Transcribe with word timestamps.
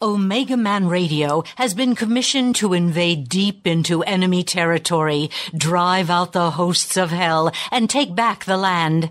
Omega 0.00 0.56
Man 0.56 0.86
Radio 0.86 1.42
has 1.56 1.74
been 1.74 1.96
commissioned 1.96 2.54
to 2.56 2.72
invade 2.72 3.28
deep 3.28 3.66
into 3.66 4.04
enemy 4.04 4.44
territory, 4.44 5.28
drive 5.56 6.08
out 6.08 6.32
the 6.32 6.52
hosts 6.52 6.96
of 6.96 7.10
hell, 7.10 7.50
and 7.72 7.90
take 7.90 8.14
back 8.14 8.44
the 8.44 8.56
land. 8.56 9.10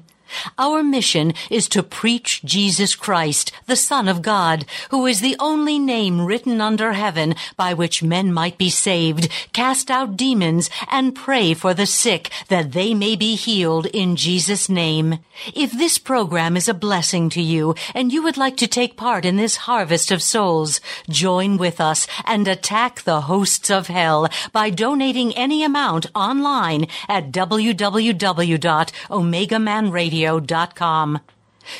Our 0.58 0.84
mission 0.84 1.34
is 1.50 1.68
to 1.70 1.84
preach 1.84 2.42
Jesus 2.44 2.96
Christ, 2.96 3.52
the 3.66 3.76
Son 3.76 4.08
of 4.08 4.22
God, 4.22 4.66
who 4.90 5.06
is 5.06 5.22
the 5.22 5.36
only 5.40 5.80
name 5.80 6.26
written 6.26 6.62
under 6.62 6.94
heaven 6.94 7.36
by 7.56 7.74
which 7.74 8.04
men 8.04 8.34
might 8.34 8.58
be 8.58 8.70
saved, 8.70 9.30
cast 9.54 9.92
out 9.92 10.18
demons, 10.18 10.70
and 10.92 11.16
pray 11.16 11.54
for 11.54 11.74
the 11.74 11.86
sick 11.86 12.30
that 12.50 12.74
they 12.74 12.94
may 12.94 13.16
be 13.16 13.36
healed 13.36 13.86
in 13.88 14.16
Jesus' 14.16 14.70
name. 14.70 15.20
If 15.54 15.72
this 15.72 15.98
program 15.98 16.58
is 16.58 16.68
a 16.68 16.74
blessing 16.74 17.30
to 17.30 17.42
you 17.42 17.76
and 17.94 18.12
you 18.12 18.24
would 18.24 18.38
like 18.38 18.58
to 18.58 18.68
take 18.68 18.98
part 18.98 19.26
in 19.26 19.38
this 19.38 19.58
harvest 19.68 20.12
of 20.12 20.22
souls, 20.22 20.82
join 21.10 21.58
with 21.58 21.80
us 21.80 22.08
and 22.26 22.48
attack 22.48 23.04
the 23.04 23.22
hosts 23.22 23.70
of 23.70 23.88
hell 23.88 24.28
by 24.52 24.70
donating 24.70 25.34
any 25.34 25.64
amount 25.64 26.08
online 26.16 26.88
at 27.08 27.32
www.omegamanradio 27.32 30.17
radio.com. 30.18 31.20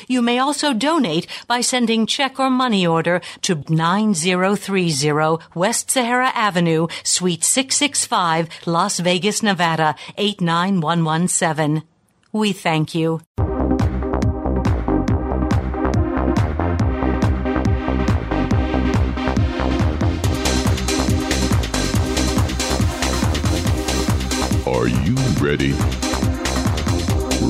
You 0.06 0.20
may 0.20 0.38
also 0.38 0.74
donate 0.74 1.26
by 1.46 1.62
sending 1.62 2.06
check 2.06 2.38
or 2.38 2.50
money 2.50 2.86
order 2.86 3.22
to 3.42 3.64
9030 3.68 5.38
West 5.54 5.90
Sahara 5.90 6.30
Avenue, 6.34 6.88
Suite 7.02 7.42
665, 7.42 8.48
Las 8.66 9.00
Vegas, 9.00 9.42
Nevada 9.42 9.96
89117. 10.18 11.82
We 12.32 12.52
thank 12.52 12.94
you. 12.94 13.22
Are 24.66 24.86
you 24.86 25.16
ready? 25.40 26.07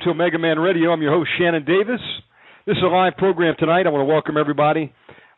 Welcome 0.00 0.16
to 0.16 0.22
Omega 0.22 0.38
Man 0.38 0.58
Radio. 0.58 0.92
I'm 0.92 1.02
your 1.02 1.12
host, 1.12 1.30
Shannon 1.38 1.64
Davis. 1.64 2.00
This 2.66 2.76
is 2.76 2.82
a 2.82 2.86
live 2.86 3.16
program 3.16 3.54
tonight. 3.58 3.86
I 3.86 3.90
want 3.90 4.02
to 4.02 4.12
welcome 4.12 4.36
everybody 4.36 4.92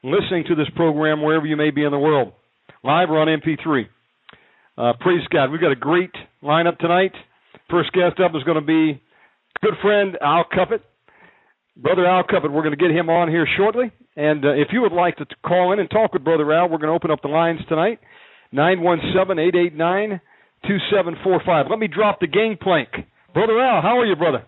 listening 0.04 0.44
to 0.48 0.54
this 0.54 0.68
program 0.76 1.22
wherever 1.22 1.46
you 1.46 1.56
may 1.56 1.70
be 1.70 1.84
in 1.84 1.90
the 1.90 1.98
world, 1.98 2.32
live 2.84 3.10
or 3.10 3.18
on 3.18 3.28
MP3. 3.28 3.86
Uh, 4.78 4.92
praise 5.00 5.22
God. 5.32 5.50
We've 5.50 5.60
got 5.60 5.72
a 5.72 5.76
great 5.76 6.12
lineup 6.42 6.78
tonight. 6.78 7.12
First 7.70 7.92
guest 7.92 8.20
up 8.20 8.32
is 8.36 8.42
going 8.44 8.60
to 8.60 8.66
be 8.66 9.02
good 9.62 9.74
friend 9.82 10.16
Al 10.20 10.44
Cuppett. 10.44 10.80
Brother 11.76 12.06
Al 12.06 12.24
Cuppett, 12.24 12.52
we're 12.52 12.62
going 12.62 12.76
to 12.76 12.82
get 12.82 12.90
him 12.90 13.10
on 13.10 13.28
here 13.28 13.48
shortly. 13.56 13.90
And 14.16 14.44
uh, 14.44 14.52
if 14.52 14.68
you 14.70 14.82
would 14.82 14.92
like 14.92 15.16
to 15.16 15.26
call 15.44 15.72
in 15.72 15.80
and 15.80 15.90
talk 15.90 16.12
with 16.12 16.24
Brother 16.24 16.52
Al, 16.52 16.68
we're 16.68 16.78
going 16.78 16.90
to 16.90 16.94
open 16.94 17.10
up 17.10 17.22
the 17.22 17.28
lines 17.28 17.60
tonight. 17.68 17.98
917 18.52 19.38
889 19.38 20.20
2745. 20.68 21.66
Let 21.68 21.78
me 21.78 21.88
drop 21.88 22.20
the 22.20 22.28
gangplank. 22.28 22.90
Brother 23.34 23.58
Al, 23.58 23.82
how 23.82 23.98
are 23.98 24.06
you, 24.06 24.14
brother? 24.14 24.44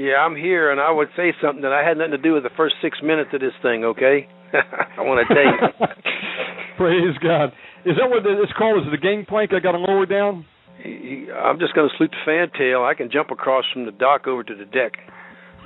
Yeah, 0.00 0.24
I'm 0.24 0.34
here, 0.34 0.72
and 0.72 0.80
I 0.80 0.90
would 0.90 1.08
say 1.14 1.36
something 1.44 1.60
that 1.60 1.76
I 1.76 1.86
had 1.86 1.98
nothing 1.98 2.16
to 2.16 2.24
do 2.24 2.32
with 2.32 2.42
the 2.42 2.56
first 2.56 2.76
six 2.80 2.96
minutes 3.04 3.36
of 3.36 3.40
this 3.44 3.52
thing. 3.60 3.84
Okay, 3.84 4.24
I 4.96 5.04
want 5.04 5.20
to 5.20 5.28
tell 5.28 5.44
you. 5.44 5.60
Praise 6.80 7.18
God. 7.20 7.52
Is 7.84 8.00
that 8.00 8.08
what 8.08 8.24
it's 8.24 8.52
called? 8.56 8.80
Is 8.80 8.88
it 8.88 8.96
the 8.96 9.04
gangplank? 9.04 9.52
I 9.52 9.60
got 9.60 9.72
to 9.72 9.78
lower 9.78 10.06
down. 10.06 10.46
I'm 10.80 11.60
just 11.60 11.74
going 11.74 11.90
to 11.90 11.92
salute 11.98 12.16
the 12.16 12.24
fantail. 12.24 12.82
I 12.82 12.94
can 12.96 13.10
jump 13.12 13.30
across 13.30 13.66
from 13.74 13.84
the 13.84 13.92
dock 13.92 14.26
over 14.26 14.42
to 14.42 14.54
the 14.56 14.64
deck. 14.64 14.96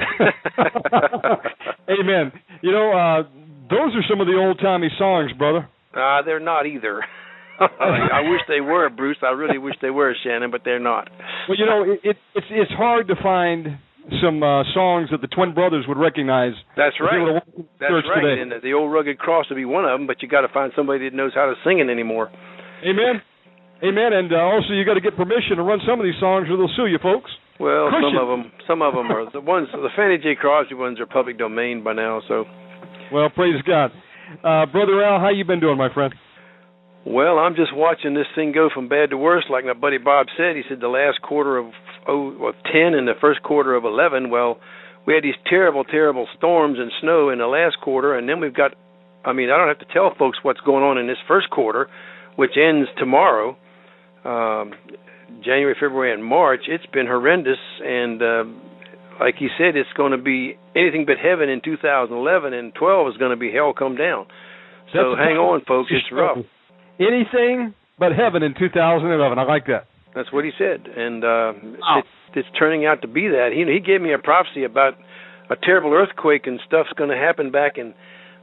Amen. 1.87 2.33
You 2.61 2.73
know, 2.73 2.91
uh, 2.91 3.23
those 3.71 3.95
are 3.95 4.03
some 4.11 4.21
of 4.21 4.27
the 4.27 4.35
old 4.35 4.59
timey 4.59 4.91
songs, 4.99 5.31
brother. 5.39 5.69
Uh, 5.95 6.23
they're 6.27 6.41
not 6.41 6.67
either. 6.67 7.05
I 7.61 8.27
wish 8.27 8.41
they 8.49 8.61
were, 8.61 8.91
Bruce. 8.91 9.19
I 9.23 9.31
really 9.31 9.59
wish 9.59 9.77
they 9.81 9.91
were, 9.91 10.13
Shannon, 10.25 10.51
but 10.51 10.63
they're 10.65 10.81
not. 10.81 11.09
Well, 11.49 11.57
you 11.57 11.67
know, 11.67 11.85
it, 11.85 12.01
it, 12.03 12.17
it's 12.35 12.47
it's 12.51 12.73
hard 12.73 13.07
to 13.07 13.15
find 13.23 13.79
some 14.23 14.43
uh, 14.43 14.65
songs 14.75 15.09
that 15.11 15.21
the 15.21 15.29
twin 15.29 15.55
brothers 15.55 15.87
would 15.89 15.99
recognize. 15.99 16.53
That's 16.77 16.97
right. 17.01 17.41
That's 17.81 18.05
right. 18.05 18.21
Today. 18.21 18.43
And 18.43 18.53
the, 18.53 18.61
the 18.63 18.73
old 18.75 18.93
rugged 18.93 19.19
cross 19.19 19.47
would 19.49 19.57
be 19.57 19.65
one 19.65 19.85
of 19.85 19.99
them, 19.99 20.07
but 20.07 20.21
you 20.23 20.29
got 20.29 20.43
to 20.43 20.53
find 20.53 20.73
somebody 20.77 21.09
that 21.09 21.17
knows 21.17 21.33
how 21.35 21.47
to 21.47 21.55
sing 21.65 21.79
it 21.79 21.89
anymore. 21.89 22.31
Amen. 22.85 23.23
Amen. 23.83 24.13
And 24.13 24.33
uh, 24.33 24.37
also, 24.37 24.73
you 24.73 24.85
got 24.85 24.95
to 24.95 25.01
get 25.01 25.17
permission 25.17 25.57
to 25.57 25.63
run 25.63 25.81
some 25.89 26.01
of 26.01 26.05
these 26.05 26.19
songs, 26.21 26.49
or 26.51 26.57
they'll 26.57 26.77
sue 26.77 26.87
you, 26.87 26.99
folks. 27.03 27.31
Well, 27.61 27.89
some 27.93 28.19
of 28.19 28.29
them, 28.29 28.53
some 28.67 28.83
of 28.83 28.95
them 28.95 29.11
are 29.13 29.31
the 29.31 29.41
ones. 29.41 29.69
The 29.73 29.89
Fanny 29.95 30.19
J. 30.19 30.35
Crosby 30.35 30.75
ones 30.75 30.99
are 30.99 31.07
public 31.07 31.39
domain 31.39 31.85
by 31.85 31.93
now. 31.93 32.21
So, 32.27 32.45
well, 33.13 33.31
praise 33.31 33.63
God, 33.63 33.93
uh, 34.43 34.67
brother 34.67 35.05
Al. 35.05 35.21
How 35.21 35.31
you 35.31 35.45
been 35.45 35.61
doing, 35.61 35.79
my 35.79 35.93
friend? 35.95 36.13
Well, 37.07 37.39
I'm 37.39 37.55
just 37.55 37.71
watching 37.73 38.15
this 38.15 38.27
thing 38.35 38.53
go 38.53 38.71
from 38.75 38.89
bad 38.89 39.11
to 39.11 39.17
worse. 39.17 39.45
Like 39.49 39.65
my 39.65 39.75
buddy 39.75 39.99
Bob 39.99 40.27
said, 40.37 40.57
he 40.57 40.63
said 40.69 40.81
the 40.81 40.89
last 40.89 41.23
quarter 41.23 41.59
of 41.59 41.67
oh, 42.09 42.49
of 42.49 42.55
ten 42.65 42.95
and 42.95 43.07
the 43.07 43.15
first 43.21 43.43
quarter 43.43 43.75
of 43.75 43.85
eleven. 43.85 44.31
Well, 44.31 44.59
we 45.07 45.15
had 45.15 45.23
these 45.23 45.39
terrible, 45.47 45.85
terrible 45.85 46.27
storms 46.37 46.79
and 46.79 46.91
snow 47.01 47.31
in 47.31 47.39
the 47.39 47.47
last 47.47 47.77
quarter, 47.83 48.17
and 48.17 48.29
then 48.29 48.41
we've 48.41 48.55
got. 48.55 48.73
I 49.25 49.33
mean, 49.33 49.51
I 49.51 49.57
don't 49.57 49.69
have 49.69 49.79
to 49.79 49.93
tell 49.93 50.13
folks 50.19 50.39
what's 50.43 50.61
going 50.61 50.85
on 50.85 50.99
in 50.99 51.07
this 51.07 51.17
first 51.27 51.49
quarter, 51.49 51.89
which 52.37 52.53
ends 52.57 52.89
tomorrow. 52.99 53.57
Um, 54.25 54.73
January, 55.43 55.75
February, 55.75 56.13
and 56.13 56.25
March. 56.25 56.63
It's 56.69 56.87
been 56.87 57.07
horrendous, 57.07 57.59
and 57.83 58.23
uh, 58.23 58.45
like 59.21 59.37
you 59.41 59.49
said, 59.57 59.77
it's 59.77 59.93
going 59.97 60.13
to 60.13 60.19
be 60.19 60.59
anything 60.77 61.05
but 61.07 61.17
heaven 61.23 61.49
in 61.49 61.61
2011, 61.65 62.53
and 62.53 62.75
12 62.75 63.09
is 63.09 63.17
going 63.17 63.31
to 63.31 63.37
be 63.37 63.53
hell 63.53 63.73
come 63.77 63.97
down. 63.97 64.27
So 64.93 65.17
That's 65.17 65.29
hang 65.29 65.37
on, 65.37 65.63
folks. 65.67 65.91
It's 65.93 66.13
rough. 66.13 66.39
Anything 67.01 67.75
but 67.99 68.13
heaven 68.13 68.43
in 68.43 68.55
2011. 68.59 69.39
I 69.39 69.43
like 69.45 69.67
that. 69.67 69.87
That's 70.15 70.33
what 70.33 70.45
he 70.45 70.53
said, 70.57 70.87
and 70.87 71.25
uh, 71.25 71.27
oh. 71.27 71.99
it's, 71.99 72.09
it's 72.35 72.49
turning 72.59 72.87
out 72.87 73.03
to 73.03 73.09
be 73.09 73.29
that. 73.29 73.51
He 73.53 73.67
he 73.67 73.81
gave 73.81 74.01
me 74.01 74.13
a 74.13 74.19
prophecy 74.19 74.65
about 74.65 74.95
a 75.51 75.57
terrible 75.57 75.93
earthquake 75.93 76.47
and 76.47 76.61
stuff's 76.67 76.93
going 76.97 77.11
to 77.11 77.17
happen 77.17 77.51
back 77.51 77.77
in. 77.77 77.95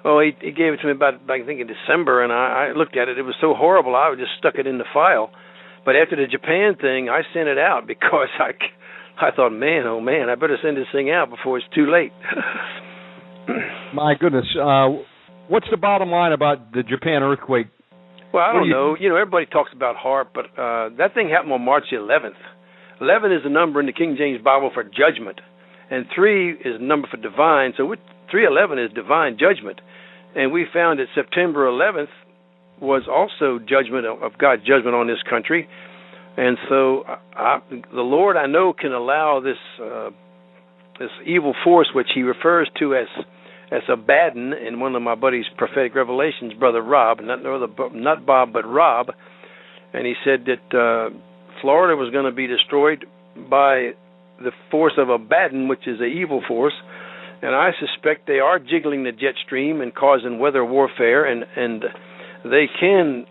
Oh, 0.04 0.20
he, 0.20 0.32
he 0.42 0.52
gave 0.52 0.74
it 0.74 0.78
to 0.82 0.88
me 0.88 0.92
about 0.92 1.16
I 1.30 1.46
think 1.46 1.62
in 1.62 1.68
December, 1.68 2.24
and 2.24 2.34
I, 2.34 2.72
I 2.72 2.78
looked 2.78 2.98
at 2.98 3.08
it. 3.08 3.18
It 3.18 3.24
was 3.24 3.36
so 3.40 3.54
horrible. 3.54 3.96
I 3.96 4.14
just 4.18 4.32
stuck 4.38 4.56
it 4.56 4.68
in 4.68 4.78
the 4.78 4.90
file. 4.94 5.32
But 5.86 5.96
after 5.96 6.16
the 6.16 6.28
Japan 6.28 6.76
thing, 6.76 7.10
I 7.10 7.22
sent 7.34 7.48
it 7.48 7.58
out 7.58 7.88
because 7.88 8.30
I 8.40 8.52
I 9.24 9.32
thought, 9.32 9.52
man, 9.52 9.86
oh 9.86 10.02
man, 10.02 10.30
I 10.30 10.36
better 10.36 10.58
send 10.62 10.78
this 10.78 10.88
thing 10.92 11.10
out 11.10 11.30
before 11.30 11.58
it's 11.58 11.68
too 11.74 11.90
late. 11.92 12.12
My 13.94 14.16
goodness, 14.20 14.46
uh, 14.60 14.90
what's 15.48 15.68
the 15.70 15.78
bottom 15.78 16.10
line 16.10 16.32
about 16.32 16.74
the 16.74 16.84
Japan 16.84 17.24
earthquake? 17.24 17.68
Well, 18.34 18.44
I 18.44 18.54
don't 18.54 18.66
you- 18.66 18.74
know. 18.74 18.96
You 19.00 19.10
know, 19.10 19.16
everybody 19.16 19.46
talks 19.46 19.72
about 19.74 19.96
HAARP, 19.98 20.28
but 20.34 20.46
uh, 20.58 20.90
that 20.98 21.14
thing 21.14 21.30
happened 21.30 21.52
on 21.54 21.62
March 21.64 21.86
11th. 21.92 22.40
11 23.02 23.32
is 23.32 23.44
the 23.44 23.50
number 23.50 23.80
in 23.80 23.88
the 23.88 23.94
King 23.94 24.16
James 24.18 24.42
Bible 24.44 24.70
for 24.74 24.84
judgment, 24.84 25.42
and 25.90 26.06
3 26.14 26.52
is 26.52 26.78
the 26.80 26.86
number 26.86 27.08
for 27.10 27.18
divine. 27.18 27.74
So 27.76 27.94
311 28.30 28.80
is 28.80 28.92
divine 28.94 29.38
judgment. 29.40 29.82
And 30.36 30.52
we 30.54 30.66
found 30.72 31.00
that 31.00 31.08
September 31.14 31.66
11th 31.68 32.14
was 32.80 33.04
also 33.10 33.60
judgment 33.60 34.06
of 34.06 34.24
of 34.24 34.38
God's 34.38 34.64
judgment 34.64 34.96
on 34.96 35.08
this 35.08 35.22
country. 35.30 35.68
And 36.38 36.58
so 36.70 37.04
I, 37.36 37.60
the 37.70 38.02
Lord, 38.02 38.38
I 38.38 38.46
know, 38.48 38.72
can 38.74 38.94
allow 38.94 39.42
this 39.44 39.58
uh, 39.84 40.10
this 41.00 41.12
evil 41.26 41.54
force, 41.64 41.90
which 41.94 42.08
He 42.16 42.22
refers 42.24 42.70
to 42.80 42.96
as 42.96 43.08
as 43.72 43.82
Abaddon 43.88 44.54
in 44.54 44.80
one 44.80 44.96
of 44.96 45.02
my 45.02 45.16
buddy's 45.16 45.46
prophetic 45.58 45.96
revelations, 45.96 46.54
brother 46.60 46.82
Rob, 46.82 47.22
not 47.22 47.42
no 47.42 47.66
not 47.94 48.26
Bob, 48.26 48.52
but 48.52 48.66
Rob, 48.68 49.08
and 49.94 50.06
he 50.06 50.14
said 50.26 50.46
that 50.46 50.78
uh, 50.78 51.10
Florida 51.62 51.96
was 51.96 52.12
going 52.12 52.26
to 52.26 52.36
be 52.36 52.48
destroyed 52.48 53.06
by 53.50 53.92
the 54.40 54.52
force 54.70 54.94
of 54.98 55.10
Abaddon, 55.10 55.68
which 55.68 55.88
is 55.88 56.00
an 56.00 56.12
evil 56.14 56.44
force, 56.48 56.74
and 57.42 57.56
I 57.56 57.72
suspect 57.80 58.28
they 58.28 58.40
are 58.40 58.60
jiggling 58.60 59.04
the 59.04 59.12
jet 59.12 59.36
stream 59.46 59.82
and 59.82 59.96
causing 59.96 60.38
weather 60.38 60.66
warfare, 60.66 61.26
and 61.26 61.46
and 61.56 61.84
they 62.44 62.66
can 62.80 63.26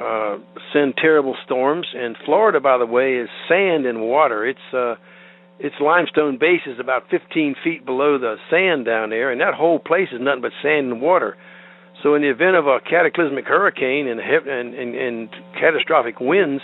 uh, 0.00 0.38
send 0.72 0.94
terrible 0.96 1.36
storms. 1.44 1.86
And 1.96 2.16
Florida, 2.24 2.60
by 2.60 2.78
the 2.78 2.86
way, 2.86 3.14
is 3.14 3.28
sand 3.48 3.86
and 3.86 4.02
water. 4.02 4.46
It's 4.46 4.58
uh, 4.72 4.94
its 5.60 5.76
limestone 5.78 6.38
base 6.38 6.62
is 6.66 6.80
about 6.80 7.04
15 7.10 7.54
feet 7.62 7.84
below 7.84 8.18
the 8.18 8.36
sand 8.50 8.86
down 8.86 9.10
there, 9.10 9.30
and 9.30 9.40
that 9.40 9.54
whole 9.54 9.78
place 9.78 10.08
is 10.12 10.20
nothing 10.20 10.40
but 10.40 10.52
sand 10.62 10.90
and 10.90 11.02
water. 11.02 11.36
So, 12.02 12.14
in 12.14 12.22
the 12.22 12.30
event 12.30 12.56
of 12.56 12.66
a 12.66 12.80
cataclysmic 12.80 13.44
hurricane 13.44 14.08
and 14.08 14.20
and, 14.20 14.74
and, 14.74 14.94
and 14.94 15.28
catastrophic 15.60 16.18
winds, 16.18 16.62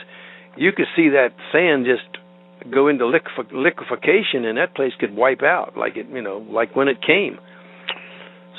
you 0.56 0.72
could 0.72 0.86
see 0.96 1.10
that 1.10 1.36
sand 1.52 1.84
just 1.84 2.08
go 2.72 2.88
into 2.88 3.04
liquef- 3.04 3.52
liquefaction, 3.52 4.46
and 4.46 4.56
that 4.56 4.74
place 4.74 4.92
could 4.98 5.14
wipe 5.14 5.42
out, 5.42 5.76
like 5.76 5.96
it, 5.96 6.06
you 6.10 6.22
know, 6.22 6.38
like 6.50 6.74
when 6.74 6.88
it 6.88 7.02
came. 7.06 7.38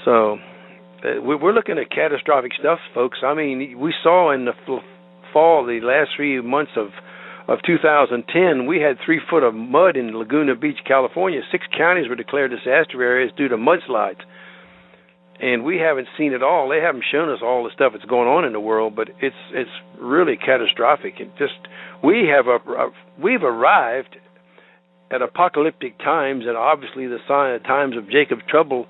So, 0.06 0.38
uh, 1.04 1.20
we- 1.22 1.36
we're 1.36 1.54
looking 1.54 1.80
at 1.80 1.90
catastrophic 1.90 2.54
stuff, 2.54 2.80
folks. 2.94 3.24
I 3.24 3.34
mean, 3.34 3.78
we 3.80 3.92
saw 4.04 4.30
in 4.32 4.46
the 4.46 4.54
fall, 5.34 5.66
the 5.66 5.82
last 5.82 6.12
three 6.16 6.40
months 6.42 6.72
of 6.78 6.94
of 7.48 7.60
2010, 7.66 8.66
we 8.66 8.82
had 8.82 8.98
three 9.04 9.22
foot 9.30 9.44
of 9.44 9.56
mud 9.56 9.96
in 9.96 10.18
Laguna 10.18 10.56
Beach, 10.56 10.80
California. 10.86 11.42
Six 11.52 11.66
counties 11.76 12.10
were 12.10 12.16
declared 12.16 12.52
disaster 12.52 13.02
areas 13.02 13.32
due 13.38 13.48
to 13.48 13.56
mudslides. 13.56 14.22
And 15.40 15.64
we 15.64 15.78
haven't 15.78 16.08
seen 16.18 16.34
it 16.34 16.44
all. 16.44 16.68
They 16.68 16.82
haven't 16.82 17.06
shown 17.10 17.30
us 17.30 17.40
all 17.44 17.64
the 17.64 17.70
stuff 17.74 17.94
that's 17.94 18.06
going 18.06 18.28
on 18.28 18.44
in 18.44 18.54
the 18.54 18.60
world, 18.60 18.96
but 18.96 19.10
it's 19.22 19.36
it's 19.52 19.70
really 20.00 20.36
catastrophic. 20.36 21.20
It 21.20 21.30
just 21.38 21.54
we 22.04 22.28
have 22.28 22.48
a, 22.48 22.58
a 22.72 22.90
we've 23.22 23.44
arrived 23.44 24.18
at 25.12 25.22
apocalyptic 25.22 26.00
times, 26.00 26.46
and 26.48 26.58
obviously 26.58 27.06
the 27.06 27.20
sign 27.28 27.54
of 27.54 27.64
times 27.64 27.96
of 27.96 28.10
Jacob's 28.10 28.42
trouble 28.50 28.88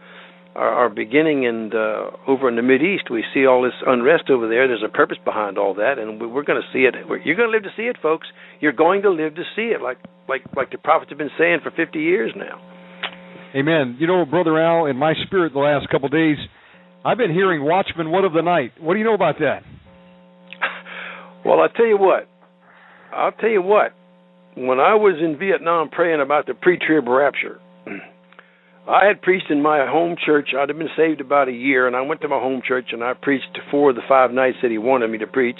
are, 0.57 0.89
beginning. 0.89 1.45
And 1.45 1.73
uh, 1.73 2.11
over 2.27 2.49
in 2.49 2.55
the 2.55 2.61
Mid 2.61 2.81
East, 2.81 3.09
we 3.11 3.23
see 3.33 3.45
all 3.45 3.61
this 3.61 3.73
unrest 3.85 4.29
over 4.29 4.47
there. 4.49 4.67
There's 4.67 4.83
a 4.83 4.89
purpose 4.91 5.17
behind 5.23 5.57
all 5.57 5.73
that, 5.75 5.99
and 5.99 6.19
we- 6.19 6.27
we're 6.27 6.43
going 6.43 6.61
to 6.61 6.67
see 6.73 6.85
it. 6.85 6.95
You're 7.25 7.35
going 7.35 7.49
to 7.49 7.55
live 7.55 7.63
to 7.63 7.73
see 7.77 7.83
it, 7.83 7.97
folks. 8.01 8.27
You're 8.59 8.73
going 8.73 9.03
to 9.03 9.09
live 9.11 9.35
to 9.35 9.43
see 9.55 9.73
it, 9.75 9.81
like 9.81 9.97
like 10.27 10.41
like 10.55 10.71
the 10.71 10.77
prophets 10.77 11.09
have 11.11 11.17
been 11.17 11.31
saying 11.37 11.59
for 11.63 11.71
50 11.71 11.99
years 11.99 12.31
now. 12.35 12.59
Amen. 13.55 13.95
You 13.99 14.07
know, 14.07 14.25
Brother 14.25 14.59
Al, 14.61 14.85
in 14.87 14.97
my 14.97 15.13
spirit 15.25 15.53
the 15.53 15.59
last 15.59 15.87
couple 15.89 16.07
of 16.07 16.11
days, 16.11 16.37
I've 17.05 17.17
been 17.17 17.31
hearing 17.31 17.63
Watchman 17.63 18.11
What 18.11 18.25
of 18.25 18.33
the 18.33 18.41
Night. 18.41 18.73
What 18.79 18.93
do 18.93 18.99
you 18.99 19.05
know 19.05 19.13
about 19.15 19.39
that? 19.39 19.63
Well, 21.45 21.61
I 21.61 21.67
tell 21.77 21.85
you 21.87 21.97
what. 21.97 22.27
I'll 23.13 23.31
tell 23.31 23.49
you 23.49 23.61
what. 23.61 23.93
When 24.57 24.79
I 24.81 24.95
was 24.95 25.15
in 25.23 25.37
Vietnam 25.37 25.89
praying 25.89 26.19
about 26.19 26.45
the 26.45 26.53
pre-trib 26.53 27.07
rapture, 27.07 27.59
I 28.87 29.05
had 29.05 29.21
preached 29.21 29.51
in 29.51 29.61
my 29.61 29.85
home 29.85 30.15
church. 30.15 30.49
I'd 30.57 30.69
have 30.69 30.77
been 30.77 30.87
saved 30.95 31.19
about 31.19 31.49
a 31.49 31.51
year, 31.51 31.87
and 31.87 31.95
I 31.95 32.01
went 32.01 32.21
to 32.21 32.29
my 32.29 32.39
home 32.39 32.61
church 32.65 32.87
and 32.93 33.03
I 33.03 33.13
preached 33.13 33.59
four 33.69 33.89
of 33.89 33.97
the 33.97 34.01
five 34.07 34.31
nights 34.31 34.57
that 34.61 34.71
he 34.71 34.77
wanted 34.77 35.09
me 35.09 35.17
to 35.17 35.27
preach. 35.27 35.59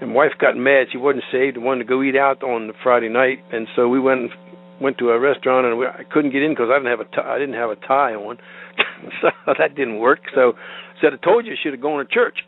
And 0.00 0.12
wife 0.12 0.32
got 0.40 0.56
mad; 0.56 0.88
she 0.90 0.98
wasn't 0.98 1.22
saved 1.30 1.56
and 1.56 1.64
wanted 1.64 1.84
to 1.84 1.88
go 1.88 2.02
eat 2.02 2.16
out 2.16 2.42
on 2.42 2.66
the 2.66 2.72
Friday 2.82 3.08
night, 3.08 3.38
and 3.52 3.68
so 3.76 3.88
we 3.88 4.00
went 4.00 4.32
went 4.80 4.98
to 4.98 5.10
a 5.10 5.20
restaurant 5.20 5.64
and 5.64 5.78
we, 5.78 5.86
I 5.86 6.02
couldn't 6.10 6.32
get 6.32 6.42
in 6.42 6.50
because 6.50 6.66
I 6.68 6.78
didn't 6.78 6.90
have 6.90 7.06
a 7.06 7.14
tie, 7.14 7.36
I 7.36 7.38
didn't 7.38 7.54
have 7.54 7.70
a 7.70 7.76
tie 7.76 8.14
on, 8.14 8.38
so 9.22 9.30
that 9.46 9.76
didn't 9.76 10.00
work. 10.00 10.18
So 10.34 10.54
said, 11.00 11.12
"I 11.14 11.24
told 11.24 11.46
you, 11.46 11.52
I 11.52 11.56
should 11.62 11.72
have 11.72 11.80
gone 11.80 12.04
to 12.04 12.12
church." 12.12 12.38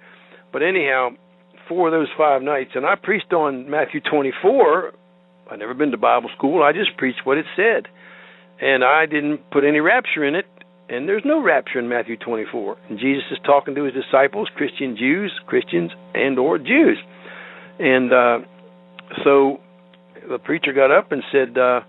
But 0.52 0.64
anyhow, 0.64 1.11
four 1.69 1.87
of 1.87 1.93
those 1.93 2.08
five 2.19 2.43
nights, 2.43 2.73
and 2.75 2.85
I 2.85 2.97
preached 3.00 3.32
on 3.32 3.70
Matthew 3.70 4.00
24. 4.00 4.93
I'd 5.52 5.58
never 5.61 5.75
been 5.75 5.93
to 5.93 5.99
Bible 5.99 6.31
school. 6.37 6.64
I 6.64 6.73
just 6.73 6.97
preached 6.97 7.20
what 7.23 7.38
it 7.38 7.47
said, 7.55 7.87
and 8.61 8.85
I 8.85 9.06
didn't 9.06 9.51
put 9.51 9.65
any 9.65 9.81
rapture 9.81 10.25
in 10.25 10.35
it. 10.35 10.47
And 10.89 11.09
there's 11.09 11.23
no 11.25 11.43
rapture 11.43 11.79
in 11.79 11.89
Matthew 11.89 12.17
24. 12.19 12.77
And 12.91 12.99
Jesus 12.99 13.25
is 13.31 13.39
talking 13.45 13.75
to 13.75 13.85
his 13.85 13.95
disciples, 13.95 14.49
Christian 14.55 14.97
Jews, 14.97 15.33
Christians, 15.47 15.91
and 16.12 16.39
or 16.39 16.59
Jews. 16.59 16.99
And 17.79 18.12
uh, 18.12 18.39
so 19.25 19.61
the 20.29 20.39
preacher 20.39 20.73
got 20.73 20.91
up 20.91 21.11
and 21.11 21.23
said, 21.33 21.56
uh, 21.59 21.81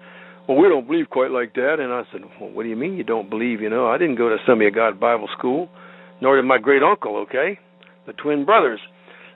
"Well, 0.48 0.58
we 0.58 0.70
don't 0.70 0.88
believe 0.88 1.10
quite 1.10 1.32
like 1.32 1.54
that." 1.56 1.78
And 1.80 1.92
I 1.92 2.04
said, 2.12 2.22
"Well, 2.40 2.50
what 2.52 2.64
do 2.64 2.70
you 2.70 2.76
mean 2.76 2.96
you 2.96 3.04
don't 3.04 3.30
believe? 3.30 3.62
You 3.62 3.70
know, 3.70 3.88
I 3.88 3.98
didn't 3.98 4.16
go 4.16 4.30
to 4.30 4.38
Assembly 4.42 4.68
of 4.68 4.76
God 4.76 5.00
Bible 5.00 5.28
School, 5.38 5.70
nor 6.22 6.36
did 6.38 6.46
my 6.46 6.58
great 6.58 6.82
uncle. 6.82 7.18
Okay, 7.28 7.60
the 8.08 8.14
twin 8.14 8.46
brothers." 8.46 8.80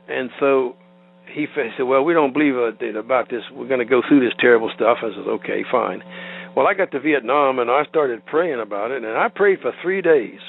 And 0.08 0.30
so 0.40 0.75
he 1.32 1.46
said, 1.54 1.84
"Well, 1.84 2.04
we 2.04 2.14
don't 2.14 2.34
believe 2.34 2.56
uh, 2.56 2.98
about 2.98 3.30
this. 3.30 3.44
We're 3.54 3.68
going 3.68 3.80
to 3.80 3.86
go 3.86 4.02
through 4.08 4.22
this 4.22 4.34
terrible 4.40 4.72
stuff." 4.74 4.98
I 5.02 5.10
said, 5.10 5.28
"Okay, 5.28 5.64
fine." 5.70 6.02
Well, 6.60 6.68
I 6.68 6.74
got 6.74 6.92
to 6.92 7.00
Vietnam 7.00 7.60
and 7.60 7.72
I 7.72 7.86
started 7.88 8.26
praying 8.26 8.60
about 8.60 8.92
it, 8.92 9.02
and 9.06 9.18
I 9.18 9.30
prayed 9.34 9.60
for 9.62 9.72
three 9.82 10.02
days 10.02 10.42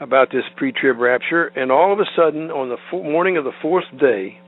about 0.00 0.28
this 0.32 0.44
pre-trib 0.56 0.96
rapture. 0.98 1.48
And 1.48 1.70
all 1.70 1.92
of 1.92 2.00
a 2.00 2.08
sudden, 2.16 2.50
on 2.50 2.70
the 2.70 2.96
morning 2.96 3.36
of 3.36 3.44
the 3.44 3.52
fourth 3.60 3.84
day, 4.00 4.38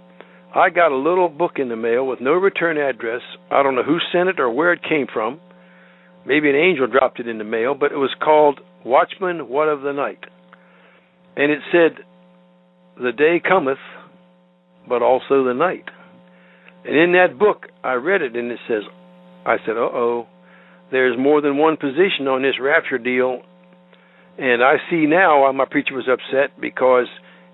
I 0.55 0.70
got 0.70 0.91
a 0.91 0.97
little 0.97 1.29
book 1.29 1.58
in 1.58 1.69
the 1.69 1.76
mail 1.76 2.06
with 2.06 2.19
no 2.23 2.32
return 2.32 2.79
address. 2.79 3.20
I 3.50 3.62
don't 3.62 3.75
know 3.75 3.82
who 3.82 3.99
sent 4.11 4.31
it 4.31 4.41
or 4.41 4.50
where 4.50 4.73
it 4.73 4.81
came 4.82 5.06
from. 5.12 5.38
Maybe 6.25 6.49
an 6.49 6.56
angel 6.56 6.87
dropped 6.87 7.20
it 7.20 7.29
in 7.29 7.37
the 7.37 7.44
mail, 7.44 7.75
but 7.75 7.92
it 7.92 7.99
was 7.99 8.14
called 8.25 8.59
Watchman, 8.87 9.50
What 9.50 9.69
of 9.69 9.83
the 9.83 9.92
Night. 9.92 10.25
And 11.37 11.52
it 11.52 11.59
said, 11.71 12.02
The 12.97 13.12
day 13.12 13.38
cometh, 13.47 13.76
but 14.88 15.02
also 15.02 15.45
the 15.45 15.52
night. 15.52 15.90
And 16.87 16.97
in 16.97 17.12
that 17.12 17.38
book, 17.38 17.66
I 17.85 17.92
read 17.95 18.23
it, 18.23 18.35
and 18.35 18.50
it 18.50 18.61
says, 18.66 18.85
I 19.50 19.66
said, 19.66 19.76
uh 19.76 19.90
oh, 19.92 20.26
there's 20.90 21.19
more 21.19 21.40
than 21.40 21.57
one 21.57 21.76
position 21.76 22.26
on 22.28 22.42
this 22.42 22.54
rapture 22.61 22.99
deal. 22.99 23.42
And 24.38 24.62
I 24.62 24.76
see 24.90 25.07
now 25.07 25.42
why 25.42 25.52
my 25.52 25.66
preacher 25.71 25.95
was 25.95 26.09
upset 26.09 26.61
because 26.61 27.07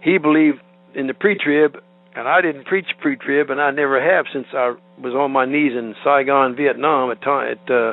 he 0.03 0.19
believed 0.19 0.59
in 0.95 1.07
the 1.07 1.15
pre 1.15 1.37
trib, 1.37 1.76
and 2.15 2.29
I 2.29 2.41
didn't 2.41 2.65
preach 2.65 2.87
pre 3.00 3.17
trib, 3.17 3.50
and 3.50 3.61
I 3.61 3.71
never 3.71 4.00
have 4.00 4.26
since 4.33 4.47
I 4.53 4.75
was 4.99 5.15
on 5.15 5.33
my 5.33 5.45
knees 5.45 5.73
in 5.73 5.95
Saigon, 6.05 6.57
Vietnam, 6.57 7.11
at 7.11 7.21
time 7.23 7.57
uh, 7.69 7.93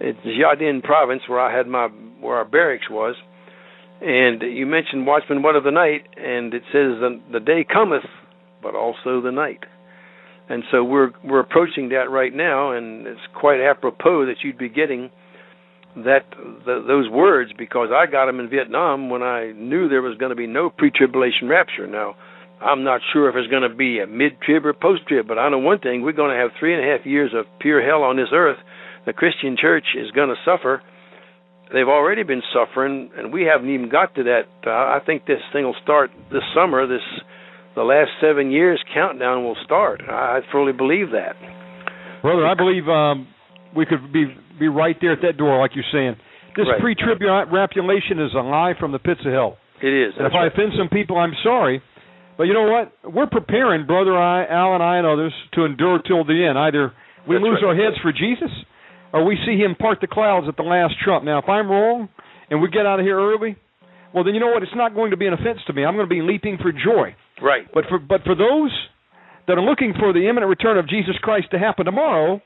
at 0.00 0.22
Gia 0.24 0.80
province 0.82 1.22
where 1.26 1.40
I 1.40 1.56
had 1.56 1.66
my 1.66 1.88
where 2.20 2.36
our 2.36 2.44
barracks 2.44 2.90
was. 2.90 3.16
And 4.00 4.42
you 4.42 4.66
mentioned 4.66 5.06
Watchman 5.06 5.42
What 5.42 5.54
of 5.54 5.64
the 5.64 5.70
Night, 5.70 6.02
and 6.16 6.52
it 6.52 6.62
says 6.72 6.98
the, 6.98 7.20
the 7.32 7.40
day 7.40 7.64
cometh, 7.64 8.04
but 8.60 8.74
also 8.74 9.20
the 9.20 9.30
night. 9.30 9.60
And 10.52 10.64
so 10.70 10.84
we're 10.84 11.12
we're 11.24 11.40
approaching 11.40 11.88
that 11.96 12.10
right 12.10 12.34
now, 12.34 12.72
and 12.72 13.06
it's 13.06 13.26
quite 13.34 13.58
apropos 13.58 14.26
that 14.26 14.44
you'd 14.44 14.58
be 14.58 14.68
getting 14.68 15.08
that 15.96 16.26
the, 16.66 16.84
those 16.86 17.08
words 17.08 17.52
because 17.56 17.88
I 17.90 18.04
got 18.04 18.26
them 18.26 18.38
in 18.38 18.50
Vietnam 18.50 19.08
when 19.08 19.22
I 19.22 19.52
knew 19.52 19.88
there 19.88 20.02
was 20.02 20.18
going 20.18 20.28
to 20.28 20.36
be 20.36 20.46
no 20.46 20.68
pre-tribulation 20.68 21.48
rapture. 21.48 21.86
Now, 21.86 22.16
I'm 22.60 22.84
not 22.84 23.00
sure 23.14 23.30
if 23.30 23.34
it's 23.34 23.50
going 23.50 23.62
to 23.62 23.74
be 23.74 24.00
a 24.00 24.06
mid-trib 24.06 24.66
or 24.66 24.74
post-trib, 24.74 25.26
but 25.26 25.38
I 25.38 25.48
know 25.48 25.58
one 25.58 25.78
thing: 25.78 26.02
we're 26.02 26.12
going 26.12 26.36
to 26.36 26.42
have 26.42 26.50
three 26.60 26.74
and 26.76 26.84
a 26.84 26.98
half 26.98 27.06
years 27.06 27.32
of 27.34 27.46
pure 27.58 27.80
hell 27.82 28.02
on 28.02 28.18
this 28.18 28.28
earth. 28.30 28.58
The 29.06 29.14
Christian 29.14 29.56
church 29.58 29.96
is 29.96 30.10
going 30.10 30.28
to 30.28 30.36
suffer. 30.44 30.82
They've 31.72 31.88
already 31.88 32.24
been 32.24 32.42
suffering, 32.52 33.10
and 33.16 33.32
we 33.32 33.44
haven't 33.44 33.70
even 33.70 33.88
got 33.88 34.14
to 34.16 34.24
that. 34.24 34.48
Uh, 34.66 34.70
I 34.70 34.98
think 35.06 35.24
this 35.24 35.40
thing 35.50 35.64
will 35.64 35.80
start 35.82 36.10
this 36.30 36.44
summer. 36.54 36.86
This 36.86 37.00
the 37.74 37.82
last 37.82 38.10
seven 38.20 38.50
years 38.50 38.82
countdown 38.94 39.44
will 39.44 39.56
start. 39.64 40.02
I 40.08 40.40
fully 40.50 40.72
believe 40.72 41.10
that. 41.12 41.36
Brother, 42.22 42.46
I 42.46 42.54
believe 42.54 42.88
um, 42.88 43.26
we 43.74 43.86
could 43.86 44.12
be 44.12 44.26
be 44.58 44.68
right 44.68 44.96
there 45.00 45.12
at 45.12 45.22
that 45.22 45.36
door, 45.38 45.58
like 45.58 45.72
you're 45.74 45.84
saying. 45.92 46.14
This 46.54 46.66
Right. 46.68 46.80
pre-tribulation 46.80 48.20
is 48.20 48.34
a 48.34 48.42
lie 48.42 48.74
from 48.78 48.92
the 48.92 48.98
pits 48.98 49.20
of 49.24 49.32
hell. 49.32 49.56
It 49.80 49.88
is. 49.92 50.14
If 50.18 50.32
I 50.34 50.46
offend 50.46 50.72
some 50.78 50.88
people, 50.88 51.16
I'm 51.16 51.32
sorry. 51.42 51.82
But 52.36 52.44
you 52.44 52.54
know 52.54 52.70
what? 52.70 52.92
We're 53.12 53.26
preparing, 53.26 53.86
brother 53.86 54.16
I, 54.16 54.44
Al 54.46 54.74
and 54.74 54.82
I 54.82 54.98
and 54.98 55.06
others, 55.06 55.32
to 55.54 55.64
endure 55.64 55.98
till 56.06 56.24
the 56.24 56.44
end, 56.44 56.58
either 56.58 56.92
We 57.26 57.36
That's 57.36 57.44
lose 57.44 57.58
right. 57.62 57.68
our 57.70 57.74
heads 57.76 57.96
for 58.02 58.12
Jesus, 58.12 58.50
or 59.12 59.24
we 59.24 59.36
see 59.46 59.56
Him 59.56 59.74
part 59.74 60.00
the 60.00 60.06
clouds 60.06 60.46
at 60.48 60.56
the 60.56 60.62
last 60.62 60.94
trump. 61.04 61.24
Now, 61.24 61.38
if 61.38 61.48
I'm 61.48 61.68
wrong 61.70 62.08
and 62.50 62.60
we 62.60 62.68
get 62.68 62.84
out 62.86 63.00
of 63.00 63.06
here 63.06 63.18
early, 63.18 63.56
well, 64.12 64.24
then 64.24 64.34
you 64.34 64.40
know 64.40 64.48
what? 64.48 64.62
It's 64.62 64.74
not 64.74 64.94
going 64.94 65.10
to 65.12 65.16
be 65.16 65.26
an 65.26 65.32
offense 65.32 65.58
to 65.66 65.72
me. 65.72 65.84
I'm 65.84 65.94
going 65.94 66.08
to 66.08 66.14
be 66.14 66.20
leaping 66.22 66.58
for 66.58 66.72
joy. 66.72 67.14
Right. 67.40 67.66
But 67.72 67.84
for 67.88 67.98
but 67.98 68.22
for 68.24 68.34
those 68.34 68.70
that 69.48 69.58
are 69.58 69.62
looking 69.64 69.94
for 69.98 70.12
the 70.12 70.28
imminent 70.28 70.48
return 70.50 70.78
of 70.78 70.88
Jesus 70.88 71.14
Christ 71.22 71.48
to 71.52 71.58
happen 71.58 71.84
tomorrow, 71.84 72.40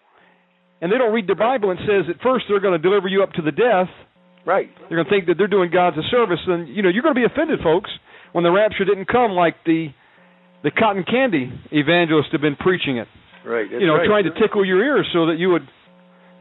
and 0.81 0.93
they 0.93 0.99
don't 0.99 1.13
read 1.13 1.27
the 1.27 1.35
Bible 1.35 1.71
and 1.71 1.79
says 1.81 2.05
at 2.09 2.21
first 2.23 2.47
they're 2.49 2.61
going 2.61 2.81
to 2.81 2.83
deliver 2.83 3.09
you 3.09 3.23
up 3.23 3.33
to 3.35 3.43
the 3.43 3.53
death, 3.53 3.89
Right. 4.47 4.71
they're 4.89 4.97
going 4.97 5.05
to 5.05 5.11
think 5.11 5.27
that 5.27 5.37
they're 5.37 5.49
doing 5.51 5.71
God's 5.73 5.99
a 5.99 6.07
service, 6.11 6.39
then 6.47 6.67
you 6.69 6.83
know 6.83 6.89
you're 6.89 7.03
going 7.03 7.15
to 7.15 7.21
be 7.21 7.27
offended, 7.27 7.61
folks, 7.63 7.91
when 8.33 8.45
the 8.45 8.51
rapture 8.51 8.85
didn't 8.85 9.09
come 9.09 9.33
like 9.33 9.57
the 9.67 9.89
the 10.63 10.71
cotton 10.71 11.05
candy 11.05 11.53
evangelists 11.73 12.33
have 12.33 12.41
been 12.41 12.57
preaching 12.57 12.97
it. 12.99 13.09
Right. 13.45 13.71
You 13.71 13.87
know, 13.87 13.95
right. 13.97 14.07
trying 14.09 14.25
to 14.25 14.35
tickle 14.41 14.65
your 14.65 14.83
ears 14.83 15.07
so 15.13 15.27
that 15.27 15.39
you 15.39 15.51
would 15.51 15.69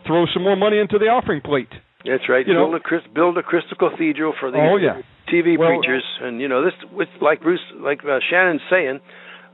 throw 0.08 0.26
some 0.34 0.42
more 0.44 0.56
money 0.56 0.80
into 0.80 0.98
the 0.98 1.06
offering 1.06 1.42
plate. 1.42 1.70
That's 2.06 2.30
right. 2.30 2.46
you 2.48 2.54
know- 2.54 2.66
build 2.70 2.76
a 2.76 2.80
Chris- 2.80 3.08
build 3.14 3.38
a 3.38 3.44
crystal 3.44 3.78
cathedral 3.78 4.34
for 4.40 4.50
the 4.52 4.58
Oh 4.58 4.78
yeah. 4.78 5.02
TV 5.32 5.58
Well- 5.58 5.70
preachers, 5.70 6.04
and 6.22 6.42
you 6.42 6.48
know 6.48 6.64
this. 6.64 6.74
It's 6.98 7.12
like 7.22 7.42
Bruce, 7.42 7.62
like 7.80 8.00
uh, 8.06 8.20
Shannon's 8.30 8.62
saying, 8.70 9.00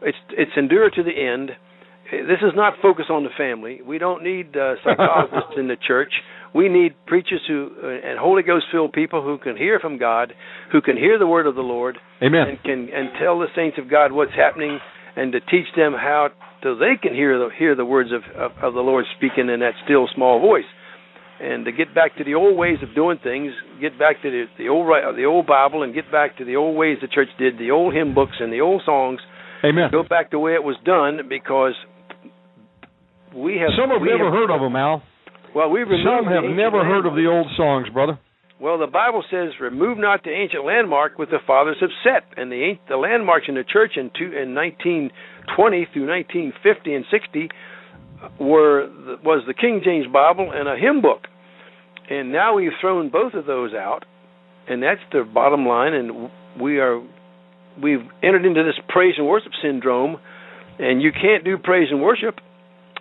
it's 0.01 0.17
it's 0.31 0.51
endure 0.57 0.89
to 0.89 1.03
the 1.03 1.11
end. 1.11 1.51
This 2.11 2.39
is 2.41 2.51
not 2.55 2.73
focus 2.81 3.05
on 3.09 3.23
the 3.23 3.29
family. 3.37 3.79
We 3.85 3.97
don't 3.97 4.21
need 4.23 4.57
uh, 4.57 4.75
psychologists 4.83 5.55
in 5.57 5.67
the 5.67 5.77
church. 5.77 6.11
We 6.53 6.67
need 6.67 6.93
preachers 7.07 7.41
who 7.47 7.69
uh, 7.81 7.87
and 7.87 8.19
Holy 8.19 8.43
Ghost 8.43 8.65
filled 8.71 8.91
people 8.91 9.23
who 9.23 9.37
can 9.37 9.55
hear 9.55 9.79
from 9.79 9.97
God, 9.97 10.33
who 10.71 10.81
can 10.81 10.97
hear 10.97 11.17
the 11.17 11.27
word 11.27 11.47
of 11.47 11.55
the 11.55 11.61
Lord, 11.61 11.97
Amen. 12.21 12.47
and 12.49 12.63
can 12.63 12.89
and 12.93 13.09
tell 13.19 13.39
the 13.39 13.47
saints 13.55 13.77
of 13.79 13.89
God 13.89 14.11
what's 14.11 14.33
happening, 14.35 14.79
and 15.15 15.31
to 15.31 15.39
teach 15.39 15.67
them 15.77 15.93
how 15.93 16.29
so 16.63 16.75
they 16.75 16.93
can 17.01 17.13
hear 17.15 17.39
the 17.39 17.49
hear 17.57 17.75
the 17.75 17.85
words 17.85 18.09
of 18.11 18.23
of, 18.35 18.51
of 18.61 18.73
the 18.73 18.81
Lord 18.81 19.05
speaking 19.15 19.49
in 19.49 19.61
that 19.61 19.73
still 19.85 20.09
small 20.13 20.41
voice, 20.41 20.67
and 21.41 21.65
to 21.65 21.71
get 21.71 21.95
back 21.95 22.15
to 22.17 22.23
the 22.23 22.35
old 22.35 22.55
ways 22.55 22.77
of 22.83 22.93
doing 22.93 23.17
things, 23.23 23.51
get 23.81 23.97
back 23.97 24.21
to 24.21 24.29
the 24.29 24.45
the 24.57 24.69
old 24.69 24.87
the 25.17 25.25
old 25.25 25.47
Bible, 25.47 25.81
and 25.81 25.93
get 25.93 26.11
back 26.11 26.37
to 26.37 26.45
the 26.45 26.55
old 26.55 26.77
ways 26.77 26.99
the 27.01 27.07
church 27.07 27.29
did, 27.39 27.57
the 27.57 27.71
old 27.71 27.93
hymn 27.93 28.13
books 28.13 28.37
and 28.39 28.53
the 28.53 28.61
old 28.61 28.83
songs. 28.85 29.19
Amen. 29.65 29.89
Go 29.91 30.03
back 30.03 30.29
the 30.29 30.39
way 30.39 30.53
it 30.53 30.63
was 30.63 30.77
done 30.85 31.27
because 31.27 31.73
we 33.35 33.57
have 33.57 33.71
Some 33.73 33.89
have 33.89 34.01
we 34.01 34.09
never 34.09 34.25
have, 34.25 34.33
heard 34.33 34.51
of 34.51 34.61
them, 34.61 34.75
Al. 34.75 35.01
Well, 35.55 35.69
we've 35.69 35.87
Some 35.87 36.29
have 36.29 36.45
never 36.45 36.85
heard 36.85 37.05
of 37.05 37.15
the 37.15 37.25
old 37.25 37.47
songs, 37.57 37.89
brother. 37.89 38.19
Well, 38.59 38.77
the 38.77 38.85
Bible 38.85 39.23
says, 39.31 39.59
"Remove 39.59 39.97
not 39.97 40.23
the 40.23 40.29
ancient 40.29 40.63
landmark 40.63 41.17
which 41.17 41.29
the 41.29 41.39
fathers 41.47 41.77
have 41.81 41.89
set." 42.03 42.23
And 42.37 42.51
the 42.51 42.77
the 42.87 42.97
landmarks 42.97 43.49
in 43.49 43.55
the 43.55 43.63
church 43.63 43.97
in 43.97 44.11
two, 44.13 44.29
in 44.37 44.53
1920 44.53 45.89
through 45.91 46.05
1950 46.05 46.93
and 46.93 47.05
60 47.09 47.49
were 48.37 48.87
was 49.25 49.43
the 49.47 49.55
King 49.55 49.81
James 49.83 50.05
Bible 50.05 50.51
and 50.53 50.69
a 50.69 50.77
hymn 50.77 51.01
book. 51.01 51.25
And 52.11 52.33
now 52.33 52.55
we've 52.55 52.75
thrown 52.81 53.09
both 53.09 53.35
of 53.35 53.45
those 53.45 53.73
out, 53.73 54.03
and 54.67 54.83
that's 54.83 54.99
the 55.13 55.23
bottom 55.23 55.65
line. 55.65 55.93
And 55.93 56.29
we 56.59 56.77
are 56.79 57.01
we've 57.81 58.03
entered 58.21 58.45
into 58.45 58.63
this 58.65 58.75
praise 58.89 59.13
and 59.17 59.25
worship 59.25 59.53
syndrome, 59.63 60.19
and 60.77 61.01
you 61.01 61.13
can't 61.13 61.45
do 61.45 61.57
praise 61.57 61.87
and 61.89 62.01
worship 62.01 62.35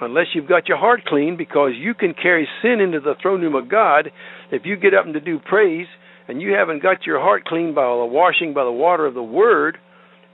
unless 0.00 0.26
you've 0.33 0.49
got 0.49 0.69
your 0.69 0.79
heart 0.79 1.05
clean 1.07 1.37
because 1.37 1.73
you 1.76 1.93
can 1.93 2.14
carry 2.14 2.47
sin 2.62 2.79
into 2.79 3.00
the 3.00 3.14
throne 3.21 3.40
room 3.40 3.57
of 3.57 3.69
God 3.69 4.12
if 4.52 4.62
you 4.64 4.76
get 4.76 4.95
up 4.95 5.07
and 5.07 5.14
to 5.14 5.21
do 5.21 5.40
praise 5.40 5.88
and 6.29 6.40
you 6.40 6.52
haven't 6.52 6.81
got 6.81 7.05
your 7.05 7.19
heart 7.19 7.45
clean 7.45 7.75
by 7.75 7.83
the 7.83 8.05
washing 8.05 8.55
by 8.55 8.62
the 8.62 8.71
water 8.71 9.07
of 9.07 9.14
the 9.14 9.23
word 9.23 9.76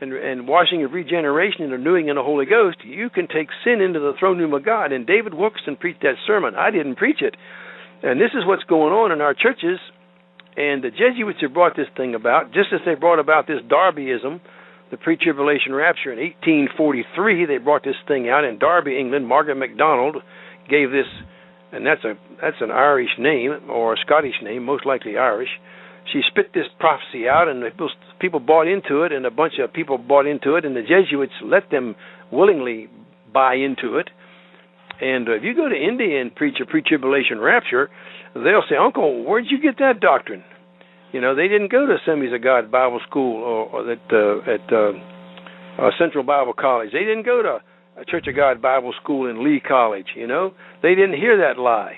and 0.02 0.12
and 0.12 0.46
washing 0.46 0.84
of 0.84 0.92
regeneration 0.92 1.62
and 1.62 1.72
renewing 1.72 2.08
in 2.08 2.16
the 2.16 2.22
Holy 2.22 2.44
Ghost, 2.44 2.76
you 2.84 3.08
can 3.08 3.26
take 3.26 3.48
sin 3.64 3.80
into 3.80 4.00
the 4.00 4.12
throne 4.18 4.36
room 4.36 4.52
of 4.52 4.66
God. 4.66 4.92
And 4.92 5.06
David 5.06 5.32
Wilkerson 5.32 5.76
preached 5.76 6.02
that 6.02 6.16
sermon. 6.26 6.54
I 6.54 6.70
didn't 6.70 6.96
preach 6.96 7.22
it. 7.22 7.34
And 8.02 8.20
this 8.20 8.30
is 8.34 8.44
what's 8.46 8.64
going 8.64 8.92
on 8.92 9.12
in 9.12 9.20
our 9.20 9.34
churches. 9.34 9.78
And 10.56 10.82
the 10.82 10.90
Jesuits 10.90 11.40
have 11.42 11.52
brought 11.52 11.76
this 11.76 11.88
thing 11.96 12.14
about, 12.14 12.52
just 12.52 12.72
as 12.72 12.80
they 12.86 12.94
brought 12.94 13.18
about 13.18 13.46
this 13.46 13.60
Darbyism, 13.68 14.40
the 14.90 14.96
pre-tribulation 14.96 15.74
rapture 15.74 16.12
in 16.12 16.18
1843. 16.18 17.46
They 17.46 17.58
brought 17.58 17.84
this 17.84 17.96
thing 18.06 18.28
out 18.28 18.44
in 18.44 18.58
Derby, 18.58 18.98
England. 18.98 19.26
Margaret 19.26 19.56
MacDonald 19.56 20.16
gave 20.70 20.90
this, 20.90 21.06
and 21.72 21.84
that's 21.84 22.04
a 22.04 22.14
that's 22.40 22.60
an 22.60 22.70
Irish 22.70 23.10
name 23.18 23.68
or 23.68 23.94
a 23.94 23.96
Scottish 24.04 24.36
name, 24.42 24.64
most 24.64 24.86
likely 24.86 25.16
Irish. 25.16 25.48
She 26.12 26.20
spit 26.30 26.52
this 26.54 26.66
prophecy 26.78 27.28
out, 27.28 27.48
and 27.48 27.64
people 28.20 28.38
bought 28.38 28.68
into 28.68 29.02
it, 29.02 29.12
and 29.12 29.26
a 29.26 29.30
bunch 29.30 29.54
of 29.58 29.72
people 29.72 29.98
bought 29.98 30.26
into 30.26 30.54
it, 30.54 30.64
and 30.64 30.76
the 30.76 30.82
Jesuits 30.82 31.32
let 31.42 31.70
them 31.70 31.96
willingly 32.30 32.88
buy 33.32 33.54
into 33.54 33.98
it. 33.98 34.08
And 35.00 35.28
if 35.28 35.42
you 35.42 35.54
go 35.54 35.68
to 35.68 35.76
India 35.76 36.20
and 36.20 36.34
preach 36.34 36.56
a 36.62 36.66
pre-tribulation 36.66 37.38
rapture, 37.38 37.90
they'll 38.34 38.64
say, 38.68 38.76
"Uncle, 38.76 39.24
where'd 39.24 39.46
you 39.50 39.60
get 39.60 39.78
that 39.78 40.00
doctrine?" 40.00 40.44
You 41.12 41.20
know, 41.20 41.34
they 41.34 41.48
didn't 41.48 41.70
go 41.70 41.86
to 41.86 41.96
Assemblies 42.02 42.32
of 42.32 42.42
God 42.42 42.70
Bible 42.70 43.00
School 43.08 43.42
or, 43.42 43.66
or 43.66 43.84
that 43.84 44.04
uh, 44.12 44.50
at 44.50 44.72
uh, 44.72 44.92
uh, 45.82 45.90
Central 45.98 46.24
Bible 46.24 46.52
College. 46.52 46.90
They 46.92 47.04
didn't 47.04 47.24
go 47.24 47.42
to 47.42 47.58
a 48.00 48.04
Church 48.04 48.26
of 48.26 48.36
God 48.36 48.60
Bible 48.60 48.92
School 49.02 49.28
in 49.30 49.44
Lee 49.44 49.60
College. 49.60 50.08
You 50.14 50.26
know, 50.26 50.52
they 50.82 50.94
didn't 50.94 51.16
hear 51.16 51.38
that 51.38 51.60
lie, 51.60 51.96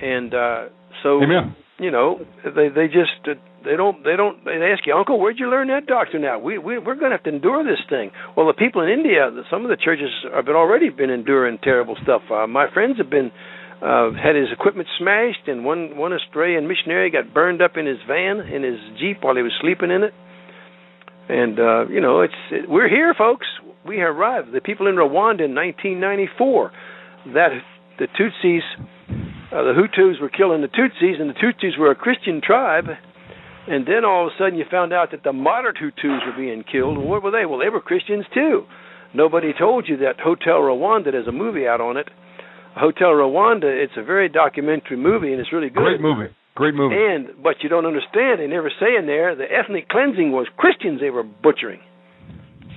and 0.00 0.32
uh, 0.34 0.64
so 1.02 1.22
Amen. 1.22 1.56
you 1.78 1.90
know 1.90 2.20
they 2.44 2.68
they 2.68 2.86
just 2.86 3.28
uh, 3.28 3.34
they 3.66 3.76
don't 3.76 4.02
they 4.04 4.16
don't 4.16 4.44
they 4.44 4.70
ask 4.72 4.86
you 4.86 4.94
uncle 4.94 5.18
where'd 5.18 5.38
you 5.38 5.50
learn 5.50 5.68
that 5.68 5.86
doctrine 5.86 6.22
now 6.22 6.38
we 6.38 6.56
we 6.58 6.78
we're 6.78 6.94
going 6.94 7.10
to 7.10 7.18
have 7.18 7.24
to 7.24 7.30
endure 7.30 7.64
this 7.64 7.82
thing. 7.90 8.10
Well 8.36 8.46
the 8.46 8.54
people 8.54 8.82
in 8.82 8.88
india 8.88 9.30
some 9.50 9.62
of 9.64 9.68
the 9.68 9.76
churches 9.76 10.10
have 10.32 10.46
been 10.46 10.54
already 10.54 10.88
been 10.88 11.10
enduring 11.10 11.58
terrible 11.62 11.96
stuff. 12.02 12.22
Uh, 12.30 12.46
my 12.46 12.70
friends 12.72 12.98
have 12.98 13.10
been 13.10 13.30
uh 13.82 14.12
had 14.16 14.36
his 14.36 14.48
equipment 14.52 14.88
smashed 14.98 15.48
and 15.48 15.64
one 15.64 15.96
one 15.96 16.12
Australian 16.12 16.68
missionary 16.68 17.10
got 17.10 17.34
burned 17.34 17.60
up 17.60 17.76
in 17.76 17.86
his 17.86 17.98
van 18.06 18.40
in 18.40 18.62
his 18.62 18.80
jeep 18.98 19.18
while 19.20 19.36
he 19.36 19.42
was 19.42 19.52
sleeping 19.60 19.90
in 19.90 20.02
it. 20.04 20.14
And 21.28 21.58
uh 21.58 21.88
you 21.88 22.00
know 22.00 22.22
it's 22.22 22.40
it, 22.50 22.70
we're 22.70 22.88
here 22.88 23.14
folks. 23.18 23.46
We 23.84 24.00
arrived. 24.00 24.52
The 24.52 24.60
people 24.60 24.86
in 24.88 24.96
Rwanda 24.96 25.44
in 25.46 25.54
1994 25.54 26.72
that 27.34 27.50
the 27.98 28.08
Tutsis 28.18 28.62
uh, 29.52 29.62
the 29.62 29.72
Hutus 29.72 30.20
were 30.20 30.28
killing 30.28 30.60
the 30.60 30.68
Tutsis, 30.68 31.20
and 31.20 31.30
the 31.30 31.34
Tutsis 31.34 31.78
were 31.78 31.90
a 31.90 31.94
Christian 31.94 32.40
tribe. 32.44 32.86
And 33.68 33.86
then 33.86 34.04
all 34.04 34.26
of 34.26 34.32
a 34.32 34.38
sudden, 34.38 34.58
you 34.58 34.64
found 34.70 34.92
out 34.92 35.10
that 35.10 35.24
the 35.24 35.32
moderate 35.32 35.76
Hutus 35.76 36.24
were 36.26 36.36
being 36.36 36.62
killed. 36.70 36.98
And 36.98 37.08
what 37.08 37.22
were 37.22 37.30
they? 37.32 37.46
Well, 37.46 37.58
they 37.58 37.68
were 37.68 37.80
Christians 37.80 38.24
too. 38.32 38.64
Nobody 39.14 39.52
told 39.58 39.88
you 39.88 39.96
that 39.98 40.20
Hotel 40.20 40.60
Rwanda. 40.60 41.10
There's 41.12 41.26
a 41.26 41.32
movie 41.32 41.66
out 41.66 41.80
on 41.80 41.96
it. 41.96 42.08
Hotel 42.76 43.08
Rwanda. 43.08 43.64
It's 43.64 43.94
a 43.96 44.04
very 44.04 44.28
documentary 44.28 44.96
movie, 44.96 45.32
and 45.32 45.40
it's 45.40 45.52
really 45.52 45.68
good. 45.68 45.82
Great 45.82 46.00
movie. 46.00 46.30
Great 46.54 46.74
movie. 46.74 46.94
And 46.96 47.42
but 47.42 47.56
you 47.62 47.68
don't 47.68 47.86
understand. 47.86 48.40
They 48.40 48.46
never 48.46 48.70
say 48.80 48.96
in 48.98 49.06
there 49.06 49.34
the 49.34 49.44
ethnic 49.44 49.88
cleansing 49.88 50.32
was 50.32 50.46
Christians 50.56 51.00
they 51.00 51.10
were 51.10 51.24
butchering. 51.24 51.80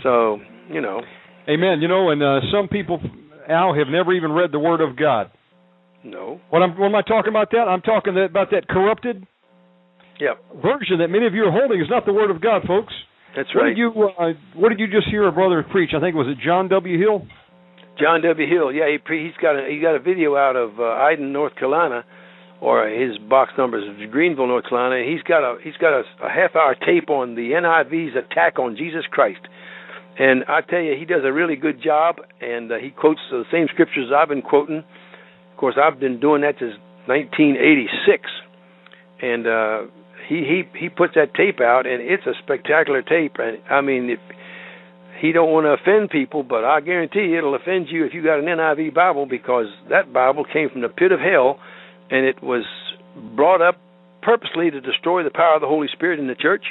So 0.03 0.39
you 0.69 0.81
know, 0.81 1.01
Amen. 1.48 1.81
You 1.81 1.88
know, 1.88 2.10
and 2.10 2.22
uh, 2.22 2.39
some 2.51 2.67
people, 2.67 3.00
Al, 3.48 3.74
have 3.75 3.88
never 3.88 4.13
even 4.13 4.31
read 4.31 4.51
the 4.51 4.60
Word 4.60 4.81
of 4.81 4.96
God. 4.98 5.31
no. 6.03 6.39
What, 6.50 6.62
I'm, 6.62 6.77
what 6.77 6.88
am 6.88 6.96
I 6.96 7.01
talking 7.01 7.29
about? 7.29 7.51
That 7.51 7.67
I'm 7.67 7.81
talking 7.81 8.15
that, 8.15 8.25
about 8.25 8.51
that 8.51 8.67
corrupted 8.67 9.25
Yep, 10.20 10.62
version 10.62 11.00
that 11.00 11.08
many 11.10 11.26
of 11.26 11.34
you 11.34 11.44
are 11.46 11.52
holding 11.52 11.80
is 11.80 11.88
not 11.90 12.06
the 12.06 12.14
Word 12.14 12.30
of 12.32 12.42
God, 12.42 12.64
folks. 12.68 12.94
that's 13.36 13.48
What 13.56 13.62
right. 13.64 13.70
did 13.70 13.78
you 13.78 13.90
uh, 14.20 14.34
What 14.56 14.70
did 14.70 14.80
you 14.80 14.88
just 14.88 15.08
hear 15.10 15.28
a 15.28 15.32
brother 15.32 15.64
preach? 15.64 15.92
I 15.96 16.00
think 16.02 16.16
was 16.16 16.28
it 16.28 16.38
John 16.44 16.68
W. 16.70 16.98
Hill. 17.00 17.26
John 18.00 18.22
W. 18.22 18.48
Hill, 18.48 18.72
yeah, 18.72 18.88
he 18.92 18.98
pre- 18.98 19.26
he's 19.26 19.36
got 19.42 19.56
a 19.60 19.68
he 19.70 19.80
got 19.80 19.96
a 19.96 20.00
video 20.00 20.36
out 20.36 20.56
of 20.56 20.80
uh, 20.80 21.10
Eden, 21.12 21.32
North 21.34 21.56
Carolina, 21.56 22.04
or 22.62 22.88
his 22.88 23.18
box 23.18 23.52
number 23.58 23.78
is 23.80 23.86
Greenville, 24.12 24.48
North 24.48 24.68
Carolina. 24.70 25.04
He's 25.10 25.22
got 25.24 25.44
a 25.44 25.58
he's 25.64 25.76
got 25.80 25.92
a, 25.94 26.04
a 26.24 26.30
half 26.30 26.56
hour 26.56 26.76
tape 26.76 27.10
on 27.10 27.36
the 27.36 27.56
NIV's 27.60 28.16
attack 28.16 28.58
on 28.60 28.76
Jesus 28.78 29.04
Christ, 29.12 29.42
and 30.18 30.44
I 30.48 30.62
tell 30.62 30.80
you, 30.80 30.96
he 30.98 31.04
does 31.06 31.24
a 31.26 31.32
really 31.34 31.56
good 31.58 31.82
job, 31.84 32.18
and 32.42 32.72
uh, 32.72 32.76
he 32.82 32.90
quotes 32.90 33.20
the 33.32 33.44
same 33.52 33.68
scriptures 33.74 34.12
I've 34.16 34.30
been 34.30 34.42
quoting. 34.44 34.78
Of 35.52 35.58
course, 35.58 35.76
I've 35.82 36.00
been 36.00 36.20
doing 36.22 36.42
that 36.44 36.56
since 36.58 36.76
1986, 37.08 38.24
and 39.22 39.46
uh, 39.48 39.82
he 40.29 40.45
he 40.45 40.63
he 40.77 40.89
puts 40.89 41.15
that 41.15 41.33
tape 41.33 41.59
out, 41.59 41.88
and 41.88 42.01
it's 42.01 42.25
a 42.27 42.33
spectacular 42.43 43.01
tape. 43.01 43.38
And 43.39 43.57
I 43.69 43.81
mean, 43.81 44.12
if, 44.12 44.19
he 45.19 45.31
don't 45.33 45.51
want 45.51 45.65
to 45.65 45.74
offend 45.74 46.12
people, 46.12 46.43
but 46.43 46.63
I 46.63 46.79
guarantee 46.79 47.36
it'll 47.36 47.55
offend 47.55 47.88
you 47.89 48.05
if 48.05 48.13
you 48.13 48.24
got 48.24 48.39
an 48.39 48.45
NIV 48.45 48.93
Bible 48.93 49.25
because 49.25 49.65
that 49.89 50.13
Bible 50.13 50.45
came 50.45 50.69
from 50.69 50.81
the 50.81 50.88
pit 50.88 51.12
of 51.12 51.19
hell, 51.19 51.59
and 52.09 52.25
it 52.25 52.41
was 52.41 52.63
brought 53.36 53.62
up 53.62 53.81
purposely 54.21 54.69
to 54.69 54.79
destroy 54.79 55.24
the 55.24 55.31
power 55.31 55.55
of 55.55 55.62
the 55.62 55.67
Holy 55.67 55.88
Spirit 55.91 56.19
in 56.19 56.27
the 56.27 56.36
church. 56.36 56.63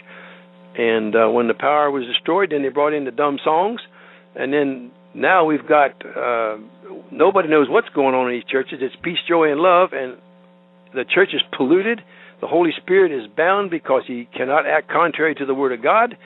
And 0.77 1.15
uh, 1.17 1.29
when 1.29 1.49
the 1.49 1.55
power 1.55 1.91
was 1.91 2.07
destroyed, 2.07 2.51
then 2.53 2.63
they 2.63 2.69
brought 2.69 2.95
in 2.95 3.05
the 3.05 3.11
dumb 3.11 3.39
songs, 3.43 3.81
and 4.37 4.53
then 4.53 4.93
now 5.15 5.45
we've 5.45 5.67
got 5.67 5.91
uh, 6.07 6.57
nobody 7.11 7.49
knows 7.49 7.67
what's 7.69 7.89
going 7.91 8.15
on 8.15 8.31
in 8.31 8.39
these 8.39 8.49
churches. 8.49 8.79
It's 8.81 8.95
peace, 9.03 9.19
joy, 9.29 9.51
and 9.51 9.61
love, 9.61 9.91
and 9.93 10.17
the 10.95 11.05
church 11.05 11.31
is 11.35 11.43
polluted. 11.57 12.01
The 12.41 12.47
Holy 12.47 12.71
Spirit 12.81 13.13
is 13.13 13.29
bound 13.37 13.71
because 13.71 14.03
he 14.07 14.29
cannot 14.37 14.67
act 14.67 14.89
contrary 14.89 15.35
to 15.37 15.47
the 15.47 15.55
Word 15.55 15.73
of 15.73 15.83
God, 15.83 16.17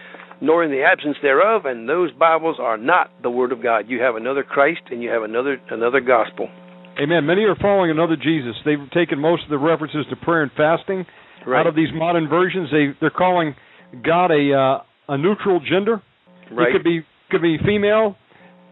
nor 0.40 0.62
in 0.62 0.70
the 0.70 0.82
absence 0.82 1.16
thereof. 1.22 1.64
And 1.64 1.88
those 1.88 2.12
Bibles 2.12 2.56
are 2.60 2.76
not 2.76 3.10
the 3.22 3.30
Word 3.30 3.52
of 3.52 3.62
God. 3.62 3.86
You 3.88 4.02
have 4.02 4.16
another 4.16 4.42
Christ, 4.42 4.82
and 4.90 5.02
you 5.02 5.10
have 5.10 5.22
another 5.22 5.58
another 5.70 6.00
gospel. 6.00 6.48
Amen. 7.02 7.24
Many 7.24 7.44
are 7.44 7.56
following 7.56 7.90
another 7.90 8.16
Jesus. 8.16 8.54
They've 8.64 8.90
taken 8.92 9.18
most 9.18 9.44
of 9.44 9.50
the 9.50 9.58
references 9.58 10.04
to 10.10 10.16
prayer 10.16 10.42
and 10.42 10.52
fasting 10.54 11.06
right. 11.46 11.60
out 11.60 11.66
of 11.66 11.74
these 11.74 11.88
modern 11.94 12.28
versions. 12.28 12.68
They 12.70 12.88
they're 13.00 13.10
calling 13.10 13.54
God 14.04 14.30
a 14.30 14.52
uh, 14.52 15.14
a 15.14 15.18
neutral 15.18 15.60
gender. 15.60 16.02
Right. 16.50 16.68
He 16.68 16.72
could 16.72 16.84
be 16.84 17.00
could 17.30 17.42
be 17.42 17.56
female. 17.64 18.16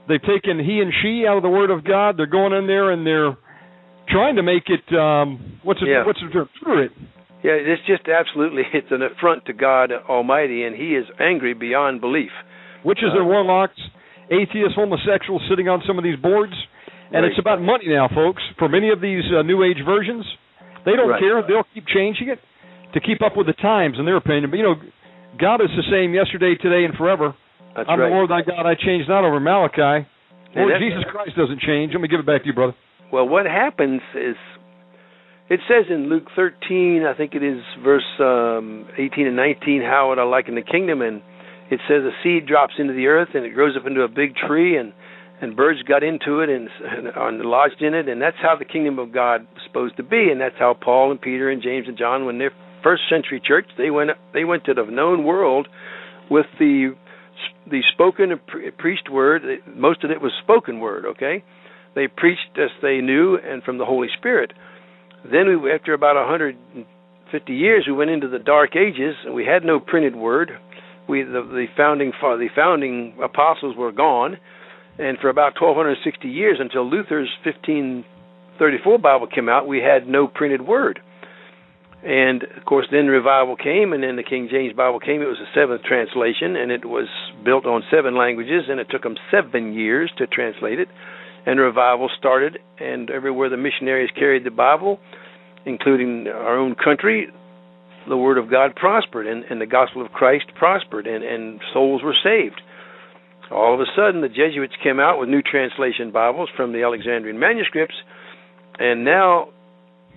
They've 0.08 0.20
taken 0.20 0.58
he 0.58 0.80
and 0.80 0.92
she 1.02 1.24
out 1.26 1.36
of 1.36 1.42
the 1.42 1.48
Word 1.48 1.70
of 1.70 1.84
God. 1.84 2.18
They're 2.18 2.26
going 2.26 2.52
in 2.52 2.66
there 2.66 2.90
and 2.90 3.06
they're 3.06 3.36
trying 4.08 4.36
to 4.36 4.42
make 4.42 4.64
it 4.68 4.84
um 4.94 5.58
what's 5.62 5.80
it 5.80 5.88
Yeah. 5.88 6.04
what's 6.04 6.20
the 6.20 6.28
term? 6.28 6.48
It. 6.66 6.92
Yeah, 7.42 7.52
it's 7.52 7.82
just 7.86 8.08
absolutely 8.08 8.62
it's 8.72 8.90
an 8.90 9.02
affront 9.02 9.46
to 9.46 9.52
God 9.52 9.92
Almighty, 10.08 10.64
and 10.64 10.76
He 10.76 10.94
is 10.94 11.06
angry 11.18 11.54
beyond 11.54 12.00
belief. 12.00 12.30
Witches 12.84 13.12
Uh, 13.14 13.18
and 13.20 13.26
warlocks, 13.28 13.80
atheists, 14.30 14.74
homosexuals 14.74 15.42
sitting 15.48 15.68
on 15.68 15.82
some 15.86 15.98
of 15.98 16.04
these 16.04 16.16
boards. 16.16 16.52
And 17.12 17.22
Right. 17.24 17.30
it's 17.30 17.38
about 17.40 17.60
money 17.60 17.88
now, 17.88 18.06
folks. 18.08 18.42
For 18.56 18.68
many 18.68 18.90
of 18.90 19.00
these 19.00 19.24
uh, 19.32 19.42
new 19.42 19.64
age 19.64 19.82
versions, 19.84 20.24
they 20.84 20.94
don't 20.94 21.08
Right. 21.08 21.18
care. 21.20 21.42
They'll 21.42 21.66
keep 21.74 21.86
changing 21.88 22.28
it 22.28 22.38
to 22.92 23.00
keep 23.00 23.20
up 23.22 23.36
with 23.36 23.46
the 23.46 23.52
times, 23.54 23.98
in 23.98 24.04
their 24.04 24.16
opinion. 24.16 24.50
But 24.50 24.58
you 24.58 24.62
know, 24.64 24.76
God 25.38 25.60
is 25.60 25.70
the 25.74 25.82
same 25.90 26.14
yesterday, 26.14 26.54
today, 26.54 26.84
and 26.84 26.94
forever. 26.96 27.34
That's 27.74 27.88
I'm 27.88 27.98
right. 27.98 28.08
the 28.08 28.14
Lord 28.14 28.30
thy 28.30 28.42
God. 28.42 28.66
I 28.66 28.74
change 28.74 29.08
not 29.08 29.24
over 29.24 29.40
Malachi. 29.40 30.06
Lord 30.54 30.78
Jesus 30.78 31.04
Christ 31.04 31.36
doesn't 31.36 31.60
change. 31.60 31.92
Let 31.92 32.00
me 32.02 32.08
give 32.08 32.20
it 32.20 32.26
back 32.26 32.42
to 32.42 32.46
you, 32.46 32.52
brother. 32.52 32.74
Well, 33.12 33.26
what 33.28 33.46
happens 33.46 34.02
is 34.14 34.36
it 35.50 35.60
says 35.66 35.86
in 35.90 36.08
Luke 36.08 36.28
13, 36.36 37.04
I 37.04 37.16
think 37.16 37.34
it 37.34 37.42
is 37.42 37.60
verse 37.82 38.06
um, 38.20 38.86
18 38.96 39.26
and 39.26 39.36
19, 39.36 39.82
how 39.82 40.08
would 40.08 40.18
I 40.18 40.22
liken 40.22 40.54
the 40.54 40.62
kingdom? 40.62 41.02
And 41.02 41.22
it 41.70 41.80
says 41.88 42.02
a 42.04 42.14
seed 42.22 42.46
drops 42.46 42.74
into 42.78 42.94
the 42.94 43.08
earth 43.08 43.30
and 43.34 43.44
it 43.44 43.50
grows 43.50 43.76
up 43.76 43.86
into 43.86 44.02
a 44.02 44.08
big 44.08 44.34
tree, 44.36 44.76
and 44.76 44.92
and 45.42 45.56
birds 45.56 45.82
got 45.82 46.02
into 46.02 46.40
it 46.40 46.50
and, 46.50 46.68
and 47.16 47.40
lodged 47.40 47.80
in 47.80 47.94
it, 47.94 48.08
and 48.08 48.20
that's 48.20 48.36
how 48.42 48.56
the 48.58 48.64
kingdom 48.64 48.98
of 48.98 49.12
God 49.12 49.46
was 49.54 49.62
supposed 49.66 49.96
to 49.96 50.02
be, 50.02 50.28
and 50.30 50.38
that's 50.40 50.56
how 50.58 50.74
Paul 50.74 51.10
and 51.10 51.20
Peter 51.20 51.48
and 51.48 51.62
James 51.62 51.88
and 51.88 51.96
John, 51.96 52.26
when 52.26 52.38
they're 52.38 52.52
first 52.82 53.02
century 53.08 53.40
church, 53.44 53.66
they 53.78 53.90
went 53.90 54.10
they 54.32 54.44
went 54.44 54.64
to 54.64 54.74
the 54.74 54.84
known 54.84 55.24
world 55.24 55.68
with 56.30 56.46
the 56.58 56.94
the 57.70 57.80
spoken 57.92 58.32
and 58.32 58.46
pre- 58.46 58.70
preached 58.72 59.08
word. 59.10 59.42
Most 59.74 60.04
of 60.04 60.10
it 60.10 60.20
was 60.20 60.32
spoken 60.42 60.78
word. 60.80 61.06
Okay, 61.06 61.42
they 61.94 62.06
preached 62.06 62.58
as 62.58 62.70
they 62.82 62.98
knew 62.98 63.36
and 63.36 63.62
from 63.62 63.78
the 63.78 63.86
Holy 63.86 64.08
Spirit. 64.18 64.52
Then, 65.24 65.62
we, 65.62 65.72
after 65.72 65.92
about 65.92 66.16
150 66.16 67.52
years, 67.52 67.84
we 67.86 67.92
went 67.92 68.10
into 68.10 68.28
the 68.28 68.38
Dark 68.38 68.76
Ages, 68.76 69.14
and 69.24 69.34
we 69.34 69.44
had 69.44 69.64
no 69.64 69.80
printed 69.80 70.16
word. 70.16 70.50
We 71.08 71.22
the, 71.22 71.42
the 71.42 71.66
founding 71.76 72.12
the 72.20 72.48
founding 72.54 73.18
apostles 73.22 73.76
were 73.76 73.92
gone, 73.92 74.36
and 74.98 75.18
for 75.18 75.28
about 75.28 75.60
1260 75.60 76.28
years, 76.28 76.58
until 76.60 76.88
Luther's 76.88 77.30
1534 77.44 78.98
Bible 78.98 79.26
came 79.26 79.48
out, 79.48 79.66
we 79.66 79.78
had 79.78 80.06
no 80.06 80.26
printed 80.26 80.62
word. 80.62 81.00
And 82.02 82.44
of 82.44 82.64
course, 82.64 82.86
then 82.90 83.06
revival 83.08 83.56
came, 83.56 83.92
and 83.92 84.02
then 84.02 84.16
the 84.16 84.22
King 84.22 84.48
James 84.50 84.72
Bible 84.72 85.00
came. 85.00 85.20
It 85.20 85.26
was 85.26 85.40
a 85.40 85.52
seventh 85.54 85.82
translation, 85.82 86.56
and 86.56 86.72
it 86.72 86.84
was 86.84 87.08
built 87.44 87.66
on 87.66 87.82
seven 87.90 88.16
languages, 88.16 88.64
and 88.68 88.80
it 88.80 88.88
took 88.90 89.02
them 89.02 89.16
seven 89.30 89.74
years 89.74 90.10
to 90.16 90.26
translate 90.26 90.80
it. 90.80 90.88
And 91.46 91.58
revival 91.58 92.10
started, 92.18 92.58
and 92.78 93.10
everywhere 93.10 93.48
the 93.48 93.56
missionaries 93.56 94.10
carried 94.14 94.44
the 94.44 94.50
Bible, 94.50 94.98
including 95.64 96.26
our 96.28 96.58
own 96.58 96.74
country, 96.74 97.28
the 98.08 98.16
Word 98.16 98.38
of 98.38 98.50
God 98.50 98.76
prospered, 98.76 99.26
and, 99.26 99.44
and 99.44 99.60
the 99.60 99.66
gospel 99.66 100.04
of 100.04 100.12
Christ 100.12 100.46
prospered, 100.58 101.06
and, 101.06 101.24
and 101.24 101.60
souls 101.72 102.02
were 102.02 102.16
saved. 102.22 102.60
All 103.50 103.74
of 103.74 103.80
a 103.80 103.90
sudden, 103.96 104.20
the 104.20 104.28
Jesuits 104.28 104.74
came 104.82 105.00
out 105.00 105.18
with 105.18 105.28
new 105.28 105.42
translation 105.42 106.12
Bibles 106.12 106.48
from 106.56 106.72
the 106.72 106.82
Alexandrian 106.82 107.38
manuscripts, 107.38 107.96
and 108.78 109.04
now 109.04 109.48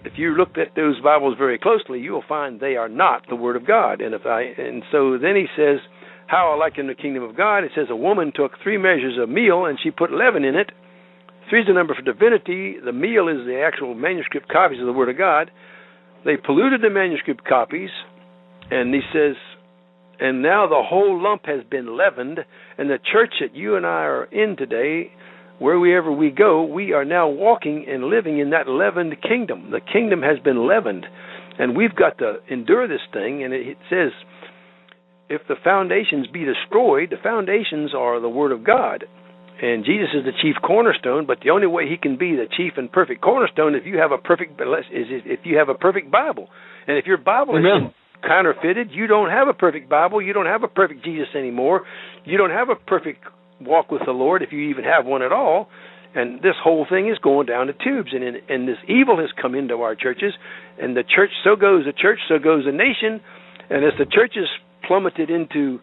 if 0.06 0.13
you 0.18 0.36
looked 0.36 0.58
at 0.58 0.75
those 0.75 1.00
Bibles 1.01 1.36
very 1.38 1.58
closely, 1.58 2.00
you 2.00 2.12
will 2.12 2.24
find 2.27 2.60
they 2.60 2.75
are 2.75 2.89
not 2.89 3.24
the 3.30 3.36
Word 3.36 3.56
of 3.56 3.65
God. 3.65 4.01
And 4.01 4.13
if 4.13 4.25
I 4.25 4.42
and 4.58 4.84
so 4.91 5.17
then 5.17 5.36
he 5.36 5.45
says, 5.56 5.80
How 6.28 6.54
I 6.54 6.58
liken 6.58 6.88
the 6.88 6.95
kingdom 6.95 7.24
of 7.24 7.38
God, 7.38 7.63
it 7.63 7.71
says 7.76 7.88
a 7.89 7.95
woman 7.95 8.32
took 8.36 8.52
three 8.62 8.78
measures 8.78 9.17
of 9.21 9.30
meal 9.30 9.65
and 9.65 9.80
she 9.82 9.91
put 9.91 10.12
leaven 10.12 10.43
in 10.43 10.56
it. 10.56 10.71
Three 11.49 11.62
is 11.62 11.67
the 11.67 11.73
number 11.73 11.93
for 11.93 12.01
divinity, 12.01 12.75
the 12.84 12.93
meal 12.93 13.27
is 13.27 13.45
the 13.45 13.62
actual 13.65 13.93
manuscript 13.93 14.49
copies 14.49 14.79
of 14.79 14.86
the 14.86 14.93
Word 14.93 15.10
of 15.10 15.17
God. 15.17 15.51
They 16.25 16.38
polluted 16.38 16.82
the 16.82 16.89
manuscript 16.89 17.43
copies, 17.45 17.89
and 18.71 18.93
he 18.93 19.01
says 19.12 19.36
and 20.19 20.41
now 20.41 20.67
the 20.67 20.82
whole 20.82 21.21
lump 21.21 21.45
has 21.47 21.63
been 21.69 21.97
leavened, 21.97 22.39
and 22.77 22.89
the 22.89 22.99
church 23.12 23.34
that 23.41 23.56
you 23.56 23.75
and 23.75 23.86
I 23.86 24.03
are 24.03 24.23
in 24.25 24.56
today 24.56 25.12
wherever 25.60 26.12
we 26.12 26.29
go, 26.29 26.63
we 26.63 26.93
are 26.93 27.06
now 27.06 27.27
walking 27.27 27.86
and 27.88 28.06
living 28.06 28.39
in 28.39 28.49
that 28.51 28.67
leavened 28.67 29.21
kingdom. 29.21 29.71
The 29.71 29.79
kingdom 29.82 30.21
has 30.21 30.39
been 30.39 30.67
leavened, 30.67 31.06
and 31.60 31.75
we've 31.75 31.95
got 31.95 32.17
to 32.19 32.38
endure 32.49 32.88
this 32.88 33.01
thing. 33.12 33.43
And 33.43 33.53
it 33.53 33.77
says, 33.89 34.12
if 35.29 35.41
the 35.47 35.56
foundations 35.63 36.27
be 36.27 36.45
destroyed, 36.45 37.10
the 37.12 37.21
foundations 37.21 37.93
are 37.95 38.19
the 38.19 38.29
Word 38.29 38.51
of 38.51 38.63
God. 38.63 39.06
And 39.62 39.86
Jesus 39.86 40.10
is 40.13 40.26
the 40.26 40.34
chief 40.42 40.56
cornerstone, 40.62 41.26
but 41.26 41.39
the 41.44 41.52
only 41.52 41.68
way 41.68 41.88
he 41.88 41.98
can 41.98 42.18
be 42.18 42.36
the 42.36 42.48
chief 42.58 42.74
and 42.78 42.92
perfect 42.92 43.22
cornerstone 43.22 43.76
if 43.76 43.86
you 43.86 43.98
have 43.98 44.12
a 44.12 44.18
perfect 44.18 44.60
is 44.60 45.08
if 45.26 45.42
you 45.44 45.58
have 45.58 45.70
a 45.70 45.76
perfect 45.76 46.12
Bible. 46.12 46.50
And 46.88 46.98
if 46.98 47.06
your 47.06 47.18
Bible 47.18 47.58
Amen. 47.58 47.88
is 47.88 47.94
counterfeited, 48.26 48.89
you 48.92 49.08
don't 49.08 49.30
have 49.30 49.48
a 49.48 49.54
perfect 49.54 49.89
Bible, 49.89 50.22
you 50.22 50.34
don't 50.34 50.48
have 50.48 50.63
a 50.63 50.68
perfect 50.68 51.04
Jesus 51.06 51.28
anymore. 51.36 51.84
You 52.26 52.38
don't 52.38 52.50
have 52.50 52.70
a 52.70 52.76
perfect 52.76 53.24
walk 53.62 53.92
with 53.92 54.02
the 54.06 54.12
Lord 54.12 54.42
if 54.42 54.52
you 54.52 54.60
even 54.70 54.84
have 54.84 55.06
one 55.06 55.22
at 55.22 55.32
all. 55.32 55.70
And 56.16 56.42
this 56.42 56.56
whole 56.62 56.86
thing 56.89 57.10
is 57.10 57.18
going 57.20 57.48
down 57.48 57.68
the 57.68 57.74
tubes, 57.74 58.12
and 58.13 58.24
and 58.24 58.68
this 58.68 58.78
evil 58.88 59.18
has 59.18 59.30
come 59.42 59.56
into 59.56 59.82
our 59.82 59.96
churches, 59.96 60.34
and 60.80 60.96
the 60.96 61.04
church 61.04 61.32
so 61.44 61.56
goes 61.56 61.86
the 61.86 61.94
church, 61.94 62.20
so 62.28 62.38
goes 62.38 62.66
the 62.66 62.72
nation, 62.72 63.20
and 63.70 63.84
as 63.84 63.94
the 63.98 64.06
church 64.06 64.34
is 64.36 64.46
plummeted 64.88 65.32
into 65.32 65.80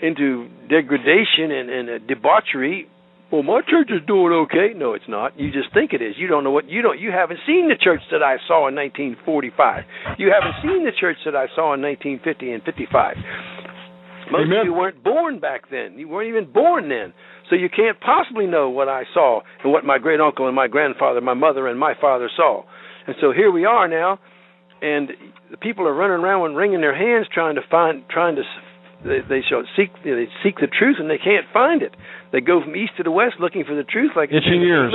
into 0.00 0.48
degradation 0.68 1.50
and, 1.50 1.70
and 1.70 2.06
debauchery, 2.06 2.86
well, 3.32 3.42
my 3.42 3.60
church 3.66 3.90
is 3.90 4.06
doing 4.06 4.32
okay. 4.46 4.70
No, 4.76 4.94
it's 4.94 5.08
not. 5.08 5.38
You 5.38 5.50
just 5.50 5.72
think 5.74 5.92
it 5.92 6.00
is. 6.00 6.14
You 6.16 6.28
don't 6.28 6.44
know 6.44 6.52
what 6.52 6.68
you 6.68 6.82
don't. 6.82 7.00
You 7.00 7.10
haven't 7.10 7.40
seen 7.46 7.68
the 7.68 7.74
church 7.74 8.00
that 8.12 8.22
I 8.22 8.36
saw 8.46 8.68
in 8.68 8.74
1945. 8.76 10.18
You 10.18 10.32
haven't 10.32 10.62
seen 10.62 10.84
the 10.84 10.92
church 10.98 11.18
that 11.24 11.34
I 11.34 11.46
saw 11.54 11.74
in 11.74 11.82
1950 11.82 12.52
and 12.52 12.62
55. 12.62 13.16
Most 14.30 14.46
Amen. 14.46 14.58
of 14.58 14.66
you 14.66 14.74
weren't 14.74 15.02
born 15.02 15.38
back 15.38 15.70
then. 15.70 15.98
You 15.98 16.08
weren't 16.08 16.28
even 16.28 16.52
born 16.52 16.88
then. 16.88 17.12
So 17.48 17.54
you 17.54 17.68
can't 17.68 17.98
possibly 18.00 18.46
know 18.46 18.70
what 18.70 18.88
I 18.88 19.04
saw 19.14 19.40
and 19.62 19.72
what 19.72 19.84
my 19.84 19.98
great 19.98 20.20
uncle 20.20 20.46
and 20.46 20.56
my 20.56 20.66
grandfather, 20.66 21.20
my 21.20 21.34
mother 21.34 21.68
and 21.68 21.78
my 21.78 21.94
father 22.00 22.28
saw. 22.36 22.64
And 23.06 23.14
so 23.20 23.32
here 23.32 23.52
we 23.52 23.64
are 23.64 23.86
now, 23.86 24.18
and 24.82 25.10
the 25.50 25.56
people 25.56 25.86
are 25.86 25.94
running 25.94 26.24
around 26.24 26.46
and 26.46 26.56
wringing 26.56 26.80
their 26.80 26.96
hands 26.96 27.28
trying 27.32 27.54
to 27.54 27.60
find, 27.70 28.02
trying 28.10 28.34
to, 28.34 28.42
they, 29.04 29.20
they 29.28 29.40
shall 29.48 29.62
seek, 29.76 29.90
they 30.04 30.26
seek 30.42 30.56
the 30.56 30.66
truth 30.66 30.96
and 30.98 31.08
they 31.10 31.18
can't 31.18 31.46
find 31.52 31.82
it. 31.82 31.94
They 32.32 32.40
go 32.40 32.60
from 32.62 32.74
east 32.76 32.92
to 32.96 33.02
the 33.02 33.10
west 33.10 33.34
looking 33.40 33.64
for 33.64 33.74
the 33.74 33.84
truth, 33.84 34.12
like 34.16 34.30
Itching 34.30 34.62
ears. 34.62 34.94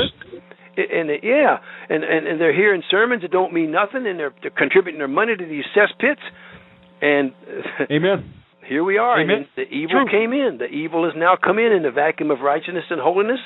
and 0.78 1.10
and, 1.10 1.10
yeah, 1.24 1.58
and, 1.90 2.04
and 2.04 2.28
and 2.28 2.40
they're 2.42 2.56
hearing 2.56 2.82
sermons 2.90 3.22
that 3.24 3.32
don't 3.32 3.54
mean 3.54 3.72
nothing, 3.72 4.08
and 4.08 4.18
they're, 4.20 4.34
they're 4.42 4.52
contributing 4.52 5.00
their 5.00 5.08
money 5.08 5.36
to 5.36 5.46
these 5.46 5.66
cesspits, 5.76 6.24
and 7.02 7.34
Amen. 7.92 8.34
here 8.68 8.84
we 8.84 8.98
are. 8.98 9.20
Amen. 9.22 9.38
And 9.38 9.48
the 9.56 9.64
evil 9.74 10.06
True. 10.06 10.12
came 10.12 10.34
in. 10.34 10.58
The 10.60 10.66
evil 10.68 11.04
has 11.06 11.14
now 11.16 11.36
come 11.42 11.60
in 11.60 11.72
in 11.74 11.84
the 11.84 11.92
vacuum 11.92 12.32
of 12.32 12.40
righteousness 12.40 12.86
and 12.90 13.02
holiness. 13.02 13.40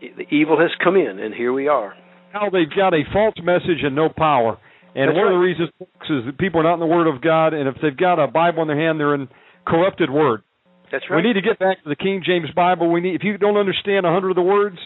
The 0.00 0.24
evil 0.34 0.58
has 0.58 0.70
come 0.82 0.96
in, 0.96 1.18
and 1.18 1.34
here 1.34 1.52
we 1.52 1.68
are. 1.68 1.94
Now 2.32 2.48
they've 2.48 2.70
got 2.74 2.94
a 2.94 3.02
false 3.12 3.34
message 3.42 3.82
and 3.82 3.94
no 3.94 4.08
power. 4.08 4.56
And 4.94 5.08
That's 5.10 5.16
one 5.16 5.26
of 5.28 5.32
the 5.34 5.38
reasons 5.38 5.70
is 6.08 6.26
that 6.26 6.38
people 6.38 6.60
are 6.60 6.64
not 6.64 6.74
in 6.74 6.80
the 6.80 6.86
Word 6.86 7.06
of 7.06 7.20
God, 7.22 7.54
and 7.54 7.68
if 7.68 7.76
they've 7.82 7.96
got 7.96 8.18
a 8.18 8.26
Bible 8.26 8.62
in 8.62 8.68
their 8.68 8.78
hand, 8.80 8.98
they're 8.98 9.14
in 9.14 9.28
corrupted 9.66 10.10
Word. 10.10 10.42
That's 10.92 11.04
right. 11.08 11.22
We 11.22 11.28
need 11.28 11.34
to 11.34 11.42
get 11.42 11.58
back 11.58 11.82
to 11.82 11.88
the 11.88 11.96
King 11.96 12.22
James 12.24 12.50
Bible. 12.54 12.90
We 12.90 13.00
need, 13.00 13.14
if 13.14 13.22
you 13.22 13.38
don't 13.38 13.56
understand 13.56 14.06
a 14.06 14.10
hundred 14.10 14.30
of 14.30 14.36
the 14.36 14.42
words, 14.42 14.78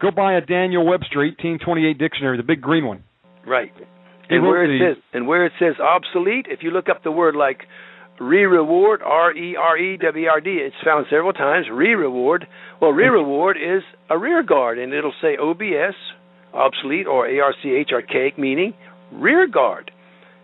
go 0.00 0.10
buy 0.10 0.34
a 0.34 0.40
Daniel 0.40 0.86
Webster 0.86 1.18
1828 1.18 1.98
dictionary, 1.98 2.36
the 2.36 2.42
big 2.42 2.60
green 2.60 2.86
one. 2.86 3.02
Right. 3.46 3.72
He 4.28 4.36
And 4.36 4.44
where 4.44 4.64
it 4.64 4.78
says 4.78 5.02
and 5.12 5.26
where 5.26 5.46
it 5.46 5.52
says 5.58 5.74
obsolete, 5.80 6.46
if 6.48 6.60
you 6.62 6.70
look 6.70 6.88
up 6.88 7.02
the 7.02 7.10
word 7.10 7.34
like 7.34 7.62
re-reward, 8.20 9.00
R 9.02 9.34
E 9.34 9.56
R 9.56 9.78
E 9.78 9.96
W 9.96 10.28
R 10.28 10.40
D, 10.40 10.50
it's 10.50 10.76
found 10.84 11.06
several 11.10 11.32
times. 11.32 11.66
Re-reward. 11.72 12.46
Well, 12.80 12.90
re-reward 12.90 13.56
is 13.56 13.82
a 14.10 14.18
rear 14.18 14.42
guard, 14.42 14.78
and 14.78 14.92
it'll 14.92 15.14
say 15.22 15.36
OBS, 15.36 15.96
obsolete, 16.52 17.06
or 17.06 17.26
ARCH, 17.26 17.92
archaic, 17.92 18.38
meaning 18.38 18.74
rear 19.12 19.46
guard. 19.46 19.90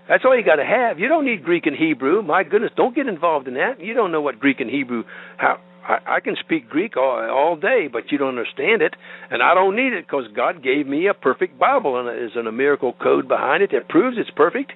That's 0.09 0.25
all 0.25 0.37
you 0.37 0.45
got 0.45 0.57
to 0.57 0.65
have. 0.65 0.99
You 0.99 1.09
don't 1.09 1.25
need 1.25 1.45
Greek 1.45 1.67
and 1.67 1.77
Hebrew. 1.77 2.23
My 2.23 2.43
goodness, 2.43 2.73
don't 2.77 2.95
get 2.95 3.07
involved 3.07 3.49
in 3.49 3.55
that. 3.55 3.81
You 3.81 3.95
don't 3.95 4.13
know 4.13 4.21
what 4.21 4.39
Greek 4.39 4.61
and 4.61 4.69
Hebrew. 4.69 5.05
How 5.39 5.59
I, 5.87 6.17
I 6.17 6.21
can 6.21 6.37
speak 6.41 6.69
Greek 6.69 6.97
all, 6.97 7.19
all 7.31 7.57
day, 7.57 7.89
but 7.93 8.11
you 8.11 8.19
don't 8.19 8.31
understand 8.31 8.83
it, 8.83 8.95
and 9.31 9.43
I 9.43 9.55
don't 9.55 9.77
need 9.77 9.93
it 9.93 10.07
because 10.07 10.25
God 10.35 10.63
gave 10.63 10.87
me 10.87 11.07
a 11.09 11.15
perfect 11.15 11.59
Bible, 11.59 11.99
and 11.99 12.09
there's 12.09 12.33
a 12.35 12.43
numerical 12.43 12.93
code 12.93 13.29
behind 13.29 13.63
it 13.63 13.71
that 13.73 13.89
proves 13.89 14.17
it's 14.19 14.31
perfect. 14.31 14.73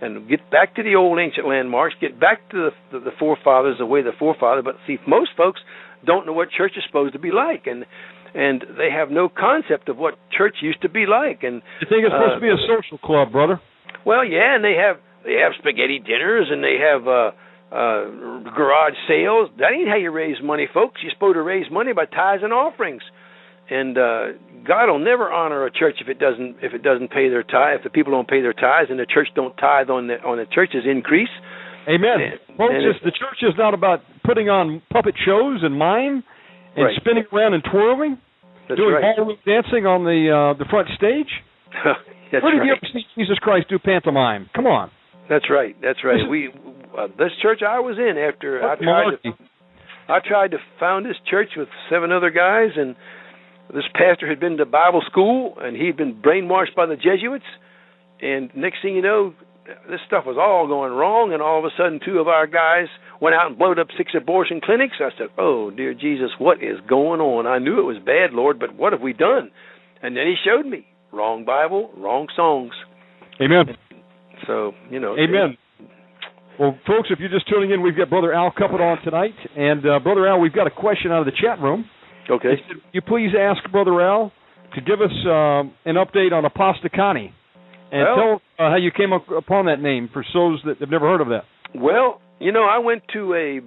And 0.00 0.28
get 0.28 0.50
back 0.50 0.74
to 0.76 0.82
the 0.82 0.96
old 0.96 1.20
ancient 1.20 1.46
landmarks. 1.46 1.94
Get 2.00 2.18
back 2.18 2.50
to 2.50 2.70
the, 2.90 2.98
the, 2.98 3.04
the 3.04 3.10
forefathers, 3.20 3.76
the 3.78 3.86
way 3.86 4.02
the 4.02 4.10
forefather. 4.18 4.60
But 4.60 4.74
see, 4.84 4.98
most 5.06 5.30
folks 5.36 5.60
don't 6.04 6.26
know 6.26 6.32
what 6.32 6.50
church 6.50 6.72
is 6.76 6.82
supposed 6.86 7.12
to 7.12 7.20
be 7.20 7.30
like, 7.30 7.66
and 7.66 7.84
and 8.34 8.64
they 8.78 8.90
have 8.90 9.10
no 9.10 9.28
concept 9.28 9.88
of 9.88 9.98
what 9.98 10.14
church 10.36 10.56
used 10.60 10.82
to 10.82 10.88
be 10.88 11.04
like. 11.06 11.44
And 11.44 11.62
you 11.80 11.86
think 11.88 12.02
it's 12.02 12.10
supposed 12.10 12.32
uh, 12.32 12.34
to 12.34 12.40
be 12.40 12.48
a 12.48 12.58
social 12.66 12.98
club, 12.98 13.30
brother? 13.30 13.60
Well, 14.04 14.24
yeah, 14.24 14.54
and 14.54 14.64
they 14.64 14.74
have 14.74 14.96
they 15.24 15.38
have 15.42 15.52
spaghetti 15.58 15.98
dinners 15.98 16.48
and 16.50 16.62
they 16.62 16.78
have 16.78 17.06
uh 17.06 17.30
uh 17.72 18.50
garage 18.54 18.98
sales. 19.08 19.50
That 19.58 19.72
ain't 19.72 19.88
how 19.88 19.96
you 19.96 20.10
raise 20.10 20.36
money, 20.42 20.68
folks. 20.72 21.00
You're 21.02 21.12
supposed 21.12 21.36
to 21.36 21.42
raise 21.42 21.70
money 21.70 21.92
by 21.92 22.06
tithes 22.06 22.42
and 22.42 22.52
offerings. 22.52 23.02
And 23.70 23.96
uh 23.96 24.24
God 24.66 24.86
will 24.90 24.98
never 24.98 25.32
honor 25.32 25.66
a 25.66 25.70
church 25.70 25.96
if 26.00 26.08
it 26.08 26.18
doesn't 26.18 26.56
if 26.62 26.74
it 26.74 26.82
doesn't 26.82 27.10
pay 27.10 27.28
their 27.28 27.42
tithe. 27.42 27.78
If 27.78 27.84
the 27.84 27.90
people 27.90 28.12
don't 28.12 28.28
pay 28.28 28.42
their 28.42 28.52
tithes 28.52 28.90
and 28.90 28.98
the 28.98 29.06
church 29.06 29.28
don't 29.34 29.56
tithe 29.56 29.90
on 29.90 30.08
the 30.08 30.20
on 30.22 30.38
the 30.38 30.46
church's 30.50 30.84
increase. 30.84 31.32
Amen. 31.88 32.20
And, 32.20 32.56
Folks, 32.56 32.74
and 32.74 32.94
the 33.02 33.10
church 33.10 33.42
is 33.42 33.54
not 33.58 33.74
about 33.74 34.00
putting 34.24 34.48
on 34.48 34.82
puppet 34.92 35.14
shows 35.18 35.60
and 35.62 35.76
mime 35.76 36.22
and 36.76 36.84
right. 36.86 36.96
spinning 37.00 37.24
around 37.32 37.54
and 37.54 37.64
twirling, 37.64 38.18
That's 38.68 38.78
doing 38.78 38.94
right. 38.94 39.16
ballroom 39.16 39.36
dancing 39.44 39.86
on 39.86 40.04
the 40.04 40.30
uh, 40.30 40.58
the 40.58 40.64
front 40.70 40.88
stage. 40.96 41.28
That's 42.32 42.42
Where 42.42 42.52
did 42.52 42.60
right. 42.60 42.66
you 42.66 42.72
ever 42.72 42.88
see 42.92 43.04
Jesus 43.14 43.38
Christ 43.38 43.68
do 43.68 43.78
pantomime? 43.78 44.48
Come 44.56 44.66
on. 44.66 44.90
That's 45.28 45.50
right. 45.50 45.76
That's 45.82 46.00
right. 46.02 46.28
We 46.28 46.48
uh, 46.96 47.08
this 47.18 47.30
church 47.40 47.60
I 47.66 47.80
was 47.80 47.98
in 47.98 48.16
after 48.16 48.64
I 48.64 48.76
tried 48.76 49.16
to 49.22 49.32
I 50.08 50.18
tried 50.26 50.50
to 50.52 50.58
found 50.80 51.04
this 51.04 51.16
church 51.28 51.50
with 51.56 51.68
seven 51.90 52.10
other 52.10 52.30
guys 52.30 52.70
and 52.76 52.96
this 53.72 53.84
pastor 53.94 54.28
had 54.28 54.40
been 54.40 54.56
to 54.56 54.66
Bible 54.66 55.02
school 55.10 55.54
and 55.60 55.76
he'd 55.76 55.96
been 55.96 56.20
brainwashed 56.20 56.74
by 56.74 56.86
the 56.86 56.96
Jesuits 56.96 57.44
and 58.20 58.50
next 58.56 58.78
thing 58.82 58.96
you 58.96 59.02
know 59.02 59.34
this 59.88 60.00
stuff 60.06 60.24
was 60.26 60.36
all 60.40 60.66
going 60.66 60.92
wrong 60.92 61.32
and 61.32 61.42
all 61.42 61.58
of 61.58 61.64
a 61.64 61.70
sudden 61.76 62.00
two 62.04 62.18
of 62.18 62.28
our 62.28 62.46
guys 62.46 62.88
went 63.20 63.36
out 63.36 63.46
and 63.46 63.58
blowed 63.58 63.78
up 63.78 63.88
six 63.96 64.12
abortion 64.16 64.60
clinics. 64.60 64.96
I 64.98 65.10
said, 65.16 65.28
"Oh, 65.38 65.70
dear 65.70 65.94
Jesus, 65.94 66.30
what 66.38 66.62
is 66.62 66.80
going 66.88 67.20
on? 67.20 67.46
I 67.46 67.58
knew 67.58 67.78
it 67.78 67.84
was 67.84 67.98
bad, 67.98 68.32
Lord, 68.32 68.58
but 68.58 68.74
what 68.74 68.92
have 68.92 69.00
we 69.00 69.12
done?" 69.12 69.52
And 70.02 70.16
then 70.16 70.26
he 70.26 70.34
showed 70.42 70.66
me 70.66 70.86
wrong 71.12 71.44
Bible, 71.44 71.90
wrong 71.96 72.26
songs. 72.34 72.72
Amen. 73.40 73.76
So, 74.46 74.72
you 74.90 75.00
know, 75.00 75.16
Amen. 75.18 75.56
Well, 76.58 76.78
folks, 76.86 77.08
if 77.10 77.18
you're 77.18 77.30
just 77.30 77.48
tuning 77.48 77.70
in, 77.70 77.82
we've 77.82 77.96
got 77.96 78.10
Brother 78.10 78.32
Al 78.32 78.50
Cuppett 78.50 78.80
on 78.80 79.02
tonight. 79.02 79.34
And, 79.56 79.86
uh, 79.86 79.98
Brother 80.00 80.28
Al, 80.28 80.40
we've 80.40 80.52
got 80.52 80.66
a 80.66 80.70
question 80.70 81.10
out 81.10 81.20
of 81.20 81.26
the 81.26 81.32
chat 81.32 81.60
room. 81.60 81.84
Okay. 82.30 82.54
Said, 82.68 82.76
you 82.92 83.00
please 83.00 83.30
ask 83.38 83.62
Brother 83.70 84.00
Al 84.00 84.32
to 84.74 84.80
give 84.80 85.00
us 85.00 85.12
um, 85.26 85.74
an 85.84 85.96
update 85.96 86.32
on 86.32 86.44
Apostacani 86.44 87.30
and 87.90 88.02
well, 88.04 88.16
tell 88.16 88.66
uh, 88.66 88.70
how 88.70 88.76
you 88.76 88.90
came 88.90 89.12
up 89.12 89.30
upon 89.30 89.66
that 89.66 89.80
name 89.80 90.08
for 90.12 90.24
those 90.34 90.60
that 90.64 90.78
have 90.80 90.90
never 90.90 91.06
heard 91.06 91.20
of 91.20 91.28
that. 91.28 91.44
Well, 91.74 92.20
you 92.38 92.52
know, 92.52 92.64
I 92.64 92.78
went 92.78 93.02
to 93.12 93.34
a 93.34 93.60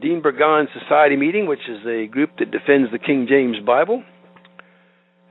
Dean 0.00 0.22
Burgon 0.22 0.66
Society 0.78 1.16
meeting, 1.16 1.46
which 1.46 1.66
is 1.68 1.86
a 1.86 2.06
group 2.06 2.30
that 2.38 2.50
defends 2.50 2.90
the 2.92 2.98
King 2.98 3.26
James 3.28 3.56
Bible, 3.64 4.02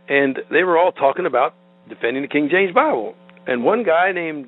and 0.07 0.39
they 0.51 0.63
were 0.63 0.77
all 0.77 0.91
talking 0.91 1.25
about 1.25 1.53
defending 1.89 2.23
the 2.23 2.27
King 2.27 2.49
James 2.51 2.73
Bible. 2.73 3.15
And 3.47 3.63
one 3.63 3.83
guy 3.83 4.11
named 4.11 4.47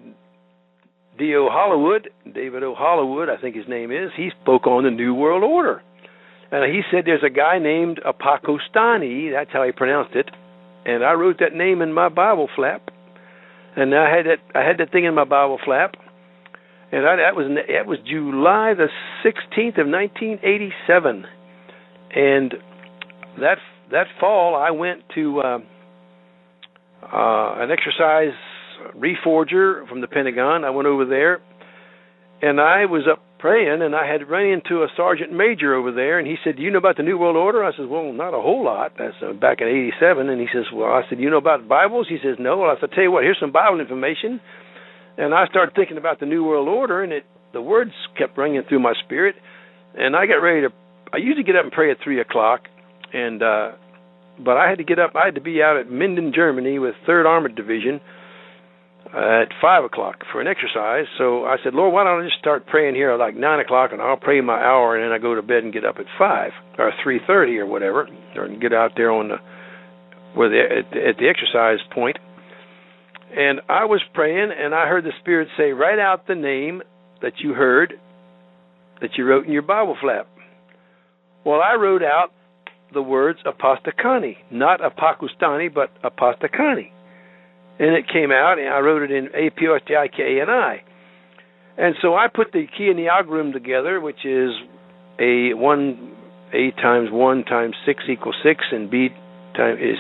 D.O. 1.18 1.50
Hollywood, 1.52 2.10
David 2.34 2.64
O. 2.64 2.76
Hollywood, 2.76 3.30
I 3.30 3.38
think 3.38 3.56
his 3.56 3.68
name 3.68 3.92
is, 3.92 4.12
he 4.16 4.30
spoke 4.42 4.68
on 4.68 4.84
the 4.84 4.92
New 4.92 5.14
World 5.14 5.44
Order. 5.44 5.82
And 6.52 6.72
he 6.74 6.82
said 6.90 7.04
there's 7.06 7.24
a 7.26 7.30
guy 7.30 7.60
named 7.60 8.00
Apakostani, 8.06 9.32
that's 9.34 9.52
how 9.52 9.64
he 9.64 9.72
pronounced 9.72 10.16
it, 10.16 10.30
and 10.86 11.04
I 11.04 11.14
wrote 11.14 11.40
that 11.40 11.54
name 11.54 11.82
in 11.82 11.92
my 11.92 12.08
Bible 12.10 12.48
flap. 12.56 12.90
And 13.76 13.94
I 13.94 14.10
had 14.10 14.26
that 14.26 14.40
I 14.58 14.66
had 14.66 14.80
that 14.80 14.92
thing 14.92 15.06
in 15.06 15.14
my 15.14 15.26
Bible 15.26 15.60
flap, 15.64 15.96
and 16.92 17.06
I, 17.06 17.18
that 17.18 17.36
was 17.36 17.46
that 17.68 17.86
was 17.86 18.00
July 18.08 18.74
the 18.74 18.88
16th 19.24 19.78
of 19.78 19.88
1987, 19.88 21.26
and 22.16 22.54
that 23.40 23.58
that 23.92 24.08
fall 24.20 24.56
I 24.56 24.72
went 24.72 25.04
to 25.16 25.40
uh, 25.40 25.60
uh, 27.04 27.56
an 27.64 27.72
exercise 27.72 28.36
reforger 28.96 29.88
from 29.88 30.02
the 30.02 30.08
Pentagon. 30.08 30.64
I 30.64 30.70
went 30.70 30.88
over 30.88 31.06
there, 31.06 31.40
and 32.42 32.60
I 32.60 32.86
was 32.86 33.04
up 33.12 33.24
praying, 33.40 33.82
and 33.82 33.96
I 33.96 34.10
had 34.12 34.30
run 34.30 34.46
into 34.46 34.84
a 34.84 34.88
sergeant 34.96 35.32
major 35.32 35.76
over 35.76 35.92
there, 35.92 36.20
and 36.20 36.28
he 36.28 36.36
said, 36.44 36.58
"Do 36.58 36.64
you 36.64 36.72
know 36.72 36.80
about 36.80 36.98
the 36.98 37.04
New 37.04 37.18
World 37.18 37.36
Order?" 37.36 37.64
I 37.64 37.72
said, 37.76 37.88
"Well, 37.88 38.12
not 38.12 38.34
a 38.34 38.42
whole 38.42 38.64
lot." 38.64 38.94
That's 38.98 39.16
uh, 39.22 39.34
back 39.34 39.62
in 39.62 39.68
'87, 39.68 40.30
and 40.30 40.42
he 40.42 40.48
says, 40.54 40.66
"Well," 40.74 40.92
I 40.92 41.04
said, 41.10 41.20
"You 41.20 41.30
know 41.30 41.38
about 41.38 41.68
Bibles?" 41.68 42.08
He 42.10 42.18
says, 42.22 42.38
"No." 42.40 42.58
Well, 42.58 42.76
I 42.76 42.80
said, 42.80 42.92
"Tell 42.92 43.04
you 43.04 43.12
what, 43.12 43.24
here's 43.24 43.40
some 43.40 43.52
Bible 43.52 43.80
information." 43.80 44.40
And 45.18 45.34
I 45.34 45.48
started 45.48 45.74
thinking 45.76 45.98
about 45.98 46.20
the 46.20 46.28
New 46.28 46.44
World 46.44 46.68
Order, 46.68 47.04
and 47.04 47.12
it 47.12 47.26
the 47.54 47.62
words 47.62 47.92
kept 48.18 48.38
ringing 48.38 48.64
through 48.68 48.80
my 48.80 48.94
spirit, 49.06 49.36
and 49.96 50.16
I 50.16 50.26
got 50.28 50.36
ready 50.36 50.62
to. 50.62 50.70
I 51.12 51.18
usually 51.18 51.44
get 51.44 51.56
up 51.56 51.64
and 51.64 51.72
pray 51.72 51.90
at 51.90 51.98
three 52.04 52.20
o'clock, 52.20 52.68
and 53.14 53.44
uh 53.44 53.72
but 54.44 54.58
I 54.58 54.70
had 54.70 54.78
to 54.78 54.84
get 54.84 55.00
up. 55.00 55.16
I 55.16 55.26
had 55.26 55.36
to 55.36 55.42
be 55.42 55.64
out 55.64 55.78
at 55.78 55.90
Minden, 55.90 56.32
Germany, 56.34 56.80
with 56.80 56.94
Third 57.06 57.26
Armored 57.26 57.56
Division 57.56 58.00
at 59.14 59.50
five 59.62 59.84
o'clock 59.84 60.24
for 60.32 60.42
an 60.42 60.48
exercise. 60.48 61.06
So 61.18 61.46
I 61.46 61.56
said, 61.64 61.74
Lord, 61.74 61.94
why 61.94 62.04
don't 62.04 62.22
I 62.22 62.28
just 62.28 62.40
start 62.40 62.68
praying 62.68 62.96
here 62.96 63.12
at 63.12 63.20
like 63.20 63.36
nine 63.36 63.60
o'clock, 63.60 63.92
and 63.94 64.02
I'll 64.02 64.18
pray 64.18 64.42
my 64.42 64.60
hour, 64.60 64.96
and 64.96 65.04
then 65.04 65.12
I 65.12 65.18
go 65.18 65.36
to 65.36 65.42
bed 65.42 65.64
and 65.64 65.74
get 65.74 65.86
up 65.86 65.96
at 65.98 66.06
five 66.20 66.52
or 66.78 66.92
three 67.04 67.20
thirty 67.26 67.58
or 67.58 67.66
whatever, 67.66 68.08
or 68.36 68.48
get 68.60 68.74
out 68.74 68.92
there 68.96 69.12
on 69.12 69.30
the 69.30 69.38
where 70.36 70.50
the 70.50 70.62
at, 70.62 70.98
at 70.98 71.18
the 71.18 71.30
exercise 71.30 71.80
point. 71.94 72.18
And 73.36 73.62
I 73.70 73.86
was 73.86 74.02
praying, 74.14 74.52
and 74.58 74.74
I 74.74 74.88
heard 74.88 75.04
the 75.04 75.12
Spirit 75.22 75.48
say, 75.58 75.72
"Write 75.72 76.00
out 76.00 76.28
the 76.28 76.36
name 76.36 76.82
that 77.22 77.34
you 77.40 77.54
heard, 77.54 77.94
that 79.02 79.12
you 79.18 79.26
wrote 79.26 79.46
in 79.46 79.52
your 79.52 79.64
Bible 79.64 79.98
flap." 80.00 80.28
Well, 81.46 81.62
I 81.62 81.76
wrote 81.76 82.04
out 82.04 82.32
the 82.94 83.02
words 83.02 83.40
Apostacani, 83.46 84.38
not 84.52 84.80
Apakustani, 84.82 85.74
but 85.74 85.90
Apostacani 86.04 86.92
and 87.80 87.94
it 87.96 88.06
came 88.12 88.32
out, 88.32 88.58
and 88.58 88.70
I 88.70 88.80
wrote 88.80 89.04
it 89.04 89.12
in 89.12 89.28
A 89.36 89.50
P 89.52 89.68
O 89.68 89.76
S 89.76 89.82
T 89.88 89.96
I 89.96 90.08
K 90.08 90.38
A 90.38 90.42
N 90.42 90.50
I. 90.50 90.82
And 91.78 91.96
so 92.02 92.16
I 92.16 92.28
put 92.28 92.52
the 92.52 92.66
key 92.66 92.88
and 92.90 92.98
the 92.98 93.08
algorithm 93.08 93.54
together, 93.54 94.02
which 94.02 94.26
is 94.26 94.52
a 95.20 95.54
one 95.54 96.16
A 96.54 96.72
times 96.82 97.10
one 97.12 97.44
times 97.44 97.76
six 97.86 98.04
equals 98.10 98.36
six, 98.44 98.66
and 98.72 98.90
B 98.90 99.10
time 99.56 99.78
is 99.78 99.98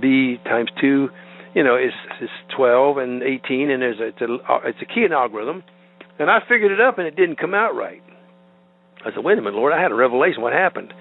B 0.00 0.36
times 0.44 0.70
two, 0.80 1.08
you 1.54 1.64
know, 1.64 1.76
is 1.76 1.92
is 2.22 2.30
twelve 2.56 2.98
and 2.98 3.22
eighteen, 3.22 3.70
and 3.70 3.82
there's 3.82 3.98
a, 3.98 4.06
it's 4.06 4.20
a 4.20 4.36
it's 4.64 4.78
a 4.80 4.86
key 4.86 5.02
and 5.02 5.12
algorithm, 5.12 5.64
and 6.18 6.30
I 6.30 6.38
figured 6.48 6.70
it 6.70 6.80
up, 6.80 6.98
and 6.98 7.06
it 7.06 7.16
didn't 7.16 7.40
come 7.40 7.54
out 7.54 7.74
right. 7.74 8.02
I 9.04 9.10
said, 9.14 9.22
wait 9.22 9.38
a 9.38 9.42
minute, 9.42 9.54
Lord, 9.54 9.72
I 9.72 9.80
had 9.80 9.92
a 9.92 9.94
revelation. 9.94 10.42
What 10.42 10.52
happened? 10.52 10.92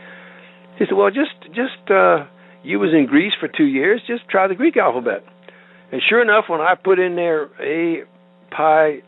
He 0.77 0.85
said, 0.85 0.95
well, 0.95 1.09
just 1.09 1.35
just 1.53 1.89
uh, 1.89 2.25
you 2.63 2.79
was 2.79 2.91
in 2.93 3.05
Greece 3.05 3.33
for 3.39 3.47
two 3.47 3.65
years. 3.65 4.01
Just 4.07 4.27
try 4.29 4.47
the 4.47 4.55
Greek 4.55 4.77
alphabet. 4.77 5.23
And 5.91 6.01
sure 6.07 6.21
enough, 6.21 6.45
when 6.47 6.61
I 6.61 6.75
put 6.75 6.99
in 6.99 7.15
there 7.15 7.45
A 7.61 8.03
pi 8.51 9.01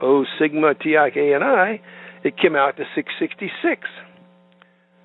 O 0.00 0.24
sigma 0.38 0.74
T 0.74 0.96
I 0.96 1.10
K 1.10 1.34
N 1.34 1.42
I, 1.42 1.80
it 2.24 2.38
came 2.38 2.56
out 2.56 2.76
to 2.76 2.84
666. 2.94 3.82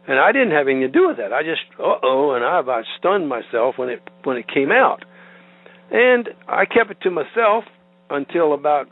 And 0.06 0.20
I 0.20 0.32
didn't 0.32 0.52
have 0.52 0.68
anything 0.68 0.82
to 0.82 0.88
do 0.90 1.08
with 1.08 1.18
that. 1.18 1.32
I 1.32 1.44
just, 1.44 1.62
uh 1.80 1.96
oh, 2.04 2.34
and 2.36 2.44
I 2.44 2.60
about 2.60 2.84
stunned 3.00 3.30
myself 3.30 3.76
when 3.78 3.90
it 3.90 4.02
when 4.24 4.38
it 4.38 4.46
came 4.48 4.72
out. 4.72 5.06
And 5.92 6.30
I 6.48 6.66
kept 6.66 6.92
it 6.92 6.98
to 7.04 7.12
myself 7.12 7.66
until 8.10 8.54
about 8.54 8.88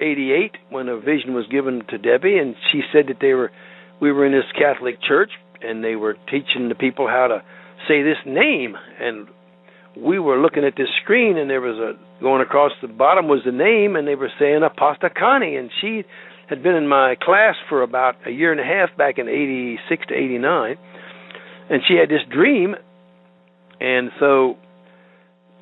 88 0.00 0.52
when 0.70 0.88
a 0.88 0.98
vision 0.98 1.34
was 1.34 1.46
given 1.50 1.82
to 1.90 1.98
Debbie, 1.98 2.38
and 2.38 2.54
she 2.72 2.80
said 2.92 3.06
that 3.08 3.18
they 3.20 3.34
were, 3.34 3.50
we 4.00 4.10
were 4.12 4.26
in 4.26 4.32
this 4.32 4.50
Catholic 4.58 4.96
church, 5.02 5.30
and 5.62 5.82
they 5.84 5.96
were 5.96 6.14
teaching 6.30 6.68
the 6.68 6.74
people 6.74 7.06
how 7.08 7.26
to 7.28 7.42
say 7.88 8.02
this 8.02 8.18
name, 8.26 8.76
and 9.00 9.28
we 9.96 10.18
were 10.18 10.40
looking 10.40 10.64
at 10.64 10.74
this 10.76 10.88
screen 11.02 11.36
and 11.36 11.50
there 11.50 11.60
was 11.60 11.76
a 11.78 12.22
going 12.22 12.42
across 12.42 12.72
the 12.82 12.88
bottom 12.88 13.28
was 13.28 13.40
the 13.44 13.52
name 13.52 13.96
and 13.96 14.06
they 14.06 14.14
were 14.14 14.30
saying 14.38 14.60
Apostacani 14.60 15.58
and 15.58 15.70
she 15.80 16.04
had 16.48 16.62
been 16.62 16.74
in 16.74 16.86
my 16.86 17.16
class 17.20 17.54
for 17.68 17.82
about 17.82 18.14
a 18.26 18.30
year 18.30 18.52
and 18.52 18.60
a 18.60 18.64
half 18.64 18.96
back 18.96 19.18
in 19.18 19.28
86 19.28 20.06
to 20.08 20.14
89 20.14 20.76
and 21.70 21.82
she 21.86 21.94
had 21.94 22.08
this 22.08 22.22
dream. 22.30 22.74
And 23.80 24.10
so 24.20 24.56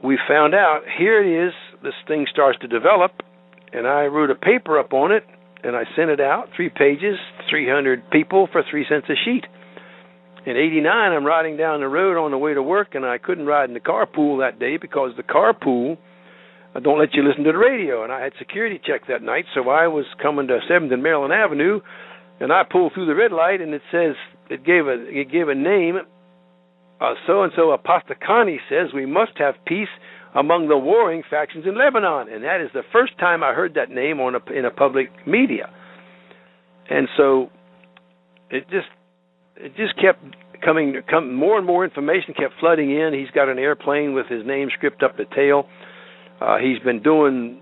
we 0.03 0.19
found 0.29 0.55
out 0.55 0.81
here 0.99 1.23
it 1.23 1.49
is 1.49 1.55
this 1.83 1.95
thing 2.07 2.27
starts 2.31 2.59
to 2.61 2.69
develop. 2.69 3.13
And 3.73 3.87
I 3.87 4.07
wrote 4.07 4.31
a 4.31 4.35
paper 4.35 4.79
up 4.79 4.93
on 4.93 5.13
it 5.13 5.25
and 5.63 5.77
I 5.77 5.85
sent 5.97 6.11
it 6.11 6.21
out 6.21 6.49
three 6.57 6.71
pages 6.71 7.17
300 7.51 8.11
people 8.11 8.49
for 8.51 8.63
3 8.69 8.85
cents 8.89 9.07
a 9.09 9.15
sheet 9.25 9.45
in 10.47 10.57
89, 10.57 11.13
I'm 11.13 11.25
riding 11.25 11.57
down 11.57 11.81
the 11.81 11.89
road 11.89 12.23
on 12.23 12.31
the 12.31 12.39
way 12.39 12.55
to 12.55 12.63
work, 12.63 12.95
and 12.95 13.05
I 13.05 13.19
couldn't 13.19 13.47
ride 13.47 13.69
in 13.69 13.75
the 13.75 13.81
carpool 13.81 14.41
that 14.41 14.59
day 14.59 14.77
because 14.77 15.13
the 15.17 15.23
carpool 15.23 15.99
uh, 16.75 16.81
don't 16.81 16.99
let 16.99 17.15
you 17.15 17.23
listen 17.27 17.45
to 17.45 17.53
the 17.53 17.59
radio. 17.59 18.05
And 18.05 18.13
I 18.13 18.23
had 18.23 18.33
security 18.39 18.81
check 18.83 19.07
that 19.09 19.23
night, 19.23 19.45
so 19.55 19.69
I 19.69 19.89
was 19.89 20.07
coming 20.23 20.47
to 20.49 20.61
7th 20.71 20.93
and 20.93 21.03
Maryland 21.03 21.33
Avenue, 21.33 21.81
and 22.41 22.53
I 22.53 22.63
pulled 22.69 22.93
through 22.95 23.07
the 23.07 23.15
red 23.15 23.33
light, 23.33 23.61
and 23.61 23.75
it 23.75 23.83
says 23.91 24.15
it 24.49 24.65
gave 24.65 24.87
a 24.87 25.05
it 25.09 25.31
gave 25.31 25.49
a 25.49 25.55
name. 25.55 25.99
So 27.27 27.43
and 27.43 27.53
so 27.55 27.77
Apostacani 27.77 28.59
says 28.69 28.89
we 28.95 29.07
must 29.07 29.33
have 29.39 29.55
peace 29.67 29.89
among 30.35 30.69
the 30.69 30.77
warring 30.77 31.23
factions 31.29 31.65
in 31.67 31.77
Lebanon, 31.77 32.29
and 32.33 32.45
that 32.45 32.61
is 32.61 32.71
the 32.75 32.83
first 32.93 33.19
time 33.19 33.43
I 33.43 33.55
heard 33.55 33.75
that 33.75 33.91
name 33.91 34.21
on 34.21 34.35
a, 34.35 34.53
in 34.53 34.65
a 34.65 34.71
public 34.71 35.11
media. 35.27 35.71
And 36.91 37.09
so 37.17 37.51
it 38.51 38.69
just 38.71 38.89
it 39.61 39.77
just 39.77 39.95
kept 40.01 40.23
coming, 40.65 40.95
come, 41.09 41.35
more 41.35 41.59
and 41.59 41.67
more 41.67 41.85
information 41.85 42.35
kept 42.35 42.55
flooding 42.61 42.91
in. 42.91 43.13
He's 43.13 43.31
got 43.31 43.49
an 43.49 43.59
airplane 43.59 44.15
with 44.15 44.27
his 44.27 44.47
name 44.47 44.69
script 44.77 45.03
up 45.03 45.17
the 45.17 45.25
tail. 45.35 45.67
Uh, 46.41 46.59
he's 46.59 46.79
been 46.81 47.03
doing 47.03 47.61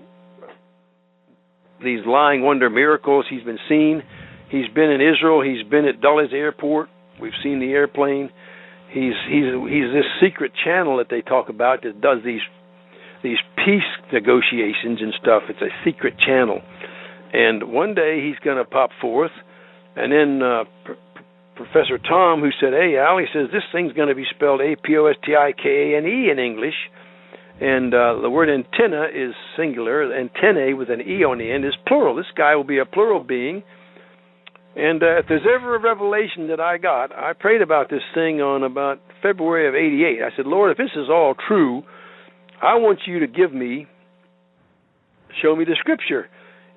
these 1.82 2.00
lying 2.06 2.42
wonder 2.42 2.70
miracles. 2.70 3.26
He's 3.28 3.42
been 3.42 3.58
seen. 3.68 4.02
He's 4.50 4.68
been 4.74 4.90
in 4.90 5.00
Israel. 5.00 5.42
He's 5.42 5.66
been 5.68 5.86
at 5.86 6.00
Dulles 6.00 6.30
Airport. 6.32 6.88
We've 7.20 7.36
seen 7.42 7.60
the 7.60 7.72
airplane. 7.72 8.30
He's 8.90 9.14
he's 9.28 9.52
he's 9.68 9.92
this 9.92 10.06
secret 10.22 10.52
channel 10.64 10.98
that 10.98 11.08
they 11.10 11.20
talk 11.20 11.48
about 11.48 11.82
that 11.82 12.00
does 12.00 12.18
these 12.24 12.42
these 13.22 13.38
peace 13.56 13.90
negotiations 14.12 15.00
and 15.00 15.12
stuff. 15.20 15.42
It's 15.48 15.60
a 15.60 15.72
secret 15.84 16.14
channel, 16.18 16.60
and 17.32 17.72
one 17.72 17.94
day 17.94 18.22
he's 18.24 18.38
going 18.44 18.58
to 18.58 18.64
pop 18.64 18.90
forth, 19.00 19.32
and 19.96 20.12
then 20.12 20.42
uh, 20.42 20.64
Professor 21.56 21.98
Tom, 21.98 22.40
who 22.40 22.50
said, 22.60 22.72
"Hey, 22.72 22.96
Al," 22.98 23.18
he 23.18 23.26
says 23.32 23.48
this 23.50 23.64
thing's 23.72 23.92
going 23.92 24.08
to 24.08 24.14
be 24.14 24.26
spelled 24.34 24.60
A 24.60 24.76
P 24.76 24.96
O 24.96 25.06
S 25.06 25.16
T 25.24 25.34
I 25.34 25.52
K 25.52 25.94
A 25.94 25.96
N 25.96 26.06
E 26.06 26.30
in 26.30 26.38
English, 26.38 26.76
and 27.60 27.92
uh, 27.94 28.20
the 28.20 28.30
word 28.30 28.48
antenna 28.50 29.06
is 29.12 29.34
singular. 29.56 30.12
Antennae 30.12 30.74
with 30.74 30.90
an 30.90 31.00
e 31.00 31.24
on 31.24 31.38
the 31.38 31.50
end 31.50 31.64
is 31.64 31.74
plural. 31.86 32.14
This 32.14 32.26
guy 32.36 32.54
will 32.54 32.64
be 32.64 32.78
a 32.78 32.84
plural 32.84 33.24
being. 33.24 33.62
And 34.76 35.02
uh, 35.02 35.20
if 35.20 35.26
there's 35.26 35.46
ever 35.48 35.74
a 35.74 35.80
revelation 35.80 36.48
that 36.48 36.60
I 36.60 36.76
got, 36.76 37.10
I 37.10 37.32
prayed 37.32 37.62
about 37.62 37.88
this 37.88 38.02
thing 38.14 38.42
on 38.42 38.62
about 38.62 39.00
February 39.22 39.66
of 39.66 39.74
'88. 39.74 40.22
I 40.22 40.36
said, 40.36 40.46
Lord, 40.46 40.70
if 40.70 40.76
this 40.76 40.92
is 40.94 41.08
all 41.08 41.34
true, 41.48 41.82
I 42.62 42.74
want 42.76 43.00
you 43.06 43.20
to 43.20 43.26
give 43.26 43.54
me, 43.54 43.86
show 45.42 45.56
me 45.56 45.64
the 45.64 45.76
scripture. 45.80 46.28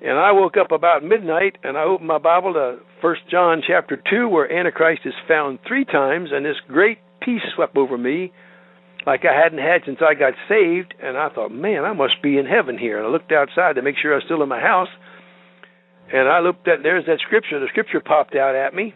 And 0.02 0.18
I 0.18 0.32
woke 0.32 0.56
up 0.56 0.72
about 0.72 1.04
midnight 1.04 1.56
and 1.62 1.76
I 1.76 1.84
opened 1.84 2.08
my 2.08 2.18
Bible 2.18 2.54
to 2.54 2.78
First 3.02 3.20
John 3.30 3.62
chapter 3.66 4.02
two, 4.10 4.28
where 4.28 4.50
Antichrist 4.50 5.02
is 5.04 5.14
found 5.28 5.58
three 5.66 5.84
times, 5.84 6.30
and 6.32 6.44
this 6.44 6.56
great 6.68 6.98
peace 7.20 7.42
swept 7.54 7.76
over 7.76 7.98
me, 7.98 8.32
like 9.06 9.24
I 9.24 9.38
hadn't 9.38 9.58
had 9.58 9.82
since 9.84 9.98
I 10.00 10.14
got 10.14 10.32
saved. 10.48 10.94
And 11.02 11.18
I 11.18 11.28
thought, 11.28 11.50
man, 11.50 11.84
I 11.84 11.92
must 11.92 12.22
be 12.22 12.38
in 12.38 12.46
heaven 12.46 12.78
here. 12.78 12.98
And 12.98 13.06
I 13.06 13.10
looked 13.10 13.32
outside 13.32 13.74
to 13.76 13.82
make 13.82 13.96
sure 14.00 14.12
I 14.12 14.16
was 14.16 14.24
still 14.24 14.42
in 14.42 14.48
my 14.48 14.60
house, 14.60 14.88
and 16.12 16.28
I 16.28 16.40
looked 16.40 16.66
at 16.66 16.82
there's 16.82 17.06
that 17.06 17.20
scripture. 17.26 17.60
The 17.60 17.68
scripture 17.68 18.00
popped 18.00 18.34
out 18.34 18.54
at 18.54 18.74
me. 18.74 18.94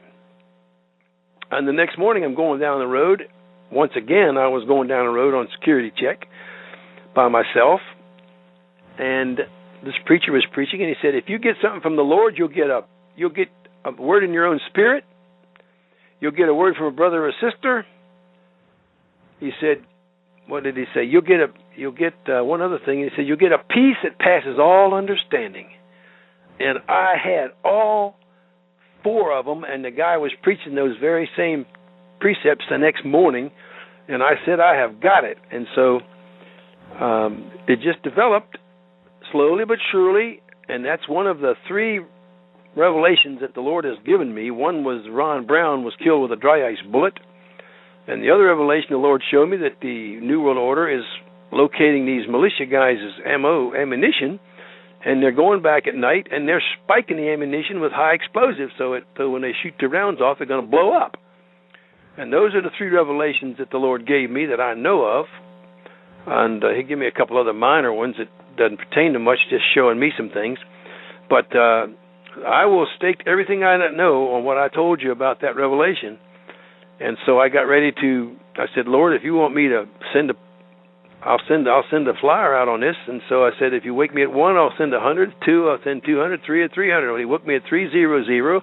And 1.50 1.68
the 1.68 1.72
next 1.72 1.98
morning, 1.98 2.24
I'm 2.24 2.34
going 2.34 2.60
down 2.60 2.80
the 2.80 2.86
road. 2.86 3.28
Once 3.70 3.92
again, 3.96 4.36
I 4.38 4.48
was 4.48 4.66
going 4.66 4.88
down 4.88 5.04
the 5.04 5.12
road 5.12 5.34
on 5.34 5.48
security 5.58 5.92
check 5.96 6.26
by 7.14 7.28
myself, 7.28 7.80
and 8.98 9.40
this 9.84 9.94
preacher 10.04 10.32
was 10.32 10.44
preaching, 10.52 10.80
and 10.80 10.88
he 10.88 10.96
said, 11.00 11.14
"If 11.14 11.28
you 11.28 11.38
get 11.38 11.56
something 11.62 11.80
from 11.80 11.96
the 11.96 12.02
Lord, 12.02 12.34
you'll 12.36 12.48
get 12.48 12.70
a 12.70 12.84
you'll 13.16 13.30
get 13.30 13.48
a 13.84 13.92
word 13.92 14.24
in 14.24 14.32
your 14.32 14.46
own 14.46 14.60
spirit. 14.68 15.04
You'll 16.20 16.32
get 16.32 16.48
a 16.48 16.54
word 16.54 16.76
from 16.76 16.86
a 16.86 16.90
brother 16.90 17.24
or 17.24 17.28
a 17.28 17.32
sister." 17.40 17.86
He 19.40 19.52
said, 19.60 19.84
"What 20.46 20.64
did 20.64 20.76
he 20.76 20.84
say? 20.94 21.04
You'll 21.04 21.22
get 21.22 21.40
a 21.40 21.48
you'll 21.76 21.92
get 21.92 22.14
uh, 22.28 22.44
one 22.44 22.62
other 22.62 22.78
thing." 22.84 23.00
He 23.00 23.10
said, 23.16 23.26
"You'll 23.26 23.36
get 23.36 23.52
a 23.52 23.58
peace 23.58 23.96
that 24.02 24.18
passes 24.18 24.58
all 24.58 24.94
understanding." 24.94 25.68
And 26.60 26.78
I 26.88 27.14
had 27.22 27.50
all 27.64 28.16
four 29.02 29.36
of 29.36 29.44
them, 29.44 29.64
and 29.64 29.84
the 29.84 29.90
guy 29.90 30.16
was 30.16 30.32
preaching 30.42 30.74
those 30.74 30.96
very 31.00 31.28
same 31.36 31.66
precepts 32.20 32.64
the 32.70 32.78
next 32.78 33.04
morning, 33.04 33.50
and 34.08 34.22
I 34.22 34.34
said, 34.46 34.60
"I 34.60 34.76
have 34.76 35.00
got 35.00 35.24
it." 35.24 35.38
And 35.50 35.66
so 35.74 36.00
um, 37.00 37.50
it 37.66 37.80
just 37.80 38.02
developed 38.02 38.56
slowly 39.32 39.64
but 39.64 39.78
surely, 39.90 40.40
and 40.68 40.84
that's 40.84 41.08
one 41.08 41.26
of 41.26 41.38
the 41.38 41.54
three 41.68 42.00
revelations 42.76 43.40
that 43.40 43.54
the 43.54 43.60
Lord 43.60 43.84
has 43.84 43.96
given 44.04 44.34
me. 44.34 44.50
One 44.50 44.84
was 44.84 45.06
Ron 45.10 45.46
Brown 45.46 45.84
was 45.84 45.94
killed 46.02 46.22
with 46.22 46.36
a 46.36 46.40
dry 46.40 46.68
ice 46.68 46.82
bullet, 46.90 47.14
and 48.06 48.22
the 48.22 48.30
other 48.30 48.44
revelation 48.44 48.88
the 48.90 48.98
Lord 48.98 49.22
showed 49.30 49.48
me 49.48 49.56
that 49.58 49.80
the 49.80 50.18
New 50.20 50.42
World 50.42 50.58
Order 50.58 50.90
is 50.90 51.04
locating 51.52 52.06
these 52.06 52.28
militia 52.28 52.66
guys' 52.66 52.98
ammo 53.24 53.74
ammunition, 53.74 54.40
and 55.04 55.22
they're 55.22 55.32
going 55.32 55.62
back 55.62 55.86
at 55.86 55.94
night 55.94 56.28
and 56.30 56.48
they're 56.48 56.62
spiking 56.82 57.16
the 57.16 57.30
ammunition 57.30 57.80
with 57.80 57.92
high 57.92 58.14
explosives, 58.14 58.72
so 58.78 58.94
it 58.94 59.04
so 59.16 59.30
when 59.30 59.42
they 59.42 59.52
shoot 59.62 59.74
the 59.80 59.88
rounds 59.88 60.20
off, 60.20 60.38
they're 60.38 60.46
going 60.46 60.64
to 60.64 60.70
blow 60.70 60.96
up. 60.96 61.16
And 62.16 62.32
those 62.32 62.54
are 62.54 62.62
the 62.62 62.70
three 62.78 62.90
revelations 62.90 63.56
that 63.58 63.70
the 63.70 63.78
Lord 63.78 64.06
gave 64.06 64.30
me 64.30 64.46
that 64.46 64.60
I 64.60 64.74
know 64.74 65.04
of 65.04 65.26
and 66.26 66.64
uh, 66.64 66.68
he 66.70 66.82
gave 66.82 66.98
me 66.98 67.06
a 67.06 67.12
couple 67.12 67.38
other 67.38 67.52
minor 67.52 67.92
ones 67.92 68.16
that 68.18 68.28
doesn't 68.56 68.78
pertain 68.78 69.12
to 69.12 69.18
much, 69.18 69.38
just 69.50 69.64
showing 69.74 69.98
me 69.98 70.10
some 70.16 70.30
things. 70.30 70.58
But 71.28 71.54
uh, 71.56 71.86
I 72.46 72.66
will 72.66 72.86
stake 72.96 73.22
everything 73.26 73.64
I 73.64 73.76
know 73.94 74.34
on 74.34 74.44
what 74.44 74.58
I 74.58 74.68
told 74.68 75.02
you 75.02 75.12
about 75.12 75.40
that 75.42 75.56
revelation. 75.56 76.18
And 77.00 77.16
so 77.26 77.38
I 77.38 77.48
got 77.48 77.62
ready 77.62 77.92
to. 78.00 78.36
I 78.56 78.66
said, 78.74 78.86
Lord, 78.86 79.14
if 79.14 79.22
you 79.24 79.34
want 79.34 79.54
me 79.54 79.68
to 79.68 79.84
send 80.12 80.30
a, 80.30 80.34
I'll 81.22 81.42
send 81.48 81.68
I'll 81.68 81.84
send 81.90 82.06
a 82.08 82.14
flyer 82.20 82.56
out 82.56 82.68
on 82.68 82.80
this. 82.80 82.96
And 83.08 83.20
so 83.28 83.44
I 83.44 83.50
said, 83.58 83.74
if 83.74 83.84
you 83.84 83.94
wake 83.94 84.14
me 84.14 84.22
at 84.22 84.30
one, 84.30 84.56
I'll 84.56 84.74
send 84.78 84.94
a 84.94 85.00
hundred. 85.00 85.34
Two, 85.44 85.68
I'll 85.68 85.82
send 85.82 86.02
two 86.06 86.20
hundred. 86.20 86.40
Three 86.46 86.64
at 86.64 86.72
three 86.72 86.90
hundred. 86.90 87.10
Well, 87.10 87.18
he 87.18 87.24
woke 87.24 87.46
me 87.46 87.56
at 87.56 87.62
three 87.68 87.90
zero 87.90 88.24
zero. 88.24 88.62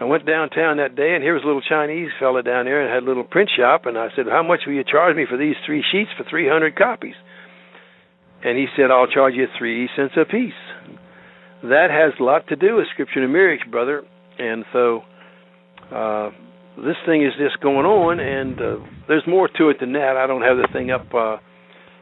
I 0.00 0.04
went 0.04 0.26
downtown 0.26 0.78
that 0.78 0.96
day, 0.96 1.14
and 1.14 1.22
here 1.22 1.34
was 1.34 1.44
a 1.44 1.46
little 1.46 1.62
Chinese 1.62 2.10
fella 2.18 2.42
down 2.42 2.64
there 2.64 2.80
and 2.80 2.92
had 2.92 3.04
a 3.04 3.06
little 3.06 3.22
print 3.22 3.50
shop. 3.54 3.86
And 3.86 3.98
I 3.98 4.08
said, 4.16 4.26
"How 4.26 4.42
much 4.42 4.60
will 4.66 4.74
you 4.74 4.84
charge 4.84 5.14
me 5.14 5.26
for 5.28 5.36
these 5.36 5.54
three 5.64 5.84
sheets 5.92 6.10
for 6.16 6.24
300 6.24 6.74
copies?" 6.74 7.14
And 8.44 8.58
he 8.58 8.66
said, 8.76 8.90
"I'll 8.90 9.06
charge 9.06 9.34
you 9.34 9.46
three 9.58 9.88
cents 9.96 10.14
apiece. 10.16 10.52
That 11.62 11.90
has 11.90 12.12
a 12.18 12.22
lot 12.22 12.48
to 12.48 12.56
do 12.56 12.76
with 12.76 12.86
Scripture 12.92 13.22
and 13.22 13.32
Marriage, 13.32 13.62
brother. 13.70 14.02
And 14.38 14.64
so, 14.72 15.02
uh, 15.94 16.30
this 16.76 16.96
thing 17.06 17.22
is 17.22 17.32
just 17.38 17.60
going 17.60 17.86
on, 17.86 18.18
and 18.18 18.60
uh, 18.60 18.76
there's 19.06 19.26
more 19.28 19.48
to 19.58 19.68
it 19.68 19.78
than 19.78 19.92
that. 19.92 20.16
I 20.16 20.26
don't 20.26 20.42
have 20.42 20.56
the 20.56 20.68
thing 20.72 20.90
up. 20.90 21.06
Uh, 21.14 21.36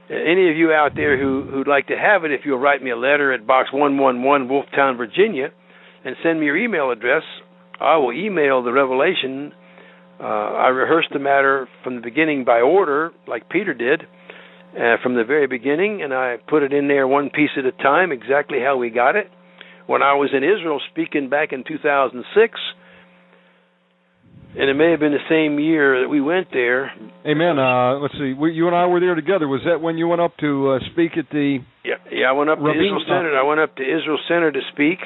any 0.09 0.51
of 0.51 0.57
you 0.57 0.73
out 0.73 0.93
there 0.97 1.19
who 1.21 1.43
who'd 1.51 1.69
like 1.69 1.89
to 1.89 1.97
have 1.97 2.25
it, 2.25 2.33
if 2.33 2.41
you'll 2.45 2.59
write 2.59 2.83
me 2.83 2.91
a 2.91 2.97
letter 2.97 3.33
at 3.33 3.47
Box 3.47 3.73
111, 3.73 4.49
Wolftown, 4.49 4.97
Virginia, 4.97 5.49
and 6.05 6.17
send 6.23 6.41
me 6.41 6.47
your 6.47 6.57
email 6.57 6.91
address, 6.91 7.23
I 7.81 7.97
will 7.97 8.13
email 8.13 8.63
the 8.63 8.73
revelation. 8.73 9.53
Uh, 10.19 10.25
I 10.25 10.69
rehearsed 10.69 11.09
the 11.13 11.19
matter 11.19 11.69
from 11.83 11.97
the 11.97 12.03
beginning 12.03 12.45
by 12.45 12.61
order, 12.61 13.11
like 13.27 13.49
Peter 13.49 13.73
did, 13.73 14.03
uh, 14.77 14.97
from 15.03 15.15
the 15.15 15.25
very 15.25 15.47
beginning, 15.47 16.03
and 16.03 16.15
I 16.15 16.37
put 16.49 16.63
it 16.63 16.73
in 16.73 16.89
there 16.89 17.07
one 17.07 17.31
piece 17.31 17.51
at 17.59 17.65
a 17.65 17.73
time, 17.73 18.13
exactly 18.13 18.59
how 18.61 18.77
we 18.77 18.91
got 18.91 19.17
it. 19.17 19.31
When 19.87 20.03
I 20.03 20.15
was 20.15 20.31
in 20.33 20.45
Israel 20.45 20.81
speaking 20.91 21.29
back 21.29 21.53
in 21.53 21.65
2006, 21.67 22.59
and 24.57 24.69
it 24.69 24.75
may 24.75 24.91
have 24.91 24.99
been 24.99 25.13
the 25.13 25.31
same 25.31 25.59
year 25.59 26.03
that 26.03 26.09
we 26.09 26.21
went 26.21 26.49
there. 26.53 26.91
Amen. 27.27 27.59
Uh, 27.59 27.99
let's 27.99 28.15
see. 28.15 28.35
We, 28.35 28.53
you 28.53 28.67
and 28.67 28.75
I 28.75 28.87
were 28.87 28.99
there 28.99 29.15
together. 29.15 29.47
Was 29.47 29.63
that 29.67 29.81
when 29.81 29.97
you 29.97 30.09
went 30.09 30.21
up 30.21 30.37
to 30.39 30.71
uh, 30.71 30.79
speak 30.93 31.19
at 31.19 31.31
the? 31.31 31.59
Yeah, 31.85 32.03
yeah. 32.11 32.27
I 32.27 32.33
went 32.33 32.51
up 32.51 32.59
Rabin, 32.59 32.75
to 32.75 32.87
Israel 32.87 33.05
Center. 33.07 33.39
I 33.39 33.43
went 33.43 33.61
up 33.61 33.77
to 33.77 33.83
Israel 33.83 34.19
Center 34.27 34.51
to 34.51 34.61
speak. 34.73 34.99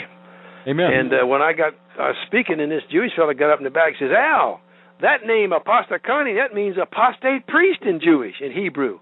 Amen. 0.67 0.89
And 0.93 1.13
uh, 1.13 1.27
when 1.27 1.43
I 1.43 1.53
got 1.53 1.75
uh, 2.01 2.13
speaking, 2.27 2.61
and 2.61 2.73
this 2.73 2.83
Jewish 2.91 3.13
fellow 3.17 3.35
got 3.35 3.53
up 3.53 3.61
in 3.61 3.65
the 3.65 3.71
back 3.71 4.01
and 4.01 4.09
says, 4.09 4.17
Al, 4.17 4.61
that 5.03 5.27
name 5.27 5.53
apostakani, 5.53 6.41
that 6.41 6.55
means 6.55 6.77
apostate 6.81 7.47
priest 7.47 7.81
in 7.85 8.01
Jewish, 8.01 8.41
in 8.41 8.53
Hebrew. 8.53 9.01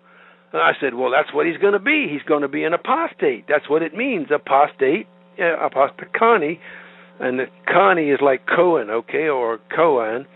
And 0.53 0.61
I 0.61 0.73
said, 0.81 0.95
well, 0.95 1.11
that's 1.11 1.33
what 1.35 1.47
he's 1.47 1.57
going 1.57 1.73
to 1.73 1.79
be. 1.79 2.09
He's 2.11 2.23
going 2.23 2.43
to 2.43 2.49
be 2.49 2.65
an 2.65 2.75
apostate. 2.75 3.47
That's 3.49 3.69
what 3.71 3.83
it 3.83 3.95
means, 3.95 4.29
apostate, 4.35 5.07
uh, 5.39 5.69
apostakani. 5.69 6.59
And 7.21 7.39
the 7.39 7.47
kani 7.69 8.13
is 8.13 8.21
like 8.23 8.43
Cohen, 8.47 8.91
okay, 8.91 9.29
or 9.29 9.61
Kohen. 9.75 10.27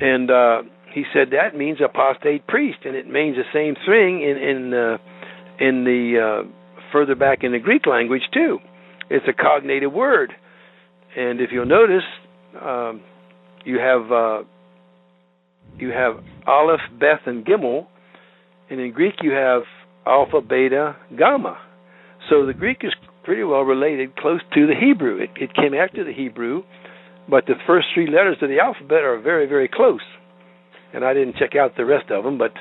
And 0.00 0.30
uh, 0.30 0.62
he 0.94 1.04
said 1.12 1.28
that 1.32 1.56
means 1.56 1.78
apostate 1.84 2.46
priest, 2.46 2.78
and 2.84 2.94
it 2.94 3.08
means 3.08 3.36
the 3.36 3.44
same 3.52 3.74
thing 3.74 4.22
in 4.22 4.36
in 4.36 4.74
uh, 4.74 4.98
in 5.58 5.84
the 5.84 6.44
uh, 6.44 6.48
further 6.92 7.14
back 7.14 7.38
in 7.42 7.52
the 7.52 7.58
Greek 7.58 7.86
language 7.86 8.22
too. 8.32 8.58
It's 9.10 9.26
a 9.28 9.32
cognated 9.32 9.92
word. 9.92 10.32
And 11.16 11.40
if 11.40 11.50
you'll 11.50 11.66
notice, 11.66 12.04
um, 12.60 13.02
you 13.64 13.78
have 13.78 14.12
uh, 14.12 14.42
you 15.78 15.90
have 15.90 16.22
Aleph, 16.46 16.80
Beth, 16.98 17.20
and 17.26 17.44
Gimel, 17.44 17.86
and 18.70 18.80
in 18.80 18.92
Greek 18.92 19.14
you 19.22 19.32
have 19.32 19.62
Alpha, 20.06 20.40
Beta, 20.40 20.96
Gamma. 21.16 21.58
So 22.30 22.46
the 22.46 22.54
Greek 22.54 22.78
is 22.82 22.92
pretty 23.24 23.44
well 23.44 23.62
related, 23.62 24.16
close 24.16 24.40
to 24.54 24.66
the 24.66 24.74
Hebrew. 24.74 25.18
It, 25.18 25.30
it 25.36 25.54
came 25.54 25.74
after 25.74 26.04
the 26.04 26.12
Hebrew, 26.12 26.62
but 27.28 27.46
the 27.46 27.54
first 27.66 27.88
three 27.94 28.06
letters 28.06 28.38
of 28.40 28.48
the 28.48 28.58
alphabet 28.58 29.02
are 29.04 29.20
very, 29.20 29.46
very 29.46 29.68
close. 29.68 30.00
And 30.94 31.04
I 31.04 31.12
didn't 31.12 31.36
check 31.36 31.54
out 31.54 31.76
the 31.76 31.84
rest 31.84 32.10
of 32.10 32.24
them, 32.24 32.38
but 32.38 32.52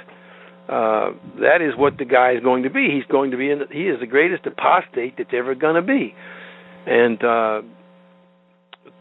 uh, 0.71 1.11
that 1.39 1.61
is 1.61 1.77
what 1.77 1.97
the 1.97 2.03
guy 2.03 2.33
is 2.33 2.43
going 2.43 2.63
to 2.63 2.69
be. 2.69 2.89
He's 2.93 3.09
going 3.09 3.31
to 3.31 3.37
be 3.37 3.49
in. 3.49 3.59
The, 3.59 3.65
he 3.71 3.83
is 3.83 3.99
the 4.01 4.07
greatest 4.07 4.45
apostate 4.45 5.15
that's 5.17 5.29
ever 5.33 5.55
going 5.55 5.75
to 5.75 5.81
be, 5.81 6.13
and 6.85 7.23
uh, 7.23 7.61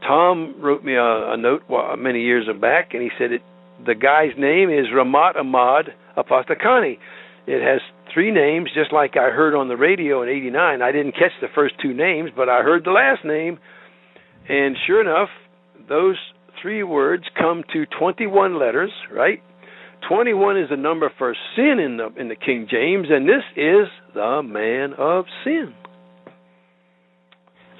Tom 0.02 0.54
wrote 0.60 0.84
me 0.84 0.94
a, 0.94 1.32
a 1.32 1.36
note 1.36 1.62
many 1.98 2.22
years 2.22 2.46
back, 2.60 2.90
and 2.94 3.02
he 3.02 3.10
said 3.18 3.32
it, 3.32 3.42
the 3.84 3.94
guy's 3.94 4.38
name 4.38 4.70
is 4.70 4.86
Ramat 4.94 5.36
Ahmad 5.36 5.86
Apostakani. 6.16 6.98
It 7.46 7.62
has 7.62 7.80
three 8.12 8.32
names, 8.32 8.70
just 8.74 8.92
like 8.92 9.16
I 9.16 9.30
heard 9.30 9.54
on 9.54 9.68
the 9.68 9.76
radio 9.76 10.22
in 10.22 10.28
'89. 10.28 10.82
I 10.82 10.92
didn't 10.92 11.12
catch 11.12 11.32
the 11.40 11.48
first 11.54 11.74
two 11.80 11.94
names, 11.94 12.30
but 12.34 12.48
I 12.48 12.62
heard 12.62 12.84
the 12.84 12.90
last 12.90 13.24
name, 13.24 13.58
and 14.48 14.76
sure 14.86 15.00
enough, 15.00 15.28
those 15.88 16.16
three 16.60 16.82
words 16.82 17.24
come 17.38 17.62
to 17.72 17.84
21 17.98 18.58
letters, 18.58 18.90
right? 19.12 19.42
21 20.08 20.58
is 20.58 20.68
the 20.70 20.76
number 20.76 21.10
for 21.18 21.34
sin 21.54 21.78
in 21.78 21.96
the 21.96 22.08
in 22.20 22.28
the 22.28 22.36
King 22.36 22.66
James, 22.70 23.08
and 23.10 23.28
this 23.28 23.42
is 23.56 23.88
the 24.14 24.42
man 24.42 24.92
of 24.98 25.24
sin. 25.44 25.74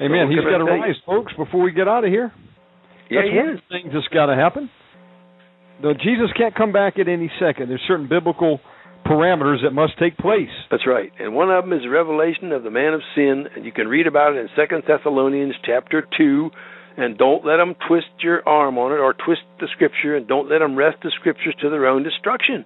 Amen. 0.01 0.27
So 0.27 0.31
He's 0.31 0.45
got 0.45 0.59
to 0.59 0.65
rise, 0.65 0.97
folks, 1.07 1.33
before 1.37 1.63
we 1.63 1.73
get 1.73 1.89
out 1.89 2.05
of 2.05 2.11
here. 2.11 2.33
Yeah, 3.11 3.23
That's 3.23 3.37
one 3.37 3.49
of 3.49 3.57
the 3.57 3.63
things 3.71 3.95
that's 3.95 4.09
got 4.13 4.27
to 4.27 4.35
happen. 4.35 4.69
Though 5.83 5.95
Jesus 5.95 6.33
can't 6.37 6.55
come 6.55 6.73
back 6.73 6.99
at 6.99 7.09
any 7.09 7.31
second. 7.39 7.69
There's 7.69 7.85
certain 7.87 8.09
biblical 8.09 8.61
parameters 9.05 9.63
that 9.63 9.73
must 9.73 9.99
take 9.99 10.17
place. 10.19 10.51
That's 10.71 10.87
right. 10.87 11.13
And 11.19 11.35
one 11.35 11.51
of 11.51 11.65
them 11.65 11.73
is 11.73 11.83
the 11.83 11.91
revelation 11.91 12.53
of 12.53 12.63
the 12.63 12.71
man 12.71 12.93
of 12.93 13.01
sin, 13.15 13.47
and 13.55 13.65
you 13.65 13.73
can 13.73 13.87
read 13.87 14.07
about 14.07 14.35
it 14.35 14.41
in 14.41 14.49
Second 14.57 14.83
Thessalonians 14.87 15.55
chapter 15.65 16.07
2. 16.17 16.51
And 16.99 17.19
don't 17.19 17.45
let 17.45 17.59
them 17.59 17.75
twist 17.87 18.09
your 18.21 18.47
arm 18.49 18.79
on 18.79 18.93
it 18.93 18.97
or 18.97 19.13
twist 19.13 19.43
the 19.61 19.69
scripture, 19.75 20.17
and 20.17 20.27
don't 20.27 20.49
let 20.49 20.61
them 20.61 20.77
wrest 20.77 20.97
the 21.03 21.13
scriptures 21.21 21.55
to 21.61 21.69
their 21.69 21.87
own 21.87 22.03
destruction. 22.03 22.65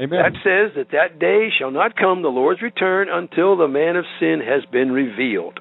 Amen. 0.00 0.18
That 0.18 0.32
says 0.42 0.74
that 0.76 0.90
that 0.90 1.20
day 1.20 1.48
shall 1.56 1.70
not 1.70 1.94
come, 1.94 2.22
the 2.22 2.28
Lord's 2.28 2.62
return, 2.62 3.08
until 3.10 3.56
the 3.56 3.68
man 3.68 3.96
of 3.96 4.04
sin 4.18 4.40
has 4.40 4.64
been 4.72 4.90
revealed. 4.90 5.60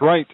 Right. 0.00 0.26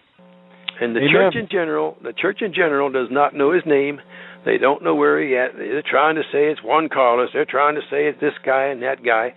And 0.81 0.95
the 0.95 0.99
Amen. 0.99 1.11
church 1.13 1.35
in 1.35 1.47
general, 1.49 1.95
the 2.03 2.11
church 2.11 2.39
in 2.41 2.53
general 2.53 2.91
does 2.91 3.07
not 3.09 3.33
know 3.33 3.53
his 3.53 3.63
name. 3.65 3.99
They 4.45 4.59
don't 4.59 4.83
know 4.83 4.93
where 4.93 5.19
he 5.21 5.35
at. 5.35 5.57
They're 5.57 5.81
trying 5.81 6.15
to 6.15 6.21
say 6.31 6.51
it's 6.51 6.61
Juan 6.63 6.87
Carlos. 6.87 7.29
They're 7.33 7.45
trying 7.49 7.75
to 7.75 7.81
say 7.89 8.05
it's 8.05 8.21
this 8.21 8.37
guy 8.45 8.65
and 8.65 8.83
that 8.83 9.03
guy. 9.03 9.33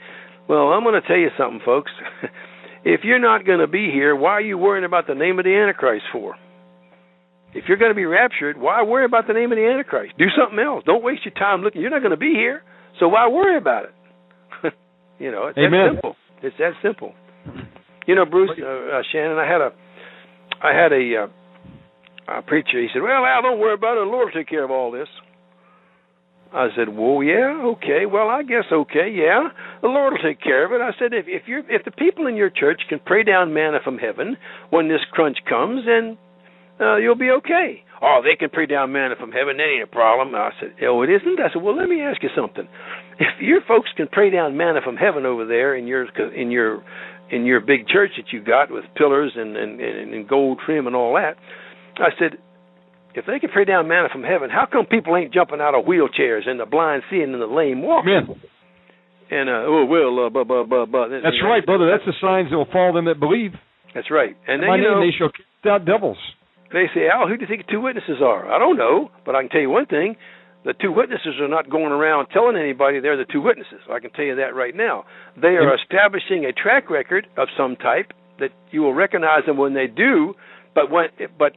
Well, 0.49 0.69
I'm 0.69 0.85
going 0.85 1.01
to 1.01 1.07
tell 1.07 1.17
you 1.17 1.31
something, 1.39 1.61
folks. 1.65 1.91
if 2.85 3.01
you're 3.05 3.19
not 3.19 3.47
going 3.47 3.61
to 3.61 3.67
be 3.67 3.91
here, 3.93 4.15
why 4.15 4.33
are 4.33 4.41
you 4.41 4.59
worrying 4.59 4.85
about 4.85 5.07
the 5.07 5.15
name 5.15 5.39
of 5.39 5.47
the 5.47 5.55
Antichrist 5.55 6.05
for? 6.13 6.37
If 7.55 7.65
you're 7.67 7.79
going 7.79 7.91
to 7.91 7.97
be 7.97 8.05
raptured, 8.05 8.59
why 8.59 8.83
worry 8.83 9.07
about 9.07 9.27
the 9.27 9.33
name 9.33 9.51
of 9.51 9.57
the 9.57 9.65
Antichrist? 9.65 10.13
Do 10.19 10.27
something 10.39 10.59
else. 10.59 10.85
Don't 10.85 11.03
waste 11.03 11.25
your 11.25 11.35
time 11.35 11.63
looking. 11.63 11.81
You're 11.81 11.91
not 11.91 12.01
going 12.01 12.13
to 12.13 12.19
be 12.19 12.35
here, 12.35 12.63
so 13.01 13.09
why 13.09 13.27
worry 13.29 13.57
about 13.57 13.85
it? 13.85 14.75
you 15.19 15.33
know, 15.33 15.47
it's 15.47 15.59
Amen. 15.59 15.73
that 15.73 15.93
simple. 15.95 16.17
It's 16.43 16.57
that 16.59 16.73
simple. 16.83 17.15
You 18.07 18.15
know, 18.15 18.27
Bruce, 18.27 18.51
uh, 18.61 18.67
uh, 18.67 19.03
Shannon, 19.11 19.39
I 19.39 19.47
had 19.51 19.61
a, 19.63 19.73
I 20.63 20.73
had 20.77 20.93
a. 20.93 21.25
Uh, 21.25 21.27
uh, 22.29 22.43
preacher, 22.43 22.81
he 22.81 22.89
said, 22.93 23.03
Well, 23.03 23.25
Al, 23.25 23.43
don't 23.43 23.59
worry 23.59 23.75
about 23.75 23.97
it. 23.97 24.05
The 24.05 24.11
Lord 24.11 24.27
will 24.27 24.41
take 24.41 24.49
care 24.49 24.65
of 24.65 24.71
all 24.71 24.91
this. 24.91 25.09
I 26.53 26.69
said, 26.77 26.89
Well, 26.89 27.23
yeah, 27.23 27.77
okay. 27.77 28.07
Well, 28.07 28.29
I 28.29 28.43
guess 28.43 28.65
okay, 28.71 29.13
yeah. 29.13 29.49
The 29.83 29.89
Lord 29.89 30.15
will 30.15 30.23
take 30.23 30.41
care 30.41 30.65
of 30.65 30.73
it. 30.73 30.81
I 30.83 30.97
said, 30.99 31.13
if 31.13 31.27
if 31.29 31.43
you 31.47 31.63
if 31.69 31.85
the 31.85 31.91
people 31.91 32.27
in 32.27 32.37
your 32.37 32.51
church 32.51 32.83
can 32.89 33.01
pray 33.05 33.23
down 33.23 33.53
manna 33.53 33.79
from 33.85 33.99
heaven 33.99 34.37
when 34.71 34.89
this 34.89 35.01
crunch 35.13 35.39
comes, 35.49 35.85
then 35.87 36.17
uh, 36.81 36.97
you'll 36.97 37.17
be 37.17 37.31
okay. 37.31 37.83
Oh, 38.01 38.21
they 38.23 38.37
can 38.37 38.51
pray 38.51 38.67
down 38.67 38.93
manna 38.93 39.17
from 39.19 39.33
heaven. 39.33 39.57
That 39.57 39.65
ain't 39.65 39.83
a 39.83 39.93
problem. 39.93 40.35
I 40.35 40.51
said, 40.61 40.75
Oh, 40.83 41.03
it 41.03 41.11
isn't. 41.11 41.41
I 41.41 41.53
said, 41.53 41.63
Well, 41.63 41.77
let 41.77 41.89
me 41.89 42.01
ask 42.01 42.23
you 42.23 42.31
something. 42.37 42.69
If 43.19 43.43
your 43.43 43.61
folks 43.67 43.91
can 43.97 44.09
pray 44.11 44.31
down 44.31 44.57
manna 44.57 44.81
from 44.83 44.97
heaven 44.97 45.27
over 45.27 45.45
there 45.45 45.77
in 45.77 45.87
your 45.87 46.07
in 46.33 46.51
your 46.51 46.83
in 47.31 47.45
your 47.45 47.61
big 47.61 47.89
church 47.89 48.13
that 48.17 48.33
you 48.33 48.43
got 48.43 48.71
with 48.71 48.85
pillars 48.97 49.33
and 49.37 49.57
and, 49.57 49.81
and 49.81 50.29
gold 50.29 50.61
trim 50.65 50.87
and 50.87 50.97
all 50.97 51.15
that, 51.15 51.37
I 52.01 52.11
said, 52.19 52.39
if 53.15 53.27
they 53.27 53.39
can 53.39 53.51
pray 53.51 53.65
down 53.65 53.89
manna 53.89 54.09
from 54.13 54.23
heaven, 54.23 54.51
how 54.51 54.67
come 54.71 54.87
people 54.87 55.17
ain't 55.17 55.33
jumping 55.33 55.61
out 55.61 55.75
of 55.75 55.85
wheelchairs 55.85 56.49
and 56.49 56.61
the 56.61 56.67
blind 56.67 57.03
seeing 57.11 57.35
and 57.35 57.41
the 57.41 57.47
lame 57.47 57.83
walking? 57.83 58.13
Amen. 58.13 58.41
And 59.31 59.49
uh, 59.49 59.69
oh 59.69 59.85
well, 59.85 60.27
uh, 60.27 60.31
but 60.31 60.49
but 60.49 60.65
but 60.65 60.87
but. 60.87 61.09
That's 61.11 61.37
right, 61.45 61.65
brother. 61.65 61.91
That's 61.91 62.07
the 62.07 62.17
signs 62.21 62.49
that 62.51 62.57
will 62.57 62.71
follow 62.73 62.95
them 62.95 63.05
that 63.07 63.21
believe. 63.21 63.53
That's 63.95 64.11
right. 64.11 64.37
And 64.47 64.63
then 64.63 64.69
my 64.69 64.77
you 64.77 64.83
name 64.83 64.93
know, 64.93 65.01
they 65.05 65.13
shall 65.13 65.29
cast 65.29 65.69
out 65.69 65.85
devils. 65.85 66.17
They 66.73 66.89
say, 66.95 67.09
Al, 67.13 67.29
who 67.29 67.37
do 67.37 67.43
you 67.43 67.49
think 67.49 67.67
the 67.67 67.73
two 67.73 67.81
witnesses 67.81 68.21
are? 68.25 68.49
I 68.49 68.59
don't 68.59 68.77
know, 68.77 69.11
but 69.25 69.35
I 69.35 69.43
can 69.43 69.51
tell 69.51 69.61
you 69.61 69.69
one 69.69 69.85
thing: 69.85 70.17
the 70.65 70.73
two 70.73 70.93
witnesses 70.93 71.37
are 71.41 71.49
not 71.49 71.69
going 71.69 71.93
around 71.93 72.29
telling 72.29 72.57
anybody 72.57 73.01
they're 73.01 73.17
the 73.17 73.29
two 73.31 73.41
witnesses. 73.41 73.81
I 73.91 74.01
can 74.01 74.11
tell 74.13 74.25
you 74.25 74.37
that 74.37 74.55
right 74.55 74.75
now. 74.75 75.05
They 75.37 75.61
are 75.61 75.77
establishing 75.77 76.45
a 76.45 76.53
track 76.53 76.89
record 76.89 77.27
of 77.37 77.49
some 77.57 77.77
type 77.77 78.13
that 78.41 78.51
you 78.71 78.81
will 78.81 78.95
recognize 78.95 79.45
them 79.47 79.57
when 79.57 79.75
they 79.75 79.87
do. 79.87 80.35
But 80.75 80.91
when 80.91 81.09
but 81.39 81.53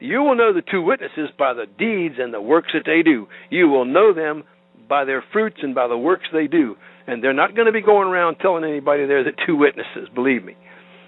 you 0.00 0.22
will 0.22 0.34
know 0.34 0.52
the 0.52 0.62
two 0.62 0.82
witnesses 0.82 1.28
by 1.38 1.54
the 1.54 1.66
deeds 1.66 2.16
and 2.18 2.32
the 2.32 2.40
works 2.40 2.68
that 2.74 2.84
they 2.86 3.02
do. 3.02 3.28
You 3.50 3.68
will 3.68 3.84
know 3.84 4.12
them 4.12 4.44
by 4.88 5.04
their 5.04 5.22
fruits 5.32 5.58
and 5.62 5.74
by 5.74 5.86
the 5.86 5.96
works 5.96 6.24
they 6.32 6.46
do. 6.46 6.76
And 7.06 7.22
they're 7.22 7.32
not 7.32 7.54
going 7.54 7.66
to 7.66 7.72
be 7.72 7.82
going 7.82 8.08
around 8.08 8.36
telling 8.36 8.64
anybody 8.64 9.06
they're 9.06 9.24
the 9.24 9.36
two 9.46 9.56
witnesses, 9.56 10.08
believe 10.14 10.44
me. 10.44 10.56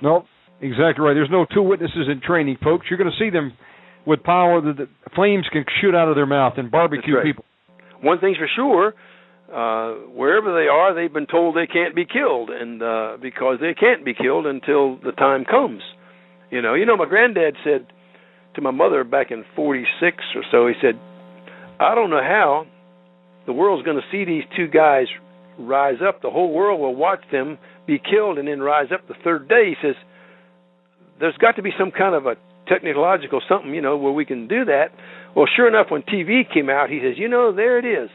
No, 0.03 0.27
exactly 0.61 1.05
right. 1.05 1.15
There's 1.15 1.31
no 1.31 1.47
two 1.53 1.63
witnesses 1.63 2.09
in 2.11 2.21
training, 2.21 2.59
folks. 2.63 2.87
You're 2.89 2.99
going 2.99 3.11
to 3.11 3.25
see 3.25 3.31
them 3.31 3.53
with 4.07 4.23
power 4.23 4.61
that 4.61 4.77
the 4.77 4.89
flames 5.15 5.47
can 5.53 5.65
shoot 5.81 5.95
out 5.95 6.09
of 6.09 6.17
their 6.17 6.27
mouth 6.27 6.55
and 6.57 6.71
barbecue 6.71 7.17
right. 7.17 7.25
people. 7.25 7.45
One 8.01 8.19
thing's 8.19 8.37
for 8.37 8.49
sure, 8.55 8.95
uh, 9.53 9.95
wherever 10.11 10.53
they 10.55 10.67
are, 10.67 10.95
they've 10.95 11.13
been 11.13 11.27
told 11.27 11.55
they 11.55 11.67
can't 11.67 11.95
be 11.95 12.05
killed, 12.05 12.51
and 12.51 12.83
uh, 12.83 13.17
because 13.21 13.59
they 13.61 13.75
can't 13.75 14.05
be 14.05 14.15
killed 14.15 14.47
until 14.47 14.97
the 14.97 15.13
time 15.13 15.45
comes. 15.45 15.83
You 16.51 16.63
know, 16.63 16.75
you 16.75 16.85
know, 16.85 16.97
my 16.97 17.07
granddad 17.07 17.55
said 17.63 17.87
to 18.55 18.61
my 18.61 18.71
mother 18.71 19.05
back 19.05 19.31
in 19.31 19.45
46 19.57 20.17
or 20.35 20.43
so, 20.51 20.67
he 20.67 20.75
said, 20.81 20.99
I 21.81 21.95
don't 21.95 22.11
know 22.11 22.23
how 22.23 22.67
the 23.47 23.53
world's 23.53 23.85
going 23.85 23.97
to 23.97 24.07
see 24.11 24.25
these 24.25 24.45
two 24.57 24.69
guys 24.69 25.07
rise 25.59 25.99
up. 26.07 26.23
The 26.23 26.31
whole 26.31 26.53
world 26.53 26.81
will 26.81 26.95
watch 26.95 27.23
them 27.31 27.59
be 27.87 27.99
killed 27.99 28.39
and 28.39 28.47
then 28.47 28.61
rise 28.61 28.89
up 28.93 29.09
the 29.09 29.15
third 29.25 29.49
day. 29.49 29.71
He 29.71 29.87
says, 29.87 29.97
There's 31.19 31.37
got 31.39 31.57
to 31.57 31.63
be 31.63 31.71
some 31.79 31.91
kind 31.91 32.15
of 32.15 32.27
a 32.27 32.37
technological 32.69 33.41
something, 33.49 33.75
you 33.75 33.83
know, 33.83 33.97
where 33.97 34.13
we 34.13 34.25
can 34.25 34.49
do 34.49 34.65
that. 34.67 34.89
Well, 35.35 35.47
sure 35.55 35.67
enough, 35.67 35.87
when 35.91 36.03
TV 36.03 36.43
came 36.53 36.71
out, 36.71 36.91
he 36.91 37.01
says, 37.03 37.19
You 37.19 37.29
know, 37.29 37.55
there 37.55 37.79
it 37.79 37.85
is. 37.85 38.11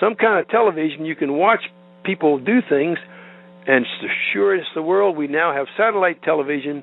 Some 0.00 0.14
kind 0.14 0.38
of 0.38 0.48
television, 0.48 1.04
you 1.04 1.16
can 1.16 1.32
watch 1.34 1.60
people 2.04 2.38
do 2.38 2.60
things. 2.68 2.98
And 3.66 3.84
sure 4.32 4.54
as 4.54 4.64
the 4.74 4.82
world, 4.82 5.16
we 5.16 5.26
now 5.26 5.52
have 5.54 5.66
satellite 5.76 6.22
television 6.22 6.82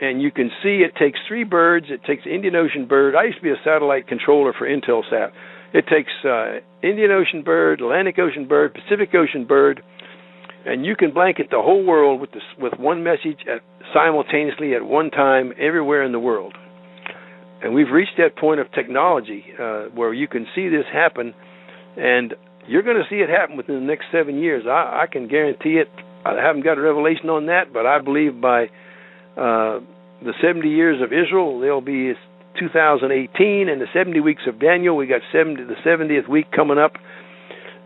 and 0.00 0.22
you 0.22 0.30
can 0.30 0.50
see 0.62 0.82
it 0.82 0.96
takes 0.96 1.18
three 1.28 1.44
birds. 1.44 1.86
It 1.90 2.02
takes 2.04 2.22
Indian 2.26 2.56
Ocean 2.56 2.86
bird. 2.86 3.14
I 3.14 3.24
used 3.24 3.38
to 3.38 3.42
be 3.42 3.50
a 3.50 3.60
satellite 3.64 4.08
controller 4.08 4.54
for 4.56 4.66
Intelsat. 4.66 5.30
It 5.72 5.84
takes 5.86 6.10
uh, 6.24 6.60
Indian 6.82 7.10
Ocean 7.10 7.42
bird, 7.42 7.80
Atlantic 7.80 8.18
Ocean 8.18 8.48
bird, 8.48 8.74
Pacific 8.74 9.10
Ocean 9.14 9.46
bird, 9.46 9.82
and 10.66 10.84
you 10.84 10.96
can 10.96 11.12
blanket 11.12 11.48
the 11.50 11.60
whole 11.60 11.84
world 11.84 12.20
with 12.20 12.32
this 12.32 12.42
with 12.58 12.74
one 12.78 13.04
message 13.04 13.44
at, 13.46 13.60
simultaneously 13.94 14.74
at 14.74 14.84
one 14.84 15.10
time 15.10 15.52
everywhere 15.58 16.02
in 16.02 16.12
the 16.12 16.18
world. 16.18 16.54
And 17.62 17.74
we've 17.74 17.90
reached 17.92 18.16
that 18.16 18.36
point 18.36 18.58
of 18.58 18.72
technology 18.72 19.44
uh, 19.60 19.84
where 19.94 20.14
you 20.14 20.26
can 20.26 20.46
see 20.54 20.68
this 20.68 20.86
happen, 20.90 21.34
and 21.96 22.34
you're 22.66 22.82
going 22.82 22.96
to 22.96 23.08
see 23.10 23.16
it 23.16 23.28
happen 23.28 23.56
within 23.56 23.74
the 23.76 23.86
next 23.86 24.06
seven 24.10 24.38
years. 24.38 24.64
I, 24.66 25.02
I 25.02 25.06
can 25.10 25.28
guarantee 25.28 25.76
it. 25.76 25.88
I 26.24 26.34
haven't 26.42 26.64
got 26.64 26.78
a 26.78 26.80
revelation 26.80 27.28
on 27.28 27.46
that, 27.46 27.72
but 27.72 27.86
I 27.86 28.00
believe 28.00 28.40
by 28.40 28.68
uh, 29.40 29.80
the 30.22 30.34
70 30.42 30.68
years 30.68 31.00
of 31.02 31.12
Israel, 31.12 31.58
they'll 31.60 31.80
be 31.80 32.12
2018, 32.58 33.68
and 33.68 33.80
the 33.80 33.86
70 33.92 34.20
weeks 34.20 34.42
of 34.46 34.60
Daniel, 34.60 34.96
we 34.96 35.06
got 35.06 35.22
70, 35.32 35.64
the 35.64 35.80
70th 35.84 36.28
week 36.28 36.52
coming 36.52 36.78
up, 36.78 36.92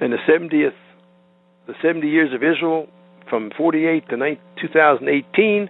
and 0.00 0.12
the 0.12 0.18
70th, 0.28 0.74
the 1.66 1.74
70 1.80 2.08
years 2.08 2.34
of 2.34 2.42
Israel 2.42 2.88
from 3.30 3.50
48 3.56 4.08
to 4.08 4.36
2018. 4.60 5.68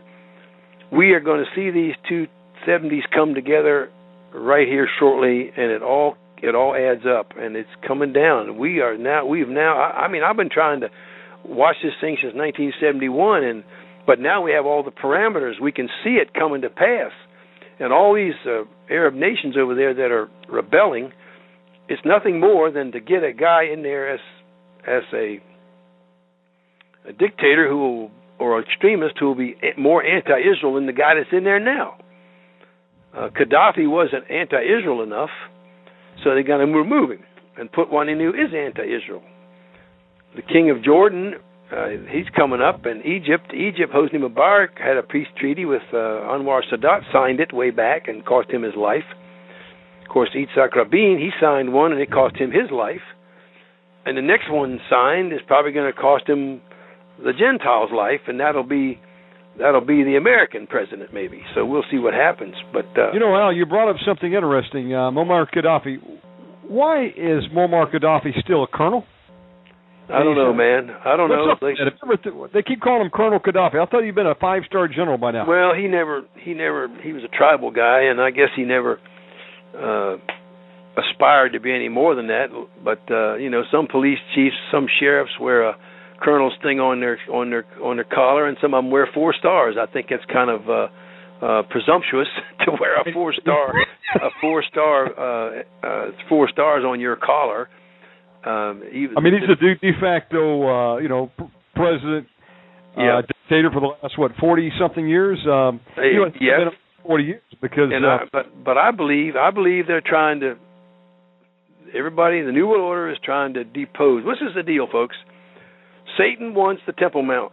We 0.91 1.13
are 1.13 1.21
going 1.21 1.45
to 1.45 1.51
see 1.55 1.71
these 1.71 1.95
two 2.09 2.27
70s 2.67 3.03
come 3.15 3.35
together 3.35 3.91
right 4.33 4.67
here 4.67 4.89
shortly, 4.99 5.51
and 5.57 5.71
it 5.71 5.83
all 5.83 6.17
it 6.43 6.55
all 6.55 6.75
adds 6.75 7.07
up, 7.07 7.33
and 7.39 7.57
it's 7.57 7.71
coming 7.87 8.13
down. 8.13 8.59
We 8.59 8.81
are 8.81 8.97
now 8.99 9.27
we've 9.27 9.49
now. 9.49 9.77
I, 9.77 10.05
I 10.05 10.09
mean, 10.09 10.23
I've 10.23 10.37
been 10.37 10.51
trying 10.51 10.81
to 10.81 10.89
watch 11.45 11.77
this 11.83 11.93
thing 12.01 12.17
since 12.21 12.35
1971, 12.35 13.45
and 13.45 13.65
but 14.07 14.21
now 14.21 14.43
we 14.43 14.53
have 14.53 14.67
all 14.67 14.83
the 14.83 14.91
parameters. 14.91 15.61
We 15.61 15.73
can 15.73 15.89
see 16.03 16.11
it 16.11 16.35
coming 16.35 16.63
to 16.63 16.71
pass. 16.71 17.13
And 17.79 17.93
all 17.93 18.15
these 18.15 18.35
uh, 18.47 18.65
Arab 18.91 19.15
nations 19.15 19.57
over 19.59 19.75
there 19.75 19.95
that 19.95 20.11
are 20.13 20.29
rebelling, 20.49 21.13
it's 21.89 22.03
nothing 22.05 22.41
more 22.41 22.71
than 22.71 22.93
to 22.93 23.01
get 23.01 23.25
a 23.25 23.33
guy 23.33 23.65
in 23.73 23.83
there 23.83 24.15
as 24.15 24.21
as 24.87 25.03
a 25.13 25.41
a 27.09 27.13
dictator 27.13 27.69
who 27.69 27.79
will, 27.79 28.11
or 28.39 28.61
extremist 28.61 29.15
who 29.19 29.27
will 29.27 29.35
be 29.35 29.57
more 29.77 30.03
anti-Israel 30.03 30.75
than 30.75 30.87
the 30.87 30.93
guy 30.93 31.15
that's 31.15 31.33
in 31.33 31.45
there 31.45 31.61
now. 31.61 31.97
Uh, 33.15 33.29
Gaddafi 33.29 33.89
wasn't 33.89 34.31
anti-Israel 34.31 35.03
enough, 35.03 35.31
so 36.23 36.31
to 36.31 36.43
remove 36.43 37.11
him 37.11 37.25
and 37.57 37.71
put 37.71 37.91
one 37.91 38.09
in 38.09 38.19
who 38.19 38.31
is 38.31 38.53
anti-Israel. 38.55 39.23
The 40.35 40.43
king 40.43 40.71
of 40.71 40.83
Jordan 40.83 41.35
uh, 41.73 41.89
he's 42.11 42.29
coming 42.37 42.61
up, 42.61 42.85
and 42.85 43.05
Egypt, 43.05 43.53
Egypt, 43.55 43.93
Hosni 43.93 44.17
Mubarak 44.17 44.79
had 44.79 44.97
a 44.97 45.03
peace 45.03 45.27
treaty 45.39 45.65
with 45.65 45.83
uh, 45.93 45.97
Anwar 45.97 46.61
Sadat, 46.71 47.01
signed 47.13 47.41
it 47.41 47.53
way 47.53 47.71
back, 47.71 48.07
and 48.07 48.25
cost 48.25 48.51
him 48.51 48.63
his 48.63 48.75
life. 48.77 49.05
Of 50.03 50.09
course, 50.09 50.31
Yitzhak 50.37 50.75
Rabin, 50.77 51.19
he 51.19 51.31
signed 51.41 51.73
one, 51.73 51.93
and 51.93 52.01
it 52.01 52.11
cost 52.11 52.37
him 52.37 52.51
his 52.51 52.71
life. 52.71 53.01
And 54.07 54.19
the 54.19 54.23
next 54.23 54.51
one 54.51 54.79
signed 54.91 55.33
is 55.33 55.41
probably 55.47 55.73
going 55.73 55.91
to 55.91 55.99
cost 55.99 56.29
him 56.29 56.61
the 57.19 57.33
Gentiles' 57.33 57.91
life, 57.95 58.21
and 58.29 58.39
that'll 58.41 58.63
be 58.63 59.01
that'll 59.59 59.81
be 59.81 60.03
the 60.03 60.17
American 60.17 60.67
president, 60.67 61.15
maybe. 61.15 61.41
So 61.55 61.65
we'll 61.65 61.85
see 61.91 61.99
what 61.99 62.13
happens. 62.13 62.55
But 62.73 62.87
uh, 62.99 63.13
you 63.13 63.21
know, 63.21 63.35
Al, 63.35 63.53
you 63.53 63.65
brought 63.65 63.89
up 63.89 63.97
something 64.05 64.33
interesting. 64.33 64.93
Uh, 64.93 65.11
Muammar 65.11 65.47
Gaddafi. 65.51 65.97
why 66.69 67.07
is 67.07 67.45
Muammar 67.55 67.91
Gaddafi 67.93 68.39
still 68.43 68.65
a 68.65 68.67
colonel? 68.67 69.05
I 70.09 70.23
don't 70.23 70.37
know, 70.37 70.53
man. 70.53 70.91
I 71.05 71.17
don't 71.17 71.31
What's 71.31 71.63
know. 71.63 71.69
With 71.69 71.79
that? 72.23 72.51
They 72.53 72.63
keep 72.63 72.81
calling 72.81 73.03
him 73.07 73.11
Colonel 73.11 73.41
Gaddafi. 73.41 73.81
I 73.81 73.87
thought 73.91 74.01
you'd 74.01 74.15
been 74.15 74.27
a 74.27 74.35
five-star 74.35 74.89
general 74.89 75.17
by 75.17 75.33
now. 75.33 75.49
Well, 75.49 75.73
he 75.75 75.89
never, 75.89 76.23
he 76.43 76.53
never, 76.53 76.89
he 77.03 77.13
was 77.13 77.23
a 77.25 77.35
tribal 77.35 77.71
guy, 77.71 78.03
and 78.11 78.21
I 78.21 78.31
guess 78.31 78.53
he 78.55 78.65
never 78.65 79.01
uh, 79.75 80.17
aspired 81.01 81.53
to 81.55 81.61
be 81.61 81.73
any 81.73 81.89
more 81.89 82.15
than 82.15 82.29
that. 82.29 82.49
But 82.85 83.01
uh, 83.11 83.37
you 83.37 83.51
know, 83.51 83.63
some 83.73 83.87
police 83.91 84.19
chiefs, 84.35 84.57
some 84.71 84.87
sheriffs 85.01 85.33
wear 85.41 85.71
a 85.71 85.77
colonel's 86.23 86.55
thing 86.63 86.81
on 86.81 87.01
their 87.01 87.19
on 87.33 87.51
their 87.51 87.65
on 87.83 87.97
their 87.97 88.05
collar, 88.05 88.47
and 88.47 88.57
some 88.61 88.75
of 88.75 88.85
them 88.85 88.91
wear 88.91 89.09
four 89.13 89.35
stars. 89.39 89.77
I 89.81 89.91
think 89.91 90.09
it's 90.11 90.25
kind 90.33 90.51
of 90.51 90.69
uh, 90.69 90.89
uh, 91.45 91.63
presumptuous 91.71 92.29
to 92.65 92.73
wear 92.81 93.01
a 93.01 93.13
four 93.13 93.33
star 93.33 93.73
a 94.17 94.29
four 94.41 94.63
star 94.71 95.07
uh, 95.07 95.63
uh, 95.83 96.11
four 96.29 96.49
stars 96.49 96.85
on 96.85 97.01
your 97.01 97.17
collar. 97.17 97.69
Um, 98.47 98.83
even, 98.93 99.17
I 99.17 99.21
mean, 99.21 99.35
he's 99.35 99.49
a 99.49 99.57
de, 99.57 99.75
de 99.77 99.99
facto, 100.01 100.69
uh, 100.69 100.99
you 100.99 101.09
know, 101.09 101.31
pr- 101.37 101.45
president, 101.75 102.27
yeah. 102.97 103.19
uh, 103.19 103.23
dictator 103.23 103.71
for 103.73 103.81
the 103.81 103.87
last 104.03 104.19
what 104.19 104.33
forty 104.39 104.71
something 104.79 105.09
years. 105.09 105.39
Um, 105.51 105.81
Hey, 105.97 106.13
you 106.13 106.21
know, 106.21 106.31
yes. 106.41 106.73
forty 107.07 107.25
years 107.25 107.43
because 107.63 107.91
and 107.93 108.05
uh, 108.05 108.09
I, 108.09 108.19
but 108.31 108.65
but 108.65 108.77
I 108.77 108.91
believe 108.91 109.37
I 109.37 109.51
believe 109.51 109.87
they're 109.87 110.03
trying 110.05 110.41
to. 110.41 110.57
Everybody, 111.97 112.39
in 112.39 112.47
the 112.47 112.53
New 112.53 112.67
World 112.67 112.83
Order 112.83 113.13
is 113.13 113.19
trying 113.25 113.55
to 113.55 113.63
depose. 113.63 114.25
This 114.25 114.43
is 114.47 114.55
the 114.57 114.65
deal, 114.65 114.89
folks. 114.91 115.17
Satan 116.19 116.53
wants 116.53 116.83
the 116.87 116.93
Temple 116.93 117.23
Mount. 117.23 117.53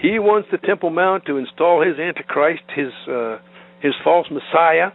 He 0.00 0.18
wants 0.18 0.48
the 0.50 0.58
Temple 0.58 0.90
Mount 0.90 1.24
to 1.26 1.36
install 1.36 1.86
his 1.86 1.98
Antichrist, 1.98 2.62
his 2.74 2.92
uh, 3.08 3.38
his 3.80 3.92
false 4.02 4.26
Messiah, 4.30 4.90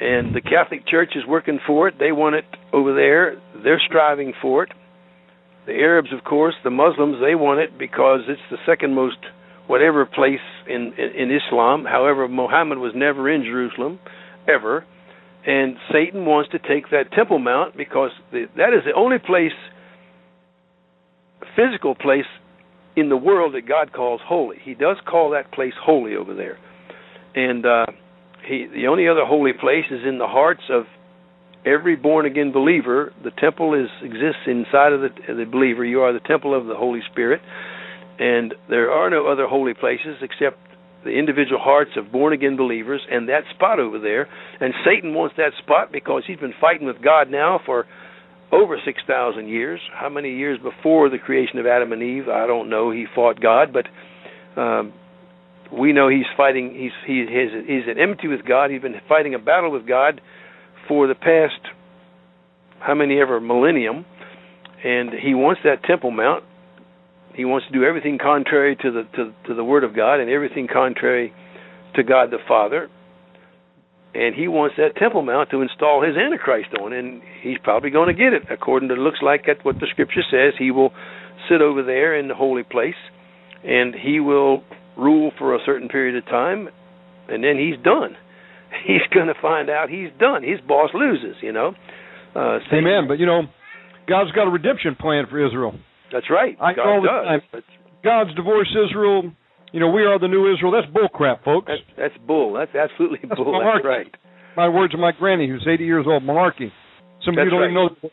and 0.00 0.34
the 0.34 0.40
Catholic 0.40 0.86
Church 0.86 1.12
is 1.14 1.24
working 1.26 1.58
for 1.66 1.88
it. 1.88 1.94
They 1.98 2.12
want 2.12 2.36
it 2.36 2.44
over 2.72 2.94
there. 2.94 3.40
They're 3.62 3.82
striving 3.86 4.32
for 4.40 4.64
it. 4.64 4.70
The 5.66 5.74
Arabs, 5.74 6.12
of 6.16 6.24
course, 6.24 6.54
the 6.64 6.70
Muslims, 6.70 7.16
they 7.20 7.34
want 7.34 7.60
it 7.60 7.78
because 7.78 8.20
it's 8.28 8.40
the 8.50 8.56
second 8.64 8.94
most 8.94 9.18
whatever 9.66 10.06
place 10.06 10.40
in, 10.66 10.94
in, 10.96 11.30
in 11.30 11.36
Islam. 11.36 11.84
However, 11.84 12.26
Muhammad 12.26 12.78
was 12.78 12.92
never 12.96 13.30
in 13.30 13.42
Jerusalem, 13.42 13.98
ever. 14.48 14.84
And 15.46 15.76
Satan 15.92 16.24
wants 16.24 16.50
to 16.50 16.58
take 16.58 16.90
that 16.90 17.12
Temple 17.12 17.38
Mount 17.38 17.76
because 17.76 18.10
the, 18.32 18.46
that 18.56 18.72
is 18.72 18.84
the 18.84 18.94
only 18.96 19.18
place, 19.18 19.52
physical 21.54 21.94
place 21.94 22.26
in 22.96 23.08
the 23.08 23.16
world 23.16 23.54
that 23.54 23.68
God 23.68 23.92
calls 23.92 24.20
holy. 24.24 24.56
He 24.62 24.74
does 24.74 24.96
call 25.08 25.30
that 25.30 25.52
place 25.52 25.74
holy 25.80 26.16
over 26.16 26.34
there. 26.34 26.58
And 27.34 27.64
uh, 27.64 27.86
he, 28.46 28.66
the 28.72 28.88
only 28.88 29.06
other 29.06 29.24
holy 29.24 29.52
place 29.52 29.84
is 29.90 30.00
in 30.06 30.18
the 30.18 30.26
hearts 30.26 30.62
of 30.70 30.84
every 31.64 31.96
born 31.96 32.26
again 32.26 32.52
believer. 32.52 33.12
The 33.22 33.30
temple 33.30 33.74
is 33.74 33.88
exists 34.02 34.42
inside 34.46 34.92
of 34.92 35.00
the, 35.00 35.10
the 35.34 35.44
believer. 35.44 35.84
You 35.84 36.00
are 36.02 36.12
the 36.12 36.20
temple 36.20 36.56
of 36.58 36.66
the 36.66 36.74
Holy 36.74 37.00
Spirit. 37.10 37.40
And 38.18 38.54
there 38.68 38.90
are 38.90 39.10
no 39.10 39.28
other 39.28 39.46
holy 39.46 39.74
places 39.74 40.16
except 40.22 40.58
the 41.04 41.10
individual 41.10 41.60
hearts 41.60 41.92
of 41.96 42.10
born 42.10 42.32
again 42.32 42.56
believers 42.56 43.00
and 43.10 43.28
that 43.28 43.42
spot 43.54 43.78
over 43.78 43.98
there. 43.98 44.28
And 44.60 44.74
Satan 44.84 45.14
wants 45.14 45.36
that 45.36 45.52
spot 45.62 45.92
because 45.92 46.24
he's 46.26 46.38
been 46.38 46.54
fighting 46.60 46.86
with 46.86 47.00
God 47.02 47.30
now 47.30 47.60
for 47.64 47.86
over 48.50 48.76
6000 48.84 49.48
years. 49.48 49.80
How 49.94 50.08
many 50.08 50.36
years 50.36 50.58
before 50.60 51.08
the 51.10 51.18
creation 51.18 51.58
of 51.58 51.66
Adam 51.66 51.92
and 51.92 52.02
Eve? 52.02 52.28
I 52.28 52.46
don't 52.46 52.68
know. 52.68 52.90
He 52.90 53.06
fought 53.14 53.40
God 53.40 53.72
but 53.72 53.86
um 54.60 54.92
we 55.70 55.92
know 55.92 56.08
he's 56.08 56.26
fighting 56.34 56.74
he's 56.74 56.92
he 57.06 57.20
is 57.20 57.28
he's 57.66 57.82
at 57.88 58.00
enmity 58.00 58.26
with 58.26 58.44
God. 58.44 58.70
He's 58.70 58.82
been 58.82 59.00
fighting 59.06 59.34
a 59.34 59.38
battle 59.38 59.70
with 59.70 59.86
God 59.86 60.20
for 60.88 61.06
the 61.06 61.14
past 61.14 61.60
how 62.80 62.94
many 62.94 63.20
ever 63.20 63.40
millennium 63.40 64.04
and 64.84 65.10
he 65.12 65.34
wants 65.34 65.60
that 65.64 65.82
temple 65.84 66.10
mount 66.10 66.44
he 67.38 67.44
wants 67.44 67.66
to 67.68 67.72
do 67.72 67.84
everything 67.84 68.18
contrary 68.20 68.74
to 68.82 68.90
the 68.90 69.02
to, 69.14 69.32
to 69.46 69.54
the 69.54 69.62
word 69.62 69.84
of 69.84 69.94
God 69.94 70.18
and 70.18 70.28
everything 70.28 70.66
contrary 70.66 71.32
to 71.94 72.02
God 72.02 72.30
the 72.30 72.38
Father. 72.46 72.90
And 74.14 74.34
he 74.34 74.48
wants 74.48 74.76
that 74.78 74.96
Temple 74.96 75.22
Mount 75.22 75.50
to 75.50 75.60
install 75.60 76.02
his 76.02 76.16
Antichrist 76.16 76.70
on, 76.80 76.92
and 76.92 77.22
he's 77.42 77.58
probably 77.62 77.90
going 77.90 78.08
to 78.08 78.14
get 78.14 78.32
it, 78.32 78.42
according 78.50 78.88
to 78.88 78.94
looks 78.96 79.20
like 79.22 79.48
at 79.48 79.64
what 79.64 79.76
the 79.78 79.86
Scripture 79.90 80.22
says. 80.30 80.54
He 80.58 80.70
will 80.70 80.92
sit 81.48 81.60
over 81.60 81.82
there 81.82 82.18
in 82.18 82.28
the 82.28 82.34
holy 82.34 82.62
place, 82.64 82.98
and 83.62 83.94
he 83.94 84.18
will 84.18 84.64
rule 84.96 85.30
for 85.38 85.54
a 85.54 85.58
certain 85.64 85.88
period 85.88 86.16
of 86.16 86.24
time, 86.24 86.68
and 87.28 87.44
then 87.44 87.58
he's 87.58 87.76
done. 87.84 88.16
He's 88.86 89.02
going 89.14 89.28
to 89.28 89.34
find 89.40 89.70
out 89.70 89.88
he's 89.88 90.10
done. 90.18 90.42
His 90.42 90.60
boss 90.66 90.90
loses, 90.94 91.36
you 91.42 91.52
know. 91.52 91.74
Uh, 92.34 92.58
Amen. 92.72 93.08
But 93.08 93.18
you 93.18 93.26
know, 93.26 93.42
God's 94.08 94.30
got 94.32 94.46
a 94.46 94.50
redemption 94.50 94.94
plan 94.94 95.24
for 95.30 95.44
Israel. 95.44 95.74
That's 96.12 96.30
right. 96.30 96.56
I 96.60 96.74
God 96.74 96.86
all 96.86 97.02
the 97.02 97.08
does. 97.08 97.26
time. 97.26 97.62
God's 98.04 98.34
divorced 98.34 98.70
Israel. 98.88 99.32
You 99.72 99.80
know, 99.80 99.90
we 99.90 100.02
are 100.04 100.18
the 100.18 100.28
new 100.28 100.52
Israel. 100.52 100.72
That's 100.72 100.90
bull 100.92 101.08
crap, 101.08 101.44
folks. 101.44 101.68
that's 101.68 101.82
that's 101.96 102.26
bull. 102.26 102.54
That's 102.54 102.74
absolutely 102.74 103.20
That's 103.28 103.36
bull. 103.40 103.52
malarkey. 103.52 103.82
That's 103.82 103.84
right. 103.84 104.14
My 104.56 104.68
words 104.68 104.94
of 104.94 105.00
my 105.00 105.12
granny, 105.12 105.48
who's 105.48 105.66
80 105.68 105.84
years 105.84 106.06
old, 106.08 106.22
malarkey. 106.22 106.70
Some 107.24 107.36
of 107.36 107.44
you 107.44 107.50
don't 107.50 107.64
even 107.64 107.74
know. 107.74 108.10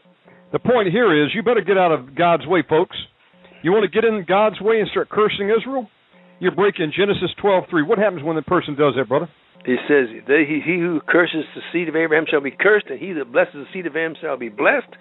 The 0.51 0.60
point 0.60 0.89
here 0.91 1.24
is 1.24 1.32
you 1.34 1.43
better 1.43 1.62
get 1.62 1.78
out 1.78 1.91
of 1.91 2.16
God's 2.16 2.45
way, 2.47 2.64
folks. 2.68 2.95
You 3.64 3.72
want 3.72 3.84
to 3.84 3.89
get 3.89 4.08
in 4.08 4.26
God's 4.28 4.60
way 4.62 4.80
and 4.80 4.89
start 4.89 5.10
cursing 5.10 5.49
Israel? 5.49 5.89
You're 6.39 6.56
breaking 6.56 6.91
Genesis 6.97 7.32
12:3. 7.41 7.88
What 7.88 7.97
happens 7.97 8.24
when 8.24 8.36
the 8.36 8.41
person 8.41 8.76
does 8.76 8.93
that, 8.97 9.08
brother? 9.08 9.30
It 9.68 9.80
says, 9.88 10.09
he, 10.28 10.61
"He 10.63 10.80
who 10.80 11.01
curses 11.01 11.43
the 11.55 11.61
seed 11.74 11.89
of 11.89 11.95
Abraham 11.95 12.28
shall 12.30 12.41
be 12.41 12.51
cursed, 12.51 12.86
and 12.89 12.99
he 12.99 13.13
that 13.13 13.32
blesses 13.32 13.55
the 13.55 13.66
seed 13.74 13.88
of 13.88 13.93
Abraham 13.93 14.13
shall 14.22 14.38
be 14.38 14.49
blessed." 14.49 14.95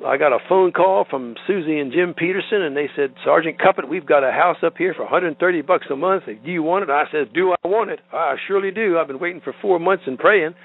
I 0.06 0.18
got 0.18 0.34
a 0.34 0.40
phone 0.50 0.72
call 0.72 1.06
from 1.08 1.36
Susie 1.46 1.78
and 1.78 1.92
Jim 1.92 2.16
Peterson, 2.18 2.64
and 2.64 2.76
they 2.76 2.90
said, 2.96 3.14
Sergeant 3.24 3.60
Cuppett, 3.60 3.88
we've 3.88 4.06
got 4.06 4.24
a 4.24 4.32
house 4.32 4.58
up 4.66 4.74
here 4.78 4.94
for 4.96 5.04
130 5.04 5.62
bucks 5.62 5.86
a 5.92 5.96
month. 5.96 6.24
Do 6.26 6.52
you 6.52 6.64
want 6.64 6.84
it? 6.84 6.90
I 6.90 7.04
said, 7.12 7.34
Do 7.34 7.54
I 7.54 7.68
want 7.68 7.92
it? 7.92 8.00
I 8.12 8.36
surely 8.48 8.72
do. 8.72 8.98
I've 8.98 9.08
been 9.08 9.20
waiting 9.20 9.42
for 9.44 9.54
four 9.62 9.80
months 9.80 10.04
and 10.08 10.18
praying, 10.18 10.56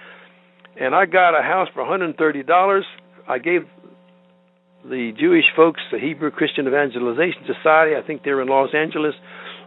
and 0.81 0.95
I 0.95 1.05
got 1.05 1.39
a 1.39 1.43
house 1.43 1.69
for 1.75 1.83
130 1.83 2.43
dollars. 2.45 2.85
I 3.29 3.39
gave 3.39 3.63
the 4.89 5.13
Jewish 5.19 5.45
folks, 5.55 5.81
the 5.91 5.99
Hebrew 5.99 6.31
Christian 6.31 6.67
Evangelization 6.67 7.43
Society, 7.47 7.97
I 7.97 8.07
think 8.07 8.23
they're 8.23 8.41
in 8.41 8.49
Los 8.49 8.71
Angeles. 8.75 9.15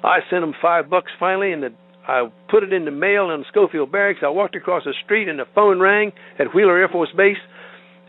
I 0.04 0.20
sent 0.30 0.42
them 0.42 0.54
five 0.62 0.90
bucks 0.90 1.12
finally, 1.20 1.52
and 1.52 1.62
the, 1.62 1.70
I 2.08 2.30
put 2.50 2.64
it 2.64 2.72
in 2.72 2.86
the 2.86 2.92
mail 2.92 3.30
in 3.30 3.44
Schofield 3.50 3.92
Barracks. 3.92 4.22
I 4.24 4.30
walked 4.30 4.56
across 4.56 4.86
the 4.86 4.94
street, 5.04 5.28
and 5.28 5.38
the 5.38 5.46
phone 5.54 5.80
rang 5.80 6.14
at 6.40 6.56
Wheeler 6.56 6.78
Air 6.78 6.88
Force 6.88 7.10
Base 7.16 7.38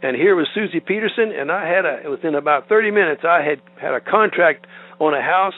and 0.03 0.17
here 0.17 0.35
was 0.35 0.47
Susie 0.55 0.81
Peterson, 0.81 1.33
and 1.33 1.53
I 1.53 1.69
had 1.69 1.85
a 1.85 2.11
within 2.11 2.35
about 2.35 2.69
30 2.69 2.91
minutes 2.91 3.23
I 3.25 3.43
had 3.43 3.61
had 3.81 3.95
a 3.95 4.01
contract 4.01 4.67
on 4.99 5.15
a 5.15 5.23
house 5.23 5.55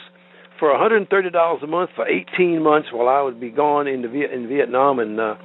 for 0.59 0.69
$130 0.69 1.63
a 1.63 1.67
month 1.67 1.89
for 1.95 2.07
18 2.07 2.61
months 2.61 2.89
while 2.91 3.07
I 3.07 3.21
would 3.21 3.39
be 3.39 3.49
gone 3.49 3.87
in 3.87 4.03
in 4.05 4.47
Vietnam, 4.47 4.99
and 4.99 5.19
uh, 5.19 5.35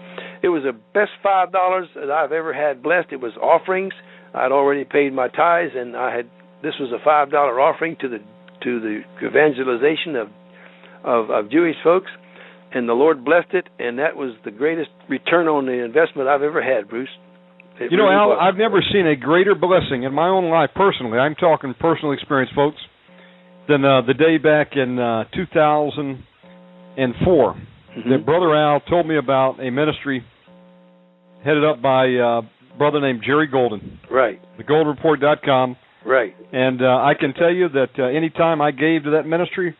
it 0.43 0.49
was 0.49 0.63
the 0.65 0.77
best 0.95 1.11
five 1.23 1.53
dollars 1.53 1.89
that 1.95 2.11
I've 2.11 2.33
ever 2.33 2.53
had 2.53 2.83
blessed. 2.83 3.09
It 3.13 3.21
was 3.21 3.33
offerings. 3.43 3.93
I'd 4.35 4.53
already 4.53 4.85
paid 4.85 5.13
my 5.13 5.29
tithes, 5.29 5.73
and 5.75 5.97
I 5.97 6.15
had 6.15 6.31
this 6.63 6.75
was 6.81 6.93
a 6.93 7.03
five 7.05 7.31
dollar 7.31 7.61
offering 7.61 7.97
to 8.01 8.09
the 8.09 8.19
to 8.65 8.81
the 8.81 9.27
evangelization 9.27 10.17
of, 10.17 10.29
of 11.05 11.31
of 11.31 11.51
Jewish 11.51 11.77
folks, 11.83 12.11
and 12.73 12.89
the 12.89 12.95
Lord 12.95 13.25
blessed 13.25 13.55
it, 13.55 13.69
and 13.79 13.99
that 13.99 14.17
was 14.17 14.35
the 14.45 14.51
greatest 14.51 14.91
return 15.09 15.47
on 15.47 15.67
the 15.67 15.85
investment 15.85 16.29
I've 16.29 16.43
ever 16.43 16.63
had, 16.63 16.89
Bruce. 16.89 17.09
It 17.81 17.91
You 17.93 17.97
know, 17.97 18.05
really 18.05 18.17
Al, 18.17 18.29
was. 18.31 18.39
I've 18.41 18.57
never 18.59 18.83
seen 18.93 19.07
a 19.07 19.17
greater 19.17 19.55
blessing 19.55 20.03
in 20.05 20.13
my 20.13 20.29
own 20.29 20.51
life 20.51 20.71
personally. 20.75 21.19
I'm 21.19 21.35
talking 21.35 21.75
personal 21.79 22.13
experience, 22.13 22.51
folks, 22.55 22.79
than 23.69 23.85
uh, 23.85 24.03
the 24.07 24.15
day 24.15 24.39
back 24.39 24.73
in 24.77 24.99
uh, 24.99 25.25
2004 25.35 27.55
Mhm. 27.97 28.11
that 28.11 28.27
Brother 28.27 28.55
Al 28.55 28.81
told 28.81 29.07
me 29.07 29.17
about 29.17 29.61
a 29.61 29.71
ministry 29.71 30.23
headed 31.45 31.65
up 31.65 31.81
by 31.81 32.07
uh, 32.15 32.43
a 32.43 32.79
brother 32.79 33.01
named 33.01 33.23
Jerry 33.25 33.47
Golden, 33.47 33.99
Right, 34.11 34.41
thegoldenreport.com. 34.59 35.77
right. 36.05 36.35
And 36.53 36.83
uh, 36.83 36.87
I 37.03 37.15
can 37.19 37.33
tell 37.35 37.53
you 37.53 37.69
that 37.71 37.91
uh, 37.99 38.05
any 38.05 38.31
time 38.31 38.61
I 38.61 38.71
gave 38.73 39.05
to 39.05 39.11
that 39.13 39.27
ministry, 39.27 39.75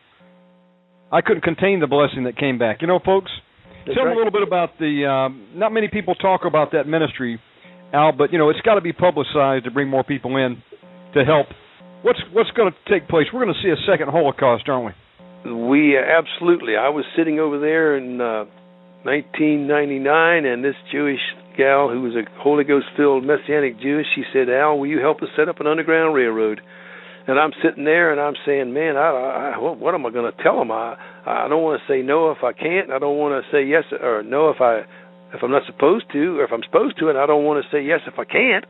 I 1.11 1.21
couldn't 1.21 1.43
contain 1.43 1.79
the 1.79 1.87
blessing 1.87 2.23
that 2.25 2.37
came 2.37 2.57
back. 2.57 2.81
You 2.81 2.87
know, 2.87 2.99
folks, 3.03 3.31
That's 3.85 3.95
tell 3.97 4.05
me 4.05 4.13
a 4.13 4.15
little 4.15 4.31
bit 4.31 4.43
about 4.43 4.77
the. 4.79 5.05
Um, 5.05 5.47
not 5.55 5.71
many 5.71 5.87
people 5.87 6.15
talk 6.15 6.45
about 6.45 6.71
that 6.73 6.87
ministry, 6.87 7.39
Al, 7.93 8.11
but 8.11 8.31
you 8.31 8.37
know 8.37 8.49
it's 8.49 8.61
got 8.61 8.75
to 8.75 8.81
be 8.81 8.93
publicized 8.93 9.65
to 9.65 9.71
bring 9.71 9.87
more 9.87 10.03
people 10.03 10.37
in 10.37 10.61
to 11.13 11.25
help. 11.25 11.47
What's 12.01 12.19
what's 12.31 12.51
going 12.51 12.71
to 12.71 12.91
take 12.91 13.07
place? 13.07 13.27
We're 13.33 13.43
going 13.43 13.53
to 13.53 13.61
see 13.61 13.69
a 13.69 13.91
second 13.91 14.09
Holocaust, 14.09 14.69
aren't 14.69 14.85
we? 14.85 14.93
we 15.45 15.97
absolutely. 15.97 16.75
I 16.75 16.89
was 16.89 17.05
sitting 17.17 17.39
over 17.39 17.59
there 17.59 17.97
in 17.97 18.19
uh, 18.19 18.45
1999, 19.03 20.45
and 20.45 20.63
this 20.63 20.75
Jewish 20.91 21.21
gal 21.57 21.89
who 21.89 22.01
was 22.01 22.15
a 22.15 22.23
Holy 22.41 22.63
Ghost 22.63 22.85
filled 22.95 23.25
Messianic 23.25 23.79
Jew, 23.79 24.01
she 24.15 24.23
said, 24.33 24.49
"Al, 24.49 24.79
will 24.79 24.87
you 24.87 24.99
help 24.99 25.21
us 25.21 25.29
set 25.35 25.49
up 25.49 25.59
an 25.59 25.67
underground 25.67 26.15
railroad?" 26.15 26.61
And 27.27 27.37
I'm 27.37 27.51
sitting 27.63 27.83
there 27.83 28.11
and 28.11 28.19
I'm 28.19 28.35
saying, 28.45 28.73
"Man, 28.73 28.97
I, 28.97 29.53
I 29.55 29.57
what 29.57 29.93
am 29.93 30.05
I 30.05 30.09
going 30.09 30.31
to 30.31 30.43
tell 30.43 30.57
them? 30.57 30.71
I 30.71 30.95
I 31.25 31.47
don't 31.47 31.63
want 31.63 31.81
to 31.81 31.91
say 31.91 32.01
no 32.01 32.31
if 32.31 32.43
I 32.43 32.53
can't. 32.53 32.91
I 32.91 32.99
don't 32.99 33.17
want 33.17 33.43
to 33.43 33.51
say 33.51 33.65
yes 33.65 33.83
or 33.91 34.23
no 34.23 34.49
if 34.49 34.61
I 34.61 34.83
if 35.33 35.43
I'm 35.43 35.51
not 35.51 35.65
supposed 35.65 36.11
to, 36.13 36.39
or 36.39 36.43
if 36.43 36.51
I'm 36.51 36.63
supposed 36.63 36.99
to, 36.99 37.09
and 37.09 37.17
I 37.17 37.25
don't 37.25 37.43
want 37.43 37.63
to 37.63 37.69
say 37.71 37.83
yes 37.83 38.01
if 38.07 38.19
I 38.19 38.25
can't." 38.25 38.65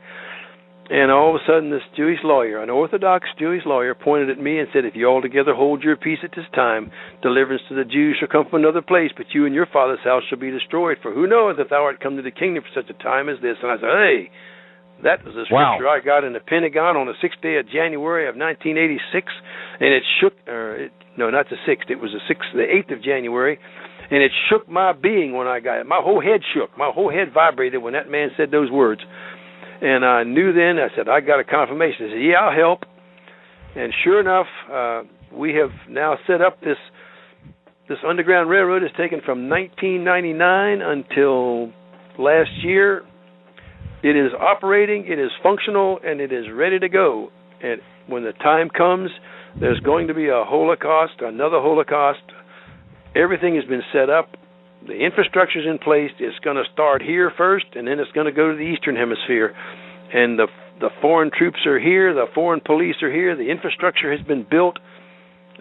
And 0.89 1.11
all 1.11 1.29
of 1.29 1.37
a 1.37 1.45
sudden, 1.45 1.69
this 1.69 1.85
Jewish 1.95 2.17
lawyer, 2.23 2.63
an 2.63 2.71
Orthodox 2.71 3.29
Jewish 3.37 3.61
lawyer, 3.63 3.93
pointed 3.93 4.31
at 4.31 4.41
me 4.41 4.57
and 4.57 4.67
said, 4.73 4.85
If 4.85 4.95
you 4.95 5.05
altogether 5.05 5.53
hold 5.53 5.83
your 5.83 5.95
peace 5.95 6.17
at 6.23 6.31
this 6.35 6.49
time, 6.55 6.91
deliverance 7.21 7.61
to 7.69 7.75
the 7.75 7.85
Jews 7.85 8.17
shall 8.17 8.27
come 8.27 8.49
from 8.49 8.61
another 8.61 8.81
place, 8.81 9.11
but 9.15 9.27
you 9.29 9.45
and 9.45 9.53
your 9.53 9.67
father's 9.67 10.03
house 10.03 10.23
shall 10.27 10.39
be 10.39 10.49
destroyed. 10.49 10.97
For 11.03 11.13
who 11.13 11.27
knoweth 11.27 11.59
if 11.59 11.69
thou 11.69 11.83
art 11.83 12.01
come 12.01 12.15
to 12.15 12.23
the 12.23 12.33
kingdom 12.33 12.63
for 12.63 12.81
such 12.81 12.89
a 12.89 12.97
time 13.03 13.29
as 13.29 13.37
this? 13.39 13.57
And 13.61 13.69
I 13.69 13.75
said, 13.77 13.93
Hey, 14.01 14.31
that 15.03 15.23
was 15.23 15.37
a 15.37 15.45
scripture 15.45 15.85
wow. 15.85 15.93
I 15.93 16.03
got 16.03 16.23
in 16.23 16.33
the 16.33 16.41
Pentagon 16.41 16.97
on 16.97 17.05
the 17.05 17.13
sixth 17.21 17.39
day 17.39 17.57
of 17.57 17.69
January 17.69 18.25
of 18.27 18.35
1986, 18.35 19.29
and 19.79 19.93
it 19.93 20.03
shook. 20.19 20.33
Or 20.47 20.89
it, 20.89 20.91
no, 21.17 21.29
not 21.29 21.53
the 21.53 21.61
sixth. 21.69 21.93
It 21.93 22.01
was 22.01 22.17
the 22.17 22.23
sixth, 22.27 22.49
the 22.57 22.65
eighth 22.65 22.89
of 22.89 23.03
January, 23.03 23.59
and 24.11 24.23
it 24.23 24.31
shook 24.49 24.67
my 24.67 24.93
being 24.93 25.33
when 25.33 25.47
I 25.47 25.59
got 25.59 25.79
it. 25.79 25.85
My 25.85 26.01
whole 26.01 26.21
head 26.21 26.41
shook. 26.53 26.75
My 26.77 26.91
whole 26.93 27.11
head 27.11 27.33
vibrated 27.33 27.81
when 27.81 27.93
that 27.93 28.09
man 28.09 28.29
said 28.37 28.51
those 28.51 28.71
words. 28.71 29.01
And 29.81 30.03
I 30.03 30.23
knew 30.23 30.51
then, 30.51 30.77
I 30.77 30.93
said, 30.95 31.07
I 31.07 31.21
got 31.21 31.39
a 31.39 31.43
confirmation. 31.43 32.07
I 32.07 32.09
said, 32.09 32.21
Yeah, 32.21 32.35
I'll 32.41 32.57
help. 32.57 32.83
And 33.75 33.93
sure 34.03 34.19
enough, 34.19 34.47
uh, 34.71 35.03
we 35.33 35.53
have 35.55 35.69
now 35.87 36.17
set 36.27 36.41
up 36.41 36.59
this 36.61 36.77
this 37.87 37.97
underground 38.07 38.51
railroad 38.51 38.83
is 38.83 38.91
taken 38.95 39.19
from 39.25 39.49
1999 39.49 40.81
until 40.81 41.73
last 42.19 42.51
year. 42.61 43.01
It 44.03 44.15
is 44.15 44.31
operating, 44.39 45.05
it 45.07 45.17
is 45.17 45.31
functional, 45.41 45.99
and 46.05 46.21
it 46.21 46.31
is 46.31 46.45
ready 46.53 46.77
to 46.79 46.87
go. 46.87 47.29
And 47.61 47.81
when 48.07 48.23
the 48.23 48.33
time 48.33 48.69
comes, 48.69 49.09
there's 49.59 49.79
going 49.79 50.07
to 50.07 50.13
be 50.13 50.27
a 50.27 50.43
Holocaust, 50.45 51.13
another 51.21 51.59
Holocaust. 51.59 52.21
Everything 53.15 53.55
has 53.55 53.65
been 53.65 53.83
set 53.91 54.09
up 54.09 54.35
the 54.85 54.93
infrastructure 54.93 55.59
is 55.59 55.65
in 55.69 55.77
place. 55.77 56.11
It's 56.19 56.39
going 56.39 56.55
to 56.55 56.63
start 56.71 57.01
here 57.01 57.31
first, 57.35 57.65
and 57.75 57.87
then 57.87 57.99
it's 57.99 58.11
going 58.13 58.25
to 58.25 58.31
go 58.31 58.51
to 58.51 58.55
the 58.55 58.63
Eastern 58.63 58.95
Hemisphere. 58.95 59.53
And 60.13 60.39
the 60.39 60.47
the 60.79 60.89
foreign 61.01 61.29
troops 61.37 61.65
are 61.65 61.77
here. 61.79 62.13
The 62.13 62.27
foreign 62.33 62.61
police 62.61 62.95
are 63.01 63.11
here. 63.11 63.35
The 63.35 63.51
infrastructure 63.51 64.15
has 64.15 64.25
been 64.25 64.45
built. 64.49 64.77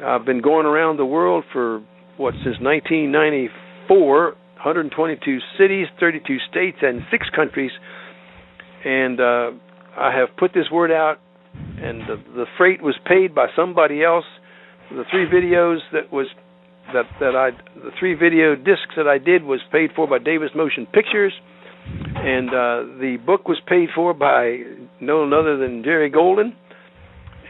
I've 0.02 0.24
been 0.24 0.40
going 0.40 0.64
around 0.64 0.96
the 0.96 1.04
world 1.04 1.44
for 1.52 1.82
what 2.16 2.34
since 2.44 2.56
1994, 2.60 4.24
122 4.28 5.38
cities, 5.58 5.88
32 5.98 6.36
states, 6.48 6.78
and 6.82 7.02
six 7.10 7.26
countries. 7.34 7.72
And 8.84 9.18
uh, 9.18 9.50
I 9.98 10.12
have 10.14 10.28
put 10.38 10.54
this 10.54 10.70
word 10.70 10.92
out, 10.92 11.18
and 11.54 12.02
the 12.02 12.22
the 12.36 12.46
freight 12.56 12.80
was 12.80 12.94
paid 13.04 13.34
by 13.34 13.48
somebody 13.56 14.04
else. 14.04 14.24
The 14.90 15.04
three 15.10 15.26
videos 15.26 15.78
that 15.92 16.12
was 16.12 16.28
that 16.92 17.06
that 17.20 17.36
I 17.36 17.50
the 17.74 17.90
three 17.98 18.14
video 18.14 18.54
discs 18.54 18.94
that 18.96 19.06
I 19.06 19.18
did 19.18 19.44
was 19.44 19.60
paid 19.70 19.90
for 19.94 20.06
by 20.06 20.18
Davis 20.18 20.50
Motion 20.54 20.86
Pictures, 20.86 21.32
and 22.16 22.48
uh, 22.48 22.98
the 23.00 23.18
book 23.24 23.48
was 23.48 23.58
paid 23.66 23.88
for 23.94 24.14
by 24.14 24.58
no 25.00 25.20
one 25.20 25.32
other 25.32 25.56
than 25.56 25.82
Jerry 25.84 26.10
Golden. 26.10 26.56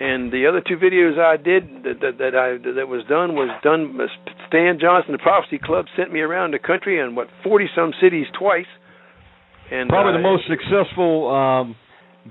And 0.01 0.31
the 0.31 0.47
other 0.47 0.63
two 0.63 0.77
videos 0.77 1.19
I 1.19 1.37
did 1.37 1.83
that, 1.83 1.99
that, 2.01 2.19
that 2.19 2.35
I 2.39 2.55
that 2.77 2.87
was 2.87 3.03
done 3.09 3.35
was 3.35 3.51
done. 3.65 3.99
Stan 4.47 4.79
Johnson, 4.81 5.11
the 5.11 5.19
Prophecy 5.19 5.59
Club, 5.59 5.87
sent 5.97 6.13
me 6.13 6.21
around 6.21 6.53
the 6.53 6.61
country 6.61 7.01
and 7.01 7.17
what 7.17 7.27
forty 7.43 7.67
some 7.75 7.93
cities 8.01 8.27
twice. 8.39 8.71
And 9.73 9.89
probably 9.89 10.15
uh, 10.15 10.17
the 10.19 10.23
most 10.23 10.45
successful 10.47 11.35
um, 11.35 11.75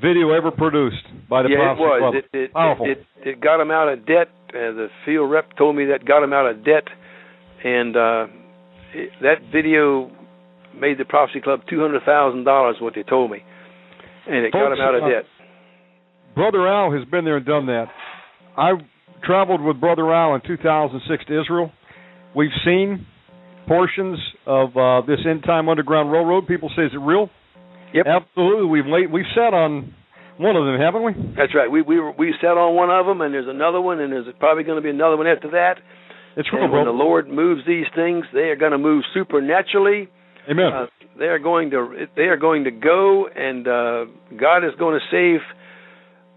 video 0.01 0.31
ever 0.31 0.49
produced 0.49 1.03
by 1.29 1.43
the 1.43 1.49
yeah, 1.49 1.75
Prophecy 1.75 1.83
it 1.83 1.85
was. 1.85 1.99
Club. 1.99 2.15
It, 2.15 2.37
it, 2.37 2.53
Powerful. 2.53 2.85
It, 2.85 2.97
it, 3.19 3.27
it 3.27 3.41
got 3.41 3.59
him 3.59 3.69
out 3.69 3.89
of 3.89 4.05
debt. 4.05 4.29
Uh, 4.49 4.71
the 4.71 4.87
field 5.05 5.29
rep 5.29 5.57
told 5.57 5.75
me 5.75 5.85
that 5.85 6.05
got 6.05 6.23
him 6.23 6.33
out 6.33 6.49
of 6.49 6.63
debt, 6.63 6.85
and 7.63 7.95
uh, 7.95 8.27
it, 8.93 9.09
that 9.21 9.35
video 9.51 10.09
made 10.75 10.97
the 10.97 11.05
Prophecy 11.05 11.41
Club 11.41 11.61
two 11.69 11.79
hundred 11.79 12.03
thousand 12.03 12.43
dollars. 12.45 12.77
What 12.79 12.93
they 12.95 13.03
told 13.03 13.31
me, 13.31 13.39
and 14.25 14.45
it 14.45 14.53
got 14.53 14.71
him 14.71 14.79
out 14.79 14.95
of 14.95 15.03
uh, 15.03 15.09
debt. 15.09 15.23
Brother 16.35 16.67
Al 16.67 16.91
has 16.91 17.03
been 17.09 17.25
there 17.25 17.37
and 17.37 17.45
done 17.45 17.65
that. 17.65 17.85
I 18.55 18.71
traveled 19.23 19.61
with 19.61 19.79
Brother 19.81 20.13
Al 20.13 20.35
in 20.35 20.41
2006 20.45 21.25
to 21.25 21.41
Israel. 21.41 21.71
We've 22.35 22.51
seen 22.63 23.05
portions 23.67 24.19
of 24.45 24.77
uh, 24.77 25.01
this 25.01 25.19
end 25.27 25.43
time 25.43 25.67
underground 25.67 26.11
railroad. 26.11 26.47
People 26.47 26.69
say, 26.75 26.83
"Is 26.83 26.91
it 26.93 26.99
real?" 26.99 27.29
Yep. 27.93 28.05
Absolutely. 28.05 28.67
We've 28.67 28.85
laid, 28.85 29.11
we've 29.11 29.25
sat 29.35 29.53
on 29.53 29.93
one 30.37 30.55
of 30.55 30.65
them, 30.65 30.79
haven't 30.79 31.03
we? 31.03 31.13
That's 31.35 31.53
right. 31.55 31.69
We 31.69 31.81
we 31.81 31.99
we 32.17 32.33
sat 32.41 32.57
on 32.57 32.75
one 32.75 32.89
of 32.89 33.05
them, 33.05 33.21
and 33.21 33.33
there's 33.33 33.47
another 33.49 33.81
one, 33.81 33.99
and 33.99 34.11
there's 34.11 34.27
probably 34.39 34.63
going 34.63 34.77
to 34.77 34.81
be 34.81 34.89
another 34.89 35.17
one 35.17 35.27
after 35.27 35.51
that. 35.51 35.77
It's 36.37 36.47
real, 36.53 36.65
And 36.65 36.71
when 36.71 36.85
the 36.85 36.91
Lord 36.91 37.27
moves 37.27 37.61
these 37.65 37.87
things, 37.95 38.25
they 38.31 38.53
are 38.53 38.55
going 38.55 38.71
to 38.71 38.77
move 38.77 39.03
supernaturally. 39.13 40.07
Amen. 40.49 40.71
Uh, 40.71 40.85
they 41.17 41.25
are 41.25 41.39
going 41.39 41.71
to 41.71 42.07
they 42.15 42.29
are 42.29 42.37
going 42.37 42.65
to 42.65 42.71
go, 42.71 43.27
and 43.27 43.67
uh, 43.67 44.05
God 44.39 44.59
is 44.63 44.73
going 44.77 44.99
to 44.99 45.05
save 45.09 45.41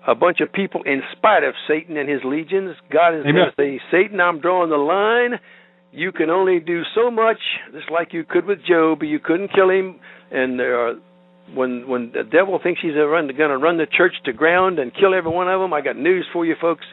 a 0.07 0.15
bunch 0.15 0.41
of 0.41 0.53
people 0.53 0.83
in 0.87 1.03
spite 1.17 1.45
of 1.45 1.55
Satan 1.69 1.97
and 1.97 2.09
his 2.09 2.21
legions. 2.25 2.77
God 2.91 3.15
is 3.15 3.27
Amen. 3.27 3.53
going 3.57 3.77
to 3.77 3.79
say, 3.79 3.81
Satan, 3.93 4.21
I'm 4.21 4.41
drawing 4.41 4.71
the 4.71 4.77
line. 4.77 5.39
You 5.93 6.13
can 6.13 6.31
only 6.31 6.61
do 6.61 6.83
so 6.95 7.11
much, 7.11 7.39
just 7.73 7.91
like 7.91 8.13
you 8.13 8.25
could 8.25 8.47
with 8.47 8.61
Job. 8.67 9.01
But 9.01 9.09
you 9.09 9.19
couldn't 9.19 9.53
kill 9.53 9.69
him, 9.69 10.01
and 10.31 10.59
there 10.59 10.81
are 10.81 10.95
when 11.55 11.89
when 11.89 12.13
the 12.13 12.25
devil 12.25 12.59
thinks 12.63 12.81
he's 12.83 12.95
going 12.95 13.29
to 13.29 13.59
run 13.59 13.79
the 13.79 13.87
church 13.87 14.13
to 14.25 14.33
ground 14.33 14.79
and 14.79 14.93
kill 14.95 15.15
every 15.15 15.31
one 15.31 15.49
of 15.49 15.61
them, 15.61 15.73
I 15.73 15.81
got 15.81 15.97
news 15.97 16.27
for 16.33 16.45
you, 16.47 16.55
folks. 16.61 16.85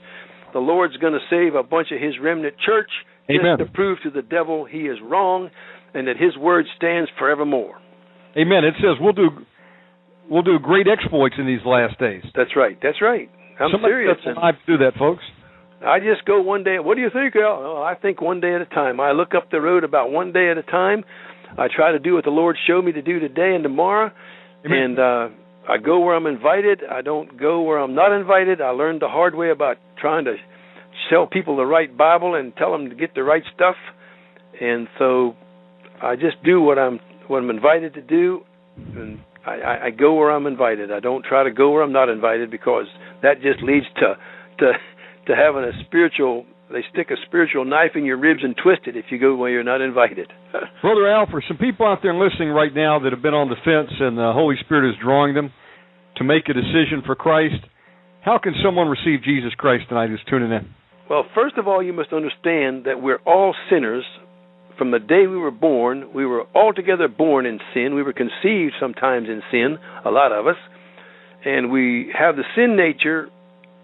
The 0.54 0.60
Lord's 0.60 0.98
going 0.98 1.14
to 1.14 1.20
save 1.30 1.56
a 1.56 1.64
bunch 1.64 1.90
of 1.92 2.02
His 2.02 2.14
remnant 2.22 2.56
church 2.66 2.90
Amen. 3.30 3.58
just 3.60 3.70
to 3.70 3.74
prove 3.74 4.00
to 4.04 4.10
the 4.10 4.22
devil 4.22 4.66
he 4.66 4.88
is 4.88 4.98
wrong, 5.04 5.50
and 5.94 6.08
that 6.08 6.18
His 6.18 6.38
word 6.38 6.66
stands 6.76 7.10
forevermore. 7.18 7.76
Amen. 8.38 8.64
It 8.64 8.76
says 8.78 8.98
we'll 9.00 9.14
do 9.14 9.30
we'll 10.30 10.44
do 10.44 10.60
great 10.60 10.88
exploits 10.88 11.36
in 11.38 11.46
these 11.46 11.66
last 11.66 12.00
days. 12.00 12.24
That's 12.36 12.56
right. 12.56 12.78
That's 12.82 13.02
right. 13.02 13.30
I'm 13.60 13.72
Somebody 13.72 13.94
serious. 13.94 14.18
to 14.24 14.52
do 14.68 14.78
that, 14.78 14.94
folks. 15.00 15.24
I 15.86 16.00
just 16.00 16.26
go 16.26 16.42
one 16.42 16.64
day. 16.64 16.80
What 16.80 16.96
do 16.96 17.02
you 17.02 17.10
think? 17.12 17.36
Oh, 17.38 17.84
I 17.86 17.96
think 18.00 18.22
one 18.22 18.40
day 18.40 18.56
at 18.56 18.62
a 18.62 18.66
time. 18.66 19.00
I 19.00 19.12
look 19.12 19.34
up 19.36 19.52
the 19.52 19.62
road 19.62 19.84
about 19.84 20.12
one 20.12 20.32
day 20.32 20.50
at 20.50 20.58
a 20.58 20.64
time. 20.64 21.04
I 21.58 21.68
try 21.74 21.92
to 21.92 22.00
do 22.00 22.16
what 22.16 22.24
the 22.24 22.32
Lord 22.32 22.58
showed 22.68 22.84
me 22.84 22.92
to 22.94 23.02
do 23.02 23.20
today 23.20 23.54
and 23.54 23.64
tomorrow, 23.64 24.12
Amen. 24.66 24.78
and 24.78 25.00
uh, 25.00 25.28
I 25.70 25.78
go 25.78 26.00
where 26.00 26.16
I'm 26.16 26.26
invited. 26.26 26.82
I 26.90 27.02
don't 27.02 27.40
go 27.40 27.62
where 27.62 27.78
I'm 27.78 27.96
not 27.96 28.12
invited. 28.18 28.62
I 28.62 28.70
learned 28.70 29.02
the 29.02 29.08
hard 29.08 29.36
way 29.36 29.52
about 29.52 29.78
trying 30.00 30.26
to 30.26 30.36
sell 31.10 31.28
people 31.28 31.58
the 31.58 31.66
right 31.66 31.96
Bible 31.96 32.36
and 32.36 32.56
tell 32.56 32.72
them 32.72 32.90
to 32.90 32.96
get 32.96 33.14
the 33.16 33.24
right 33.24 33.44
stuff, 33.54 33.76
and 34.60 34.88
so 34.98 35.36
I 36.02 36.16
just 36.16 36.42
do 36.44 36.62
what 36.62 36.80
I'm 36.80 37.00
what 37.28 37.40
I'm 37.40 37.50
invited 37.50 37.94
to 37.96 38.02
do, 38.02 38.42
and 38.78 39.20
I, 39.46 39.52
I, 39.52 39.86
I 39.86 39.90
go 39.92 40.14
where 40.16 40.32
I'm 40.32 40.48
invited. 40.48 40.92
I 40.92 41.00
don't 41.00 41.24
try 41.26 41.44
to 41.44 41.52
go 41.52 41.72
where 41.72 41.84
I'm 41.84 41.94
not 41.94 42.10
invited 42.10 42.50
because 42.50 42.86
that 43.22 43.42
just 43.42 43.62
leads 43.62 43.86
to 43.98 44.16
to 44.60 44.72
to 45.28 45.36
having 45.36 45.64
a 45.64 45.72
spiritual. 45.86 46.46
They 46.72 46.84
stick 46.92 47.12
a 47.12 47.16
spiritual 47.26 47.64
knife 47.64 47.92
in 47.96 48.04
your 48.04 48.18
ribs 48.18 48.42
and 48.44 48.56
twist 48.62 48.82
it 48.88 48.98
if 48.98 49.06
you 49.10 49.20
go 49.20 49.36
where 49.36 49.50
you're 49.50 49.64
not 49.64 49.80
invited. 49.80 50.32
Brother 50.82 51.08
Al, 51.08 51.28
for 51.30 51.44
some 51.48 51.58
people 51.58 51.86
out 51.86 52.00
there 52.02 52.14
listening 52.14 52.50
right 52.50 52.74
now 52.74 53.00
that 53.00 53.12
have 53.12 53.22
been 53.22 53.34
on 53.34 53.50
the 53.50 53.56
fence 53.64 53.92
and 54.00 54.18
the 54.18 54.32
Holy 54.34 54.56
Spirit 54.66 54.90
is 54.90 54.96
drawing 55.02 55.34
them 55.34 55.52
to 56.18 56.24
make 56.24 56.50
a 56.50 56.54
decision 56.54 57.04
for 57.06 57.16
Christ, 57.16 57.64
how 58.22 58.40
can 58.42 58.54
someone 58.64 58.88
receive 58.88 59.24
Jesus 59.24 59.54
Christ 59.58 59.86
tonight 59.90 60.10
who's 60.10 60.24
tuning 60.30 60.52
in? 60.52 60.74
Well, 61.10 61.24
first 61.34 61.58
of 61.58 61.68
all, 61.68 61.82
you 61.82 61.94
must 61.94 62.12
understand 62.12 62.86
that 62.86 63.02
we're 63.02 63.22
all 63.26 63.56
sinners. 63.70 64.04
From 64.78 64.92
the 64.92 65.00
day 65.00 65.26
we 65.28 65.38
were 65.38 65.52
born, 65.52 66.14
we 66.14 66.26
were 66.26 66.44
altogether 66.54 67.08
born 67.08 67.46
in 67.46 67.60
sin. 67.74 67.96
We 67.96 68.04
were 68.04 68.14
conceived 68.14 68.74
sometimes 68.80 69.28
in 69.30 69.42
sin, 69.50 69.78
a 70.06 70.12
lot 70.12 70.32
of 70.32 70.46
us, 70.48 70.58
and 71.46 71.72
we 71.72 72.12
have 72.18 72.36
the 72.36 72.44
sin 72.56 72.76
nature 72.76 73.30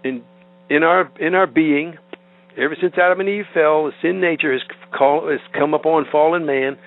in 0.03 0.23
in 0.69 0.83
our 0.83 1.09
in 1.19 1.33
our 1.33 1.47
being. 1.47 1.97
Ever 2.57 2.75
since 2.79 2.93
Adam 3.01 3.19
and 3.19 3.29
Eve 3.29 3.45
fell, 3.53 3.91
sin 4.01 4.21
nature 4.21 4.53
has 4.53 4.61
call, 4.95 5.29
has 5.29 5.39
come 5.57 5.73
upon 5.73 6.05
fallen 6.11 6.45
man, 6.45 6.77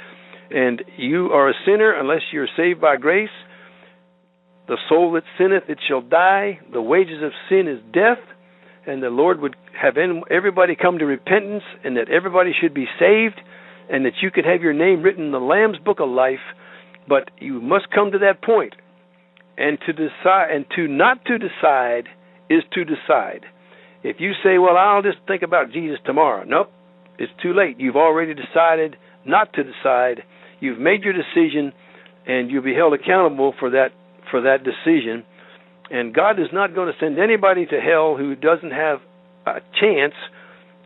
and 0.50 0.82
you 0.96 1.26
are 1.32 1.48
a 1.48 1.54
sinner 1.64 1.92
unless 1.92 2.22
you're 2.32 2.48
saved 2.56 2.80
by 2.80 2.96
grace. 2.96 3.30
The 4.68 4.78
soul 4.88 5.12
that 5.12 5.24
sinneth, 5.38 5.64
it 5.68 5.78
shall 5.86 6.02
die. 6.02 6.60
The 6.72 6.82
wages 6.82 7.22
of 7.22 7.32
sin 7.48 7.68
is 7.68 7.80
death 7.92 8.18
and 8.86 9.02
the 9.02 9.10
Lord 9.10 9.40
would 9.40 9.56
have 9.80 9.96
everybody 10.30 10.76
come 10.80 10.98
to 10.98 11.04
repentance, 11.04 11.64
and 11.84 11.96
that 11.96 12.08
everybody 12.08 12.52
should 12.58 12.72
be 12.72 12.86
saved, 12.98 13.40
and 13.90 14.04
that 14.04 14.14
you 14.22 14.30
could 14.30 14.44
have 14.44 14.62
your 14.62 14.72
name 14.72 15.02
written 15.02 15.26
in 15.26 15.32
the 15.32 15.40
Lamb's 15.40 15.78
Book 15.78 16.00
of 16.00 16.08
Life. 16.08 16.40
But 17.08 17.30
you 17.38 17.60
must 17.60 17.90
come 17.90 18.12
to 18.12 18.18
that 18.18 18.42
point, 18.42 18.74
and 19.58 19.78
to 19.86 19.92
decide, 19.92 20.50
and 20.52 20.64
to 20.76 20.86
not 20.88 21.24
to 21.26 21.38
decide 21.38 22.08
is 22.48 22.62
to 22.72 22.84
decide. 22.84 23.44
If 24.06 24.20
you 24.20 24.34
say, 24.44 24.56
"Well, 24.56 24.76
I'll 24.76 25.02
just 25.02 25.18
think 25.26 25.42
about 25.42 25.72
Jesus 25.72 25.98
tomorrow," 26.04 26.44
nope, 26.46 26.70
it's 27.18 27.32
too 27.42 27.52
late. 27.52 27.80
You've 27.80 27.96
already 27.96 28.34
decided 28.34 28.96
not 29.24 29.52
to 29.54 29.64
decide. 29.64 30.22
You've 30.60 30.78
made 30.78 31.02
your 31.02 31.12
decision, 31.12 31.72
and 32.24 32.48
you'll 32.48 32.62
be 32.62 32.74
held 32.74 32.94
accountable 32.94 33.52
for 33.58 33.70
that 33.70 33.90
for 34.30 34.42
that 34.42 34.62
decision. 34.62 35.24
And 35.90 36.14
God 36.14 36.38
is 36.38 36.52
not 36.52 36.72
going 36.72 36.92
to 36.92 36.98
send 37.00 37.18
anybody 37.18 37.66
to 37.66 37.80
hell 37.80 38.16
who 38.16 38.36
doesn't 38.36 38.70
have 38.70 39.00
a 39.44 39.60
chance, 39.80 40.14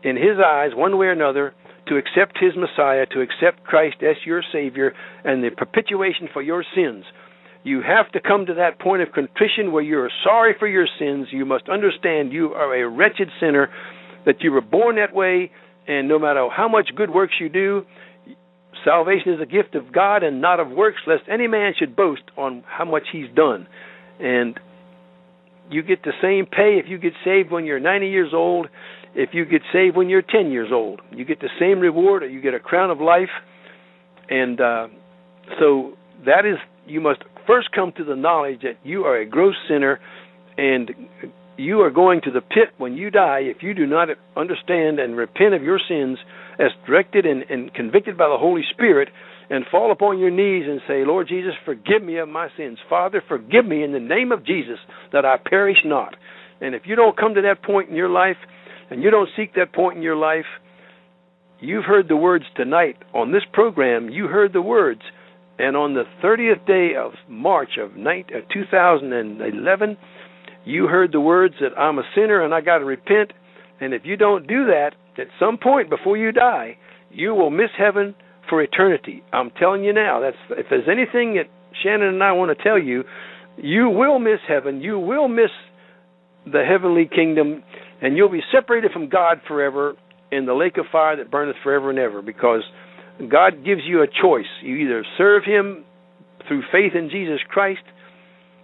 in 0.03 0.15
His 0.15 0.39
eyes, 0.39 0.73
one 0.73 0.97
way 0.97 1.07
or 1.07 1.11
another, 1.11 1.53
to 1.87 1.97
accept 1.97 2.39
His 2.39 2.55
Messiah, 2.55 3.05
to 3.07 3.21
accept 3.21 3.63
Christ 3.63 3.97
as 4.01 4.15
your 4.25 4.41
Savior, 4.51 4.95
and 5.23 5.43
the 5.43 5.51
perpetuation 5.51 6.27
for 6.33 6.41
your 6.41 6.63
sins. 6.73 7.05
You 7.63 7.81
have 7.81 8.11
to 8.13 8.19
come 8.19 8.47
to 8.47 8.55
that 8.55 8.79
point 8.79 9.01
of 9.01 9.11
contrition 9.13 9.71
where 9.71 9.83
you 9.83 9.99
are 9.99 10.11
sorry 10.23 10.55
for 10.57 10.67
your 10.67 10.87
sins. 10.99 11.27
You 11.31 11.45
must 11.45 11.69
understand 11.69 12.33
you 12.33 12.53
are 12.53 12.75
a 12.75 12.89
wretched 12.89 13.29
sinner, 13.39 13.69
that 14.25 14.41
you 14.41 14.51
were 14.51 14.61
born 14.61 14.95
that 14.95 15.13
way, 15.13 15.51
and 15.87 16.07
no 16.07 16.19
matter 16.19 16.47
how 16.55 16.67
much 16.67 16.89
good 16.95 17.09
works 17.09 17.33
you 17.39 17.49
do, 17.49 17.85
salvation 18.85 19.33
is 19.33 19.39
a 19.41 19.45
gift 19.45 19.75
of 19.75 19.91
God 19.93 20.23
and 20.23 20.41
not 20.41 20.59
of 20.59 20.69
works, 20.69 20.99
lest 21.07 21.23
any 21.31 21.47
man 21.47 21.73
should 21.77 21.95
boast 21.95 22.23
on 22.37 22.63
how 22.67 22.85
much 22.85 23.03
he's 23.11 23.27
done. 23.35 23.67
And 24.19 24.59
you 25.69 25.81
get 25.83 26.03
the 26.03 26.13
same 26.21 26.45
pay 26.45 26.79
if 26.83 26.85
you 26.87 26.97
get 26.97 27.13
saved 27.23 27.51
when 27.51 27.65
you're 27.65 27.79
90 27.79 28.07
years 28.09 28.31
old, 28.33 28.67
if 29.15 29.29
you 29.33 29.45
get 29.45 29.61
saved 29.73 29.95
when 29.95 30.09
you're 30.09 30.21
10 30.21 30.51
years 30.51 30.69
old. 30.71 31.01
You 31.11 31.25
get 31.25 31.39
the 31.39 31.49
same 31.59 31.79
reward, 31.79 32.23
or 32.23 32.29
you 32.29 32.41
get 32.41 32.53
a 32.53 32.59
crown 32.59 32.91
of 32.91 32.99
life. 32.99 33.29
And 34.29 34.61
uh, 34.61 34.87
so 35.59 35.93
that 36.25 36.45
is, 36.45 36.57
you 36.85 37.01
must 37.01 37.21
first 37.47 37.71
come 37.71 37.91
to 37.97 38.03
the 38.03 38.15
knowledge 38.15 38.61
that 38.61 38.77
you 38.83 39.03
are 39.03 39.17
a 39.17 39.25
gross 39.25 39.55
sinner 39.67 39.99
and 40.57 40.91
you 41.57 41.81
are 41.81 41.91
going 41.91 42.21
to 42.21 42.31
the 42.31 42.41
pit 42.41 42.69
when 42.77 42.95
you 42.95 43.11
die 43.11 43.39
if 43.41 43.61
you 43.61 43.73
do 43.73 43.85
not 43.85 44.09
understand 44.35 44.99
and 44.99 45.15
repent 45.15 45.53
of 45.53 45.61
your 45.61 45.79
sins 45.87 46.17
as 46.59 46.71
directed 46.85 47.25
and, 47.25 47.43
and 47.49 47.73
convicted 47.73 48.17
by 48.17 48.27
the 48.27 48.37
Holy 48.37 48.63
Spirit 48.73 49.09
and 49.49 49.65
fall 49.69 49.91
upon 49.91 50.17
your 50.17 50.31
knees 50.31 50.65
and 50.67 50.79
say, 50.87 51.03
Lord 51.05 51.27
Jesus, 51.27 51.53
forgive 51.65 52.01
me 52.01 52.17
of 52.17 52.29
my 52.29 52.47
sins. 52.57 52.77
Father, 52.89 53.21
forgive 53.27 53.65
me 53.65 53.83
in 53.83 53.91
the 53.91 53.99
name 53.99 54.31
of 54.31 54.45
Jesus 54.45 54.77
that 55.11 55.25
I 55.25 55.35
perish 55.37 55.79
not. 55.83 56.15
And 56.61 56.73
if 56.73 56.83
you 56.85 56.95
don't 56.95 57.17
come 57.17 57.33
to 57.35 57.41
that 57.41 57.63
point 57.63 57.89
in 57.89 57.95
your 57.95 58.09
life 58.09 58.37
and 58.89 59.03
you 59.03 59.11
don't 59.11 59.29
seek 59.35 59.53
that 59.55 59.73
point 59.73 59.97
in 59.97 60.03
your 60.03 60.15
life, 60.15 60.45
you've 61.59 61.83
heard 61.83 62.07
the 62.07 62.15
words 62.15 62.45
tonight 62.55 62.97
on 63.13 63.31
this 63.31 63.43
program. 63.51 64.09
You 64.09 64.27
heard 64.27 64.53
the 64.53 64.61
words 64.61 65.01
and 65.61 65.77
on 65.77 65.93
the 65.93 66.05
30th 66.23 66.65
day 66.65 66.95
of 66.97 67.11
March 67.29 67.77
of 67.79 67.91
2011, 67.93 69.97
you 70.65 70.87
heard 70.87 71.11
the 71.11 71.21
words 71.21 71.53
that 71.61 71.79
I'm 71.79 71.99
a 71.99 72.03
sinner 72.15 72.43
and 72.43 72.51
I 72.51 72.61
got 72.61 72.79
to 72.79 72.85
repent. 72.85 73.31
And 73.79 73.93
if 73.93 74.01
you 74.03 74.17
don't 74.17 74.47
do 74.47 74.65
that, 74.65 74.93
at 75.19 75.27
some 75.39 75.59
point 75.59 75.89
before 75.89 76.17
you 76.17 76.31
die, 76.31 76.77
you 77.11 77.35
will 77.35 77.51
miss 77.51 77.69
heaven 77.77 78.15
for 78.49 78.61
eternity. 78.61 79.21
I'm 79.31 79.51
telling 79.51 79.83
you 79.83 79.93
now. 79.93 80.19
That's 80.19 80.59
if 80.59 80.65
there's 80.69 80.89
anything 80.89 81.35
that 81.35 81.45
Shannon 81.83 82.07
and 82.07 82.23
I 82.23 82.31
want 82.31 82.57
to 82.57 82.63
tell 82.63 82.79
you, 82.79 83.03
you 83.57 83.89
will 83.89 84.17
miss 84.17 84.39
heaven. 84.47 84.81
You 84.81 84.97
will 84.97 85.27
miss 85.27 85.51
the 86.45 86.63
heavenly 86.67 87.07
kingdom, 87.13 87.63
and 88.01 88.17
you'll 88.17 88.29
be 88.29 88.41
separated 88.51 88.91
from 88.91 89.09
God 89.09 89.41
forever 89.47 89.93
in 90.31 90.47
the 90.47 90.53
lake 90.53 90.77
of 90.77 90.85
fire 90.91 91.17
that 91.17 91.29
burneth 91.29 91.57
forever 91.61 91.91
and 91.91 91.99
ever 91.99 92.23
because 92.23 92.63
God 93.19 93.63
gives 93.65 93.81
you 93.85 94.01
a 94.01 94.07
choice. 94.07 94.49
You 94.63 94.75
either 94.77 95.05
serve 95.17 95.43
Him 95.45 95.83
through 96.47 96.63
faith 96.71 96.93
in 96.95 97.09
Jesus 97.09 97.39
Christ, 97.47 97.81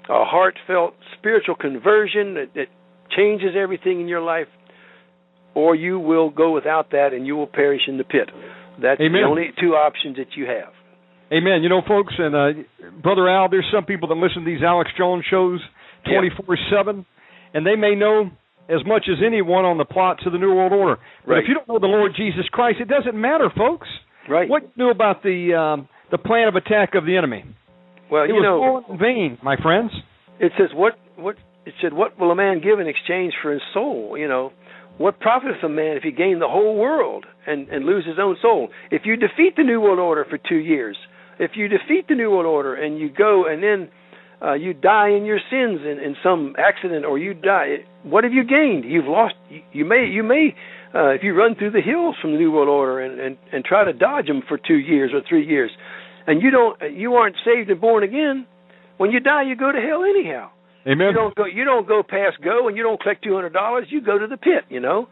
a 0.09 0.23
heartfelt 0.25 0.95
spiritual 1.17 1.55
conversion 1.55 2.33
that, 2.35 2.47
that 2.55 2.67
changes 3.15 3.51
everything 3.57 4.01
in 4.01 4.07
your 4.07 4.21
life, 4.21 4.47
or 5.53 5.75
you 5.75 5.99
will 5.99 6.29
go 6.29 6.53
without 6.53 6.91
that 6.91 7.13
and 7.13 7.25
you 7.25 7.35
will 7.35 7.47
perish 7.47 7.81
in 7.87 7.97
the 7.97 8.03
pit. 8.03 8.29
That's 8.81 8.99
Amen. 8.99 9.21
the 9.21 9.27
only 9.27 9.49
two 9.59 9.73
options 9.73 10.17
that 10.17 10.35
you 10.35 10.45
have. 10.45 10.73
Amen. 11.31 11.61
You 11.61 11.69
know, 11.69 11.81
folks, 11.85 12.13
and 12.17 12.35
uh, 12.35 12.89
Brother 13.03 13.27
Al, 13.27 13.49
there's 13.49 13.67
some 13.73 13.83
people 13.85 14.07
that 14.09 14.15
listen 14.15 14.43
to 14.43 14.45
these 14.45 14.63
Alex 14.63 14.91
Jones 14.97 15.25
shows 15.29 15.59
24 16.05 16.57
7, 16.71 17.05
and 17.53 17.65
they 17.65 17.75
may 17.75 17.95
know 17.95 18.29
as 18.69 18.79
much 18.85 19.07
as 19.11 19.17
anyone 19.25 19.65
on 19.65 19.77
the 19.77 19.85
plots 19.85 20.23
of 20.25 20.31
the 20.31 20.37
New 20.37 20.53
World 20.53 20.71
Order. 20.73 20.99
But 21.25 21.31
Right. 21.31 21.43
if 21.43 21.49
you 21.49 21.55
don't 21.55 21.67
know 21.67 21.79
the 21.79 21.87
Lord 21.87 22.13
Jesus 22.15 22.47
Christ, 22.51 22.79
it 22.79 22.87
doesn't 22.87 23.15
matter, 23.15 23.49
folks. 23.49 23.87
Right. 24.27 24.49
What 24.49 24.63
you 24.63 24.69
knew 24.85 24.89
about 24.91 25.23
the 25.23 25.53
um, 25.55 25.89
the 26.11 26.17
plan 26.17 26.47
of 26.47 26.55
attack 26.55 26.95
of 26.95 27.05
the 27.05 27.17
enemy? 27.17 27.43
Well, 28.11 28.23
it 28.23 28.27
you 28.29 28.35
was 28.35 28.43
know, 28.43 28.57
all 28.63 28.93
in 28.93 28.99
vain, 28.99 29.37
my 29.43 29.55
friends. 29.61 29.91
it 30.39 30.51
says 30.57 30.69
what 30.73 30.93
what 31.15 31.35
it 31.65 31.73
said 31.81 31.93
what 31.93 32.17
will 32.19 32.31
a 32.31 32.35
man 32.35 32.61
give 32.61 32.79
in 32.79 32.87
exchange 32.87 33.33
for 33.41 33.51
his 33.51 33.61
soul 33.73 34.15
you 34.17 34.27
know 34.27 34.51
what 34.97 35.19
profiteth 35.19 35.61
a 35.63 35.69
man 35.69 35.97
if 35.97 36.03
he 36.03 36.11
gain 36.11 36.39
the 36.39 36.47
whole 36.47 36.77
world 36.77 37.25
and 37.45 37.67
and 37.69 37.85
lose 37.85 38.05
his 38.05 38.17
own 38.19 38.37
soul 38.41 38.69
if 38.91 39.01
you 39.05 39.15
defeat 39.17 39.55
the 39.57 39.63
new 39.63 39.81
world 39.81 39.99
order 39.99 40.25
for 40.29 40.37
2 40.37 40.55
years 40.55 40.95
if 41.39 41.51
you 41.55 41.67
defeat 41.67 42.07
the 42.07 42.15
new 42.15 42.31
world 42.31 42.45
order 42.45 42.73
and 42.75 42.97
you 42.99 43.09
go 43.09 43.45
and 43.45 43.61
then 43.61 43.89
uh, 44.41 44.53
you 44.53 44.73
die 44.73 45.09
in 45.09 45.25
your 45.25 45.39
sins 45.49 45.79
in, 45.83 45.97
in 45.99 46.15
some 46.23 46.55
accident 46.57 47.03
or 47.05 47.17
you 47.19 47.33
die 47.33 47.77
what 48.03 48.23
have 48.23 48.31
you 48.33 48.43
gained 48.45 48.85
you've 48.85 49.05
lost 49.05 49.35
you, 49.49 49.61
you 49.73 49.83
may 49.83 50.05
you 50.05 50.23
may 50.23 50.55
uh, 50.95 51.09
if 51.09 51.23
you 51.23 51.33
run 51.33 51.55
through 51.55 51.71
the 51.71 51.81
hills 51.81 52.15
from 52.21 52.31
the 52.31 52.37
new 52.37 52.51
world 52.51 52.69
order 52.69 52.99
and, 52.99 53.19
and 53.19 53.37
and 53.51 53.65
try 53.65 53.83
to 53.83 53.93
dodge 53.93 54.27
them 54.27 54.41
for 54.47 54.57
2 54.57 54.75
years 54.75 55.11
or 55.13 55.21
3 55.27 55.45
years 55.45 55.71
and 56.27 56.41
you 56.41 56.51
don't 56.51 56.77
you 56.95 57.13
aren't 57.13 57.35
saved 57.43 57.69
and 57.69 57.81
born 57.81 58.03
again 58.03 58.45
when 58.97 59.11
you 59.11 59.19
die 59.19 59.43
you 59.43 59.55
go 59.55 59.71
to 59.71 59.79
hell 59.79 60.03
anyhow. 60.03 60.49
Amen. 60.85 61.07
you 61.07 61.13
don't 61.13 61.35
go 61.35 61.45
you 61.45 61.63
don't 61.63 61.87
go 61.87 62.03
past 62.03 62.37
go 62.43 62.67
and 62.67 62.77
you 62.77 62.83
don't 62.83 63.01
collect 63.01 63.23
two 63.23 63.33
hundred 63.33 63.53
dollars 63.53 63.87
you 63.89 64.01
go 64.01 64.19
to 64.19 64.27
the 64.27 64.37
pit 64.37 64.65
you 64.69 64.79
know? 64.79 65.07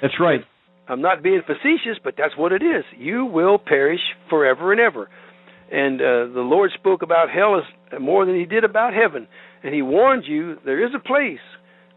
That's 0.00 0.14
right. 0.18 0.40
i'm 0.88 1.02
not 1.02 1.22
being 1.22 1.42
facetious 1.44 1.98
but 2.02 2.14
that's 2.16 2.36
what 2.36 2.52
it 2.52 2.62
is. 2.62 2.84
You 2.96 3.26
will 3.26 3.58
perish 3.58 4.00
forever 4.30 4.72
and 4.72 4.80
ever. 4.80 5.08
And 5.70 6.00
uh, 6.00 6.34
the 6.34 6.46
lord 6.54 6.70
spoke 6.74 7.02
about 7.02 7.30
hell 7.30 7.58
as 7.58 8.00
more 8.00 8.24
than 8.24 8.36
he 8.36 8.46
did 8.46 8.64
about 8.64 8.92
heaven. 8.94 9.28
And 9.62 9.74
he 9.74 9.82
warned 9.82 10.24
you 10.26 10.56
there 10.64 10.84
is 10.84 10.92
a 10.94 10.98
place 11.06 11.44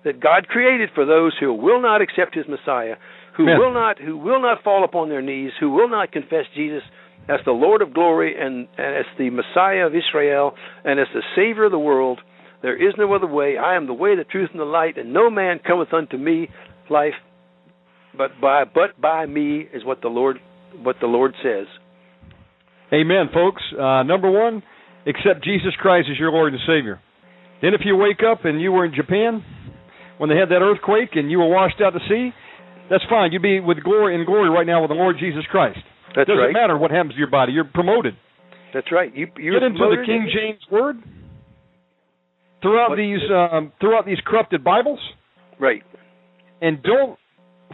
that 0.04 0.20
god 0.20 0.48
created 0.48 0.90
for 0.94 1.06
those 1.06 1.34
who 1.40 1.54
will 1.54 1.82
not 1.82 2.02
accept 2.02 2.36
his 2.36 2.46
messiah 2.48 2.96
who 3.38 3.44
Amen. 3.44 3.60
will 3.60 3.74
not 3.74 4.00
who 4.00 4.18
will 4.18 4.42
not 4.42 4.64
fall 4.64 4.84
upon 4.84 5.10
their 5.10 5.22
knees 5.22 5.52
who 5.60 5.72
will 5.72 5.90
not 5.90 6.12
confess 6.12 6.46
jesus 6.56 6.84
as 7.30 7.40
the 7.46 7.52
lord 7.52 7.82
of 7.82 7.94
glory 7.94 8.36
and, 8.40 8.68
and 8.78 8.96
as 8.96 9.06
the 9.18 9.30
messiah 9.30 9.86
of 9.88 9.94
israel 9.96 10.54
and 10.84 11.00
as 11.00 11.08
the 11.14 11.22
savior 11.36 11.66
of 11.66 11.72
the 11.72 11.80
world 11.80 12.20
there 12.62 12.78
is 12.78 12.94
no 12.98 13.14
other 13.14 13.28
way. 13.28 13.58
I 13.58 13.76
am 13.76 13.88
the 13.88 13.94
way, 13.94 14.16
the 14.16 14.24
truth, 14.24 14.50
and 14.52 14.60
the 14.60 14.64
light, 14.64 14.98
and 14.98 15.12
no 15.12 15.30
man 15.30 15.60
cometh 15.68 15.94
unto 15.94 16.16
me 16.16 16.48
life 16.90 17.12
but 18.18 18.32
by 18.42 18.64
but 18.64 19.00
by 19.02 19.26
me 19.26 19.66
is 19.74 19.84
what 19.84 20.02
the 20.02 20.08
Lord 20.08 20.38
what 20.82 20.98
the 21.02 21.08
Lord 21.08 21.34
says. 21.44 21.68
Amen, 22.94 23.30
folks. 23.34 23.62
Uh, 23.74 24.04
number 24.04 24.30
one, 24.30 24.62
accept 25.08 25.44
Jesus 25.44 25.74
Christ 25.80 26.08
as 26.12 26.20
your 26.20 26.32
Lord 26.32 26.54
and 26.54 26.62
Savior. 26.68 27.00
Then, 27.62 27.74
if 27.74 27.82
you 27.86 27.96
wake 27.96 28.20
up 28.30 28.46
and 28.46 28.62
you 28.62 28.72
were 28.72 28.86
in 28.86 28.94
Japan 28.94 29.44
when 30.18 30.30
they 30.30 30.36
had 30.36 30.50
that 30.50 30.62
earthquake 30.62 31.10
and 31.14 31.32
you 31.32 31.40
were 31.40 31.50
washed 31.50 31.82
out 31.82 31.92
to 31.92 32.00
sea, 32.08 32.32
that's 32.94 33.04
fine. 33.10 33.32
You'd 33.34 33.42
be 33.42 33.60
with 33.60 33.82
glory 33.84 34.14
in 34.14 34.24
glory 34.26 34.50
right 34.54 34.68
now 34.68 34.82
with 34.86 34.90
the 34.94 34.96
Lord 34.96 35.18
Jesus 35.18 35.42
Christ. 35.50 35.80
That's 36.16 36.30
Doesn't 36.30 36.38
right. 36.38 36.54
matter 36.54 36.78
what 36.78 36.92
happens 36.92 37.14
to 37.14 37.20
your 37.20 37.32
body. 37.34 37.52
You're 37.54 37.66
promoted. 37.66 38.14
That's 38.74 38.92
right. 38.92 39.10
You 39.16 39.28
you 39.38 39.54
Get 39.54 39.64
into 39.64 39.80
the 39.82 40.04
King 40.06 40.30
James 40.34 40.62
Word. 40.70 41.02
Throughout 42.62 42.90
What- 42.92 42.98
these 42.98 43.20
um, 43.32 43.72
throughout 43.82 44.06
these 44.06 44.20
corrupted 44.26 44.64
Bibles, 44.64 45.00
Right. 45.60 45.84
and 46.62 46.82
don't 46.82 47.20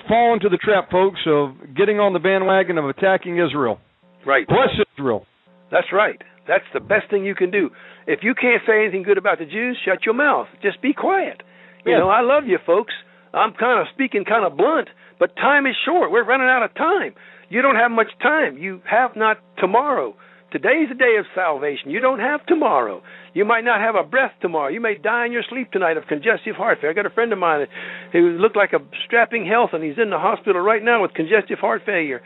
fall 0.07 0.33
into 0.33 0.49
the 0.49 0.57
trap, 0.57 0.89
folks, 0.89 1.19
of 1.27 1.75
getting 1.75 1.99
on 1.99 2.13
the 2.13 2.19
bandwagon 2.19 2.77
of 2.77 2.85
attacking 2.89 3.37
Israel. 3.37 3.79
Right. 4.25 4.47
Bless 4.47 4.69
Israel. 4.97 5.25
That's 5.69 5.91
right. 5.93 6.19
That's 6.47 6.65
the 6.73 6.79
best 6.79 7.09
thing 7.11 7.23
you 7.25 7.35
can 7.35 7.51
do. 7.51 7.69
If 8.07 8.23
you 8.23 8.33
can't 8.33 8.61
say 8.65 8.81
anything 8.81 9.03
good 9.03 9.17
about 9.19 9.37
the 9.37 9.45
Jews, 9.45 9.77
shut 9.85 10.05
your 10.05 10.15
mouth. 10.15 10.47
Just 10.63 10.81
be 10.81 10.93
quiet. 10.93 11.43
You 11.85 11.91
Yeah. 11.91 11.99
know, 11.99 12.09
I 12.09 12.21
love 12.21 12.47
you 12.47 12.57
folks. 12.65 12.93
I'm 13.33 13.53
kind 13.53 13.79
of 13.79 13.87
speaking 13.93 14.25
kind 14.25 14.45
of 14.45 14.57
blunt, 14.57 14.89
but 15.19 15.35
time 15.35 15.65
is 15.65 15.75
short. 15.85 16.11
We're 16.11 16.25
running 16.25 16.47
out 16.47 16.63
of 16.63 16.73
time. 16.75 17.13
You 17.49 17.61
don't 17.61 17.75
have 17.75 17.91
much 17.91 18.11
time. 18.21 18.57
You 18.57 18.81
have 18.89 19.15
not 19.15 19.37
tomorrow. 19.57 20.15
Today's 20.51 20.89
the 20.89 20.95
day 20.95 21.17
of 21.19 21.25
salvation. 21.35 21.91
You 21.91 21.99
don't 21.99 22.19
have 22.19 22.43
tomorrow. 22.47 23.03
You 23.35 23.45
might 23.45 23.63
not 23.63 23.81
have 23.81 23.93
a 23.93 24.01
breath 24.01 24.31
tomorrow. 24.41 24.69
You 24.69 24.81
may 24.81 24.97
die 24.97 25.27
in 25.27 25.31
your 25.31 25.43
sleep 25.47 25.71
tonight 25.71 25.97
of 25.97 26.07
congestive 26.07 26.55
heart 26.55 26.79
failure. 26.81 26.91
I 26.91 26.93
got 26.95 27.05
a 27.05 27.13
friend 27.13 27.31
of 27.31 27.37
mine 27.37 27.67
who 28.11 28.31
looked 28.41 28.55
like 28.55 28.73
a 28.73 28.79
strapping 29.05 29.45
health, 29.45 29.71
and 29.73 29.83
he's 29.83 29.99
in 30.01 30.09
the 30.09 30.17
hospital 30.17 30.61
right 30.61 30.83
now 30.83 31.03
with 31.03 31.13
congestive 31.13 31.59
heart 31.59 31.83
failure. 31.85 32.21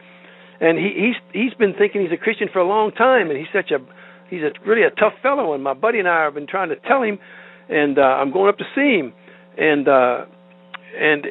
And 0.61 0.77
he, 0.77 0.91
he's 0.95 1.15
he's 1.33 1.53
been 1.55 1.73
thinking 1.77 2.01
he's 2.01 2.13
a 2.13 2.21
Christian 2.21 2.47
for 2.51 2.59
a 2.59 2.67
long 2.67 2.91
time, 2.91 3.29
and 3.29 3.37
he's 3.37 3.51
such 3.51 3.71
a 3.71 3.79
he's 4.29 4.41
a 4.41 4.51
really 4.65 4.83
a 4.83 4.91
tough 4.91 5.13
fellow. 5.21 5.53
And 5.53 5.61
my 5.61 5.73
buddy 5.73 5.99
and 5.99 6.07
I 6.07 6.23
have 6.23 6.33
been 6.33 6.47
trying 6.47 6.69
to 6.69 6.77
tell 6.77 7.03
him, 7.03 7.19
and 7.67 7.99
uh, 7.99 8.01
I'm 8.01 8.31
going 8.31 8.47
up 8.47 8.57
to 8.59 8.65
see 8.73 8.99
him, 8.99 9.11
and 9.57 9.87
uh, 9.87 10.25
and 10.93 11.25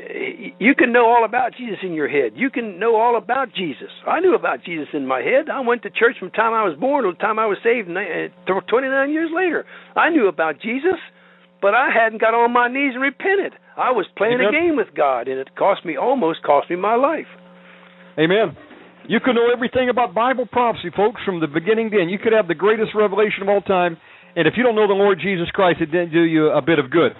you 0.58 0.74
can 0.74 0.92
know 0.92 1.06
all 1.06 1.24
about 1.24 1.54
Jesus 1.56 1.78
in 1.82 1.92
your 1.92 2.08
head. 2.08 2.32
You 2.34 2.50
can 2.50 2.78
know 2.78 2.96
all 2.96 3.16
about 3.16 3.54
Jesus. 3.54 3.90
I 4.06 4.20
knew 4.20 4.34
about 4.34 4.64
Jesus 4.64 4.88
in 4.92 5.06
my 5.06 5.20
head. 5.20 5.48
I 5.48 5.60
went 5.60 5.82
to 5.82 5.90
church 5.90 6.16
from 6.18 6.28
the 6.28 6.36
time 6.36 6.52
I 6.52 6.64
was 6.64 6.76
born 6.78 7.04
to 7.04 7.12
the 7.12 7.18
time 7.18 7.38
I 7.38 7.46
was 7.46 7.58
saved, 7.62 7.88
uh, 7.88 8.60
29 8.60 9.10
years 9.10 9.30
later. 9.34 9.64
I 9.94 10.10
knew 10.10 10.26
about 10.26 10.60
Jesus, 10.60 10.98
but 11.60 11.74
I 11.74 11.90
hadn't 11.94 12.20
got 12.20 12.34
on 12.34 12.52
my 12.52 12.68
knees 12.68 12.94
and 12.94 13.02
repented. 13.02 13.54
I 13.76 13.92
was 13.92 14.06
playing 14.16 14.40
a 14.40 14.50
game 14.50 14.76
with 14.76 14.94
God, 14.94 15.28
and 15.28 15.38
it 15.38 15.54
cost 15.56 15.84
me 15.84 15.96
almost 15.96 16.42
cost 16.42 16.68
me 16.68 16.76
my 16.76 16.96
life. 16.96 17.30
Amen. 18.18 18.56
You 19.08 19.18
could 19.20 19.34
know 19.34 19.50
everything 19.52 19.88
about 19.88 20.14
Bible 20.14 20.46
prophecy, 20.46 20.90
folks, 20.94 21.22
from 21.24 21.40
the 21.40 21.46
beginning 21.46 21.90
to 21.90 22.00
end. 22.00 22.10
You 22.10 22.18
could 22.18 22.32
have 22.32 22.46
the 22.46 22.54
greatest 22.54 22.94
revelation 22.94 23.42
of 23.42 23.48
all 23.48 23.62
time, 23.62 23.96
and 24.36 24.46
if 24.46 24.54
you 24.56 24.62
don't 24.62 24.74
know 24.74 24.86
the 24.86 24.94
Lord 24.94 25.18
Jesus 25.22 25.50
Christ, 25.50 25.80
it 25.80 25.86
didn't 25.86 26.12
do 26.12 26.22
you 26.22 26.50
a 26.50 26.62
bit 26.62 26.78
of 26.78 26.90
good. 26.90 27.12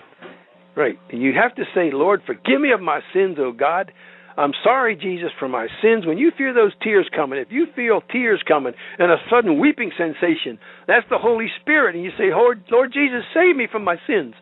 Right. 0.75 0.99
And 1.11 1.21
you 1.23 1.33
have 1.35 1.55
to 1.57 1.65
say, 1.75 1.91
Lord, 1.93 2.23
forgive 2.27 2.61
me 2.61 2.73
of 2.73 2.81
my 2.81 3.01
sins, 3.13 3.37
O 3.39 3.53
God. 3.53 3.93
I'm 4.37 4.53
sorry, 4.65 4.97
Jesus, 4.97 5.31
for 5.39 5.49
my 5.49 5.69
sins. 5.83 6.07
When 6.07 6.17
you 6.17 6.31
feel 6.37 6.55
those 6.55 6.73
tears 6.83 7.07
coming, 7.15 7.39
if 7.39 7.49
you 7.51 7.67
feel 7.77 8.01
tears 8.11 8.43
coming 8.49 8.73
and 8.99 9.13
a 9.13 9.17
sudden 9.31 9.61
weeping 9.61 9.93
sensation, 9.99 10.59
that's 10.87 11.05
the 11.11 11.19
Holy 11.19 11.49
Spirit. 11.61 11.95
And 11.95 12.05
you 12.05 12.11
say, 12.17 12.31
Lord, 12.31 12.65
Lord 12.71 12.93
Jesus, 12.93 13.25
save 13.35 13.57
me 13.57 13.67
from 13.71 13.85
my 13.85 13.97
sins. 14.07 14.35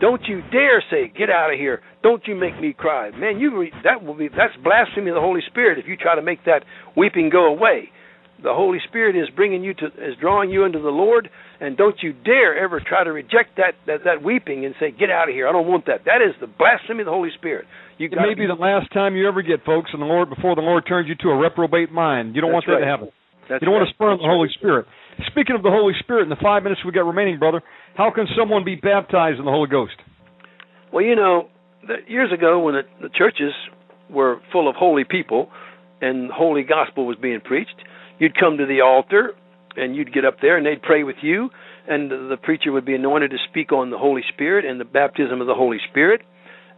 Don't 0.00 0.22
you 0.28 0.42
dare 0.52 0.82
say, 0.90 1.08
"Get 1.08 1.30
out 1.30 1.52
of 1.52 1.58
here!" 1.58 1.80
Don't 2.02 2.26
you 2.26 2.34
make 2.34 2.60
me 2.60 2.72
cry, 2.72 3.10
man. 3.10 3.40
You 3.40 3.70
that 3.82 4.04
will 4.04 4.14
be 4.14 4.28
that's 4.28 4.54
blasphemy 4.56 5.08
of 5.08 5.14
the 5.14 5.20
Holy 5.20 5.40
Spirit 5.46 5.78
if 5.78 5.88
you 5.88 5.96
try 5.96 6.14
to 6.14 6.22
make 6.22 6.44
that 6.44 6.64
weeping 6.96 7.30
go 7.30 7.46
away. 7.46 7.90
The 8.42 8.52
Holy 8.52 8.80
Spirit 8.80 9.16
is 9.16 9.30
bringing 9.30 9.64
you 9.64 9.72
to 9.74 9.86
is 9.86 10.16
drawing 10.20 10.50
you 10.50 10.64
into 10.64 10.80
the 10.80 10.90
Lord, 10.90 11.30
and 11.60 11.76
don't 11.76 11.96
you 12.02 12.12
dare 12.12 12.56
ever 12.58 12.80
try 12.80 13.04
to 13.04 13.12
reject 13.12 13.56
that 13.56 13.74
that, 13.86 14.04
that 14.04 14.22
weeping 14.22 14.64
and 14.64 14.74
say, 14.80 14.90
"Get 14.90 15.10
out 15.10 15.28
of 15.28 15.34
here! 15.34 15.48
I 15.48 15.52
don't 15.52 15.66
want 15.66 15.86
that." 15.86 16.04
That 16.04 16.20
is 16.20 16.34
the 16.40 16.46
blasphemy 16.46 17.00
of 17.00 17.06
the 17.06 17.12
Holy 17.12 17.30
Spirit. 17.36 17.66
You 17.98 18.08
it 18.12 18.16
may 18.16 18.34
be 18.34 18.46
the 18.46 18.58
last 18.58 18.92
time 18.92 19.16
you 19.16 19.26
ever 19.26 19.42
get, 19.42 19.64
folks, 19.64 19.90
and 19.92 20.02
the 20.02 20.06
Lord 20.06 20.28
before 20.28 20.54
the 20.54 20.60
Lord 20.60 20.84
turns 20.86 21.08
you 21.08 21.14
to 21.22 21.28
a 21.28 21.36
reprobate 21.36 21.90
mind. 21.90 22.34
You 22.34 22.42
don't 22.42 22.52
want 22.52 22.66
that 22.66 22.72
right. 22.72 22.80
to 22.80 22.86
happen. 22.86 23.08
That's 23.48 23.62
you 23.62 23.66
don't 23.66 23.74
right. 23.74 23.80
want 23.80 23.88
to 23.88 23.94
spurn 23.94 24.12
That's 24.18 24.22
the 24.22 24.28
Holy 24.28 24.48
right. 24.48 24.58
Spirit. 24.58 24.86
Speaking 25.32 25.56
of 25.56 25.62
the 25.62 25.72
Holy 25.72 25.94
Spirit, 26.00 26.24
in 26.24 26.28
the 26.28 26.42
five 26.42 26.62
minutes 26.62 26.84
we 26.84 26.92
got 26.92 27.08
remaining, 27.08 27.38
brother, 27.38 27.62
how 27.96 28.12
can 28.14 28.26
someone 28.36 28.64
be 28.64 28.76
baptized 28.76 29.38
in 29.38 29.44
the 29.46 29.50
Holy 29.50 29.68
Ghost? 29.68 29.96
Well, 30.92 31.04
you 31.04 31.16
know, 31.16 31.48
the, 31.86 32.04
years 32.06 32.32
ago 32.32 32.60
when 32.60 32.74
the, 32.74 32.82
the 33.00 33.08
churches 33.08 33.52
were 34.10 34.40
full 34.52 34.68
of 34.68 34.76
holy 34.76 35.04
people 35.04 35.48
and 36.00 36.30
holy 36.30 36.62
gospel 36.62 37.06
was 37.06 37.16
being 37.16 37.40
preached, 37.40 37.76
you'd 38.18 38.36
come 38.38 38.58
to 38.58 38.66
the 38.66 38.82
altar 38.82 39.32
and 39.76 39.94
you'd 39.96 40.12
get 40.12 40.24
up 40.24 40.36
there 40.40 40.56
and 40.56 40.66
they'd 40.66 40.82
pray 40.82 41.02
with 41.02 41.16
you, 41.22 41.50
and 41.88 42.10
the, 42.10 42.36
preacher 42.42 42.72
would 42.72 42.84
be 42.84 42.94
anointed 42.94 43.30
to 43.30 43.36
speak 43.48 43.72
on 43.72 43.90
the 43.90 43.98
Holy 43.98 44.22
Spirit 44.32 44.64
and 44.64 44.80
the 44.80 44.84
baptism 44.84 45.40
of 45.40 45.46
the 45.46 45.54
Holy 45.54 45.78
Spirit. 45.90 46.22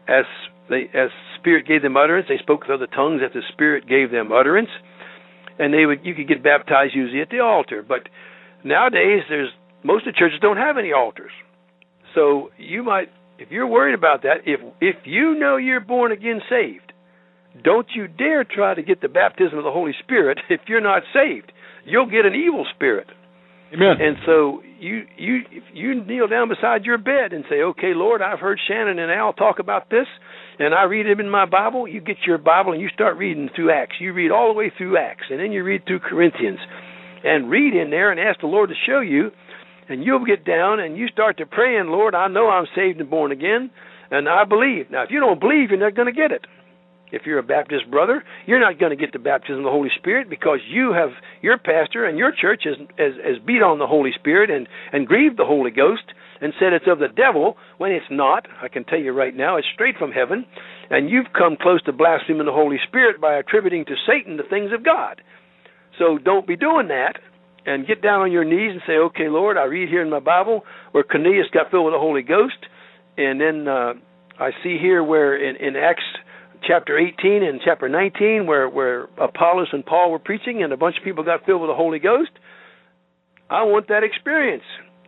As 0.07 0.24
they, 0.68 0.88
as 0.94 1.11
Spirit 1.38 1.66
gave 1.66 1.82
them 1.82 1.96
utterance, 1.96 2.26
they 2.28 2.38
spoke 2.38 2.62
with 2.62 2.70
other 2.70 2.86
tongues 2.86 3.20
as 3.24 3.32
the 3.32 3.42
Spirit 3.53 3.88
gave 3.88 4.11
them 4.11 4.32
utterance, 4.32 4.70
and 5.59 5.72
they 5.72 5.86
would 5.86 6.05
you 6.05 6.14
could 6.14 6.28
get 6.28 6.42
baptized 6.42 6.94
usually 6.94 7.20
at 7.20 7.30
the 7.30 7.40
altar. 7.40 7.84
But 7.86 8.09
nowadays, 8.64 9.22
there's 9.28 9.51
most 9.82 10.07
of 10.07 10.14
the 10.14 10.18
churches 10.18 10.38
don't 10.40 10.57
have 10.57 10.78
any 10.78 10.92
altars, 10.92 11.32
so 12.14 12.51
you 12.59 12.82
might 12.82 13.09
if 13.38 13.51
you're 13.51 13.66
worried 13.66 13.94
about 13.94 14.22
that, 14.22 14.42
if 14.46 14.61
if 14.80 14.96
you 15.05 15.34
know 15.38 15.57
you're 15.57 15.80
born 15.80 16.12
again 16.12 16.40
saved, 16.49 16.92
don't 17.62 17.88
you 17.94 18.09
dare 18.09 18.44
try 18.44 18.74
to 18.74 18.82
get 18.82 19.01
the 19.01 19.09
baptism 19.09 19.59
of 19.59 19.64
the 19.64 19.70
Holy 19.70 19.92
Spirit 20.03 20.38
if 20.51 20.61
you're 20.66 20.80
not 20.80 21.03
saved. 21.12 21.53
You'll 21.89 22.11
get 22.11 22.26
an 22.26 22.34
evil 22.34 22.66
spirit. 22.74 23.09
Amen. 23.72 24.01
And 24.01 24.16
so 24.24 24.62
you 24.78 25.05
you 25.16 25.41
you 25.74 26.05
kneel 26.05 26.26
down 26.28 26.49
beside 26.49 26.84
your 26.84 26.99
bed 26.99 27.32
and 27.32 27.45
say, 27.51 27.62
"Okay, 27.62 27.93
Lord, 27.95 28.22
I've 28.22 28.41
heard 28.41 28.59
Shannon 28.66 28.99
and 28.99 29.12
Al 29.12 29.32
talk 29.32 29.59
about 29.59 29.91
this, 29.91 30.07
and 30.59 30.74
I 30.74 30.84
read 30.84 31.07
it 31.07 31.20
in 31.20 31.28
my 31.28 31.45
Bible." 31.45 31.86
You 31.86 32.01
get 32.01 32.16
your 32.26 32.39
Bible 32.39 32.72
and 32.72 32.80
you 32.80 32.89
start 32.89 33.18
reading 33.18 33.51
through 33.55 33.70
Acts. 33.72 33.97
You 34.01 34.12
read 34.12 34.30
all 34.30 34.49
the 34.53 34.59
way 34.59 34.72
through 34.76 34.97
Acts, 34.97 35.26
and 35.30 35.39
then 35.39 35.53
you 35.53 35.64
read 35.64 35.84
through 35.86 36.01
Corinthians, 36.01 36.61
and 37.24 37.51
read 37.51 37.74
in 37.74 37.91
there 37.91 38.11
and 38.11 38.18
ask 38.18 38.41
the 38.41 38.47
Lord 38.47 38.70
to 38.70 38.76
show 38.86 39.01
you 39.01 39.32
and 39.89 40.05
you'll 40.05 40.24
get 40.24 40.45
down 40.45 40.80
and 40.80 40.97
you 40.97 41.09
start 41.09 41.39
to 41.39 41.47
pray 41.47 41.78
and 41.78 41.89
Lord, 41.89 42.14
I 42.14 42.28
know 42.28 42.49
I'm 42.49 42.66
saved 42.74 43.01
and 43.01 43.11
born 43.11 43.32
again, 43.32 43.70
and 44.11 44.28
I 44.28 44.45
believe. 44.45 44.91
Now, 44.91 45.03
if 45.03 45.11
you 45.11 45.20
don't 45.20 45.41
believe, 45.41 45.70
you're 45.70 45.78
not 45.78 45.95
going 45.95 46.12
to 46.12 46.12
get 46.12 46.30
it. 46.30 46.47
If 47.12 47.22
you're 47.24 47.38
a 47.38 47.42
Baptist 47.42 47.90
brother, 47.90 48.22
you're 48.46 48.61
not 48.61 48.78
going 48.78 48.90
to 48.90 48.96
get 48.96 49.12
the 49.12 49.18
baptism 49.18 49.59
of 49.59 49.64
the 49.64 49.70
Holy 49.70 49.90
Spirit 49.98 50.28
because 50.28 50.61
you 50.68 50.92
have 50.92 51.11
your 51.42 51.59
pastor 51.59 52.04
and 52.04 52.18
your 52.18 52.32
church 52.32 52.62
has, 52.64 52.76
has, 52.98 53.12
has 53.24 53.38
beat 53.46 53.62
on 53.62 53.78
the 53.78 53.86
Holy 53.86 54.11
Spirit 54.18 54.50
and, 54.50 54.68
and 54.92 55.06
grieved 55.06 55.38
the 55.38 55.44
Holy 55.44 55.70
Ghost 55.70 56.04
and 56.40 56.52
said 56.61 56.72
it's 56.72 56.86
of 56.86 56.98
the 56.98 57.09
devil 57.09 57.56
when 57.78 57.92
it's 57.92 58.06
not. 58.11 58.46
I 58.62 58.68
can 58.68 58.84
tell 58.84 58.98
you 58.98 59.12
right 59.12 59.34
now, 59.34 59.56
it's 59.56 59.66
straight 59.72 59.96
from 59.98 60.12
heaven. 60.12 60.44
And 60.90 61.11
you've 61.11 61.32
come 61.36 61.56
close 61.61 61.82
to 61.84 61.92
blaspheming 61.92 62.46
the 62.46 62.52
Holy 62.52 62.78
Spirit 62.86 63.20
by 63.20 63.34
attributing 63.34 63.84
to 63.86 63.94
Satan 64.06 64.36
the 64.36 64.44
things 64.48 64.70
of 64.72 64.84
God. 64.84 65.20
So 65.98 66.18
don't 66.18 66.46
be 66.46 66.56
doing 66.56 66.88
that 66.88 67.14
and 67.66 67.86
get 67.86 68.02
down 68.02 68.22
on 68.22 68.32
your 68.32 68.44
knees 68.44 68.72
and 68.72 68.82
say, 68.86 68.94
"Okay, 68.94 69.28
Lord, 69.28 69.59
I 69.59 69.64
read 69.64 69.88
here 69.88 70.02
in 70.02 70.11
my 70.11 70.20
Bible 70.20 70.64
where 70.92 71.04
Cornelius 71.04 71.48
got 71.52 71.70
filled 71.70 71.86
with 71.86 71.94
the 71.94 71.98
Holy 71.98 72.22
Ghost, 72.22 72.56
and 73.18 73.40
then 73.40 73.68
uh, 73.68 73.94
I 74.38 74.52
see 74.62 74.78
here 74.78 75.02
where 75.02 75.36
in, 75.36 75.56
in 75.56 75.76
Acts 75.76 76.04
chapter 76.66 76.98
18 76.98 77.42
and 77.42 77.61
chapter 77.64 77.88
19 77.88 78.46
where 78.46 78.68
where 78.68 79.04
Apollos 79.18 79.68
and 79.72 79.84
Paul 79.84 80.11
were 80.11 80.18
preaching 80.18 80.62
and 80.62 80.72
a 80.72 80.76
bunch 80.76 80.96
of 80.98 81.04
people 81.04 81.24
got 81.24 81.44
filled 81.44 81.61
with 81.61 81.70
the 81.70 81.74
Holy 81.74 81.98
Ghost. 81.98 82.30
I 83.50 83.62
want 83.62 83.88
that 83.88 84.02
experience. 84.04 84.64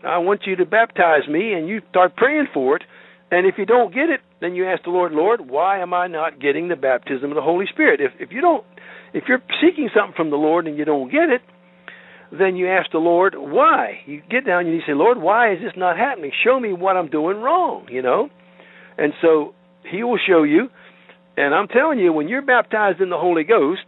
I 0.07 0.19
want 0.19 0.43
you 0.47 0.57
to 0.57 0.65
baptize 0.65 1.29
me, 1.29 1.53
and 1.53 1.69
you 1.69 1.83
start 1.91 2.17
praying 2.17 2.47
for 2.55 2.77
it. 2.77 2.83
And 3.31 3.47
if 3.47 3.57
you 3.59 3.67
don't 3.67 3.95
get 3.95 4.09
it, 4.09 4.21
then 4.41 4.55
you 4.55 4.67
ask 4.67 4.83
the 4.85 4.91
Lord, 4.91 5.13
Lord, 5.13 5.49
why 5.49 5.81
am 5.81 5.93
I 5.93 6.07
not 6.07 6.41
getting 6.41 6.69
the 6.69 6.77
baptism 6.77 7.31
of 7.31 7.37
the 7.37 7.43
Holy 7.43 7.67
Spirit? 7.71 8.01
If 8.01 8.13
if 8.19 8.33
you 8.33 8.41
don't, 8.41 8.65
if 9.13 9.25
you're 9.29 9.43
seeking 9.61 9.91
something 9.95 10.15
from 10.17 10.31
the 10.31 10.37
Lord 10.37 10.67
and 10.67 10.77
you 10.79 10.85
don't 10.85 11.11
get 11.11 11.29
it, 11.29 11.43
then 12.37 12.57
you 12.57 12.69
ask 12.69 12.91
the 12.91 12.99
Lord 12.99 13.35
why. 13.37 14.01
You 14.07 14.23
get 14.29 14.47
down 14.47 14.67
and 14.67 14.75
you 14.75 14.81
say, 14.87 14.95
Lord, 14.95 15.19
why 15.21 15.53
is 15.53 15.61
this 15.61 15.73
not 15.77 15.97
happening? 15.97 16.33
Show 16.45 16.59
me 16.59 16.73
what 16.73 16.97
I'm 16.97 17.09
doing 17.09 17.39
wrong, 17.39 17.87
you 17.91 18.03
know? 18.03 18.31
And 18.99 19.13
so 19.21 19.55
He 19.89 20.03
will 20.03 20.19
show 20.27 20.43
you. 20.43 20.71
And 21.37 21.55
I'm 21.55 21.69
telling 21.69 21.99
you, 21.99 22.13
when 22.13 22.29
you're 22.29 22.43
baptized 22.43 23.01
in 23.01 23.11
the 23.11 23.19
Holy 23.19 23.45
Ghost, 23.45 23.87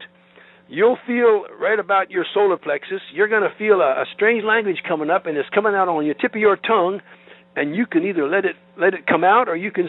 you'll 0.69 0.99
feel 1.07 1.45
right 1.61 1.79
about 1.79 2.11
your 2.11 2.25
solar 2.33 2.57
plexus, 2.57 3.01
you're 3.13 3.29
going 3.29 3.43
to 3.43 3.55
feel 3.59 3.81
a, 3.81 4.03
a 4.03 4.05
strange 4.15 4.45
language 4.45 4.79
coming 4.87 5.11
up, 5.11 5.27
and 5.27 5.37
it's 5.37 5.49
coming 5.51 5.75
out 5.75 5.89
on 5.89 6.07
your 6.07 6.15
tip 6.15 6.35
of 6.35 6.41
your 6.41 6.57
tongue, 6.57 7.01
and 7.57 7.77
you 7.77 7.87
can 7.87 8.05
either 8.05 8.27
let 8.27 8.45
it 8.45 8.57
let 8.79 8.95
it 8.95 9.07
come 9.07 9.25
out 9.25 9.49
or 9.49 9.57
you 9.57 9.71
can 9.71 9.89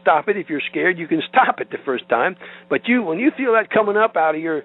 stop 0.00 0.28
it 0.28 0.36
if 0.36 0.48
you're 0.48 0.62
scared. 0.70 0.98
You 0.98 1.08
can 1.08 1.22
stop 1.28 1.60
it 1.60 1.70
the 1.70 1.78
first 1.84 2.08
time, 2.08 2.36
but 2.68 2.82
you 2.86 3.02
when 3.02 3.18
you 3.18 3.30
feel 3.36 3.52
that 3.52 3.70
coming 3.70 3.96
up 3.96 4.16
out 4.16 4.34
of 4.34 4.40
your 4.40 4.62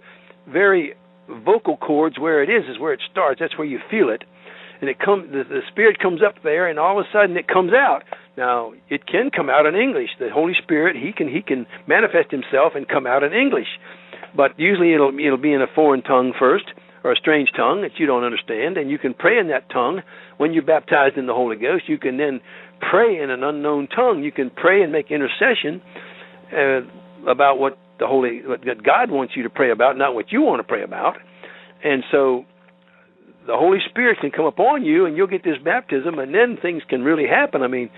very 0.48 0.94
vocal 1.28 1.78
cords 1.78 2.20
where 2.20 2.44
it 2.44 2.50
is 2.50 2.70
is 2.70 2.80
where 2.80 2.94
it 2.94 3.02
starts. 3.12 3.40
That's 3.40 3.58
where 3.58 3.68
you 3.68 3.80
feel 3.90 4.10
it, 4.10 4.24
and 4.82 4.90
it 4.90 5.00
comes. 5.00 5.32
The, 5.32 5.44
the 5.44 5.62
spirit 5.72 6.00
comes 6.00 6.22
up 6.26 6.36
there, 6.44 6.68
and 6.68 6.78
all 6.78 7.00
of 7.00 7.06
a 7.06 7.10
sudden 7.12 7.36
it 7.38 7.48
comes 7.48 7.74
out. 7.74 8.04
Now 8.38 8.74
it 8.90 9.06
can 9.08 9.30
come 9.36 9.50
out 9.50 9.66
in 9.66 9.76
English. 9.76 10.10
The 10.20 10.30
Holy 10.34 10.54
Spirit 10.62 10.96
he 10.96 11.12
can 11.12 11.28
he 11.28 11.42
can 11.42 11.66
manifest 11.88 12.32
himself 12.32 12.74
and 12.76 12.88
come 12.88 13.08
out 13.08 13.24
in 13.24 13.34
English, 13.34 13.68
but 14.36 14.60
usually 14.60 14.94
it'll 14.94 15.18
it'll 15.18 15.38
be 15.38 15.54
in 15.54 15.62
a 15.62 15.68
foreign 15.74 16.02
tongue 16.02 16.34
first 16.38 16.66
or 17.04 17.12
a 17.12 17.16
strange 17.16 17.50
tongue 17.56 17.84
that 17.84 18.00
you 18.00 18.08
don't 18.08 18.24
understand, 18.24 18.78
and 18.78 18.90
you 18.90 18.98
can 18.98 19.14
pray 19.14 19.38
in 19.38 19.50
that 19.50 19.70
tongue 19.70 20.02
when 20.38 20.54
you're 20.54 20.66
baptized 20.66 21.18
in 21.18 21.28
the 21.28 21.34
Holy 21.34 21.56
Ghost. 21.56 21.88
You 21.88 22.00
can 22.00 22.18
then 22.18 22.42
pray 22.90 23.22
in 23.22 23.30
an 23.30 23.44
unknown 23.44 23.88
tongue. 23.88 24.24
You 24.24 24.32
can 24.32 24.50
pray 24.50 24.82
and 24.82 24.92
make 24.92 25.12
intercession 25.12 25.82
uh, 26.52 26.82
about 27.30 27.60
what 27.60 27.78
the 28.00 28.08
Holy 28.08 28.42
what 28.46 28.84
God 28.84 29.12
wants 29.12 29.34
you 29.36 29.44
to 29.44 29.50
pray 29.50 29.72
about, 29.72 29.98
not 29.98 30.16
what 30.16 30.32
you 30.32 30.42
want 30.42 30.60
to 30.60 30.68
pray 30.68 30.84
about. 30.84 31.18
And 31.84 32.04
so 32.12 32.44
the 33.46 33.56
Holy 33.56 33.78
Spirit 33.88 34.18
can 34.20 34.32
come 34.32 34.46
upon 34.46 34.84
you, 34.84 35.06
and 35.06 35.16
you'll 35.16 35.28
get 35.28 35.44
this 35.44 35.58
baptism, 35.64 36.18
and 36.18 36.34
then 36.34 36.58
things 36.60 36.82
can 36.90 37.04
really 37.04 37.28
happen. 37.28 37.62
I 37.62 37.68
mean, 37.68 37.90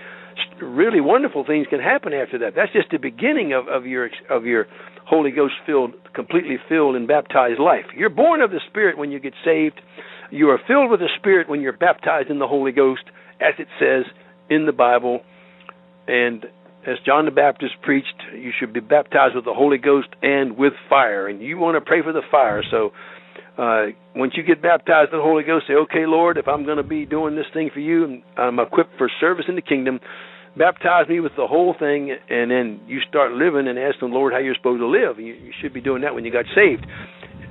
really 0.60 1.00
wonderful 1.00 1.44
things 1.44 1.66
can 1.68 1.80
happen 1.80 2.12
after 2.12 2.38
that. 2.38 2.54
That's 2.54 2.72
just 2.72 2.90
the 2.90 2.98
beginning 2.98 3.52
of, 3.52 3.68
of 3.68 3.86
your 3.86 4.10
of 4.30 4.44
your 4.44 4.66
Holy 5.06 5.30
Ghost 5.30 5.54
filled, 5.64 5.92
completely 6.14 6.56
filled 6.68 6.96
and 6.96 7.08
baptized 7.08 7.58
life. 7.58 7.86
You're 7.96 8.10
born 8.10 8.42
of 8.42 8.50
the 8.50 8.60
Spirit 8.70 8.98
when 8.98 9.10
you 9.10 9.18
get 9.18 9.32
saved. 9.44 9.80
You 10.30 10.50
are 10.50 10.60
filled 10.66 10.90
with 10.90 11.00
the 11.00 11.08
Spirit 11.18 11.48
when 11.48 11.62
you're 11.62 11.72
baptized 11.72 12.28
in 12.28 12.38
the 12.38 12.46
Holy 12.46 12.72
Ghost, 12.72 13.04
as 13.40 13.54
it 13.58 13.68
says 13.80 14.04
in 14.50 14.66
the 14.66 14.72
Bible. 14.72 15.20
And 16.06 16.44
as 16.86 16.96
John 17.04 17.24
the 17.24 17.30
Baptist 17.30 17.74
preached, 17.82 18.14
you 18.34 18.52
should 18.58 18.72
be 18.72 18.80
baptized 18.80 19.34
with 19.34 19.44
the 19.44 19.54
Holy 19.54 19.78
Ghost 19.78 20.08
and 20.22 20.56
with 20.56 20.74
fire. 20.88 21.26
And 21.26 21.40
you 21.42 21.58
want 21.58 21.76
to 21.76 21.80
pray 21.80 22.02
for 22.02 22.12
the 22.12 22.22
fire. 22.30 22.62
So 22.70 22.92
uh, 23.58 23.86
once 24.14 24.34
you 24.36 24.42
get 24.44 24.62
baptized 24.62 25.12
in 25.12 25.18
the 25.18 25.24
Holy 25.24 25.42
Ghost, 25.42 25.66
say, 25.66 25.74
okay, 25.74 26.06
Lord, 26.06 26.38
if 26.38 26.46
I'm 26.46 26.64
going 26.64 26.76
to 26.76 26.84
be 26.86 27.04
doing 27.04 27.34
this 27.34 27.46
thing 27.52 27.70
for 27.74 27.80
you 27.80 28.04
and 28.04 28.22
I'm 28.36 28.58
equipped 28.58 28.96
for 28.96 29.10
service 29.20 29.46
in 29.48 29.56
the 29.56 29.62
kingdom, 29.62 29.98
baptize 30.56 31.08
me 31.08 31.18
with 31.20 31.32
the 31.36 31.46
whole 31.46 31.74
thing. 31.78 32.14
And 32.30 32.50
then 32.50 32.80
you 32.86 33.00
start 33.08 33.32
living 33.32 33.66
and 33.66 33.78
ask 33.78 33.98
the 34.00 34.06
Lord 34.06 34.32
how 34.32 34.38
you're 34.38 34.54
supposed 34.54 34.80
to 34.80 34.86
live. 34.86 35.18
You, 35.18 35.34
you 35.34 35.52
should 35.60 35.74
be 35.74 35.80
doing 35.80 36.02
that 36.02 36.14
when 36.14 36.24
you 36.24 36.32
got 36.32 36.44
saved. 36.54 36.86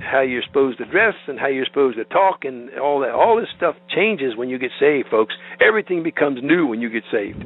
How 0.00 0.22
you're 0.22 0.42
supposed 0.46 0.78
to 0.78 0.84
dress 0.86 1.14
and 1.26 1.38
how 1.38 1.48
you're 1.48 1.66
supposed 1.66 1.98
to 1.98 2.04
talk 2.04 2.44
and 2.44 2.70
all 2.78 3.00
that. 3.00 3.10
All 3.10 3.36
this 3.36 3.48
stuff 3.56 3.74
changes 3.94 4.36
when 4.36 4.48
you 4.48 4.58
get 4.58 4.70
saved, 4.80 5.08
folks. 5.10 5.34
Everything 5.60 6.02
becomes 6.02 6.38
new 6.42 6.66
when 6.66 6.80
you 6.80 6.88
get 6.88 7.02
saved. 7.12 7.42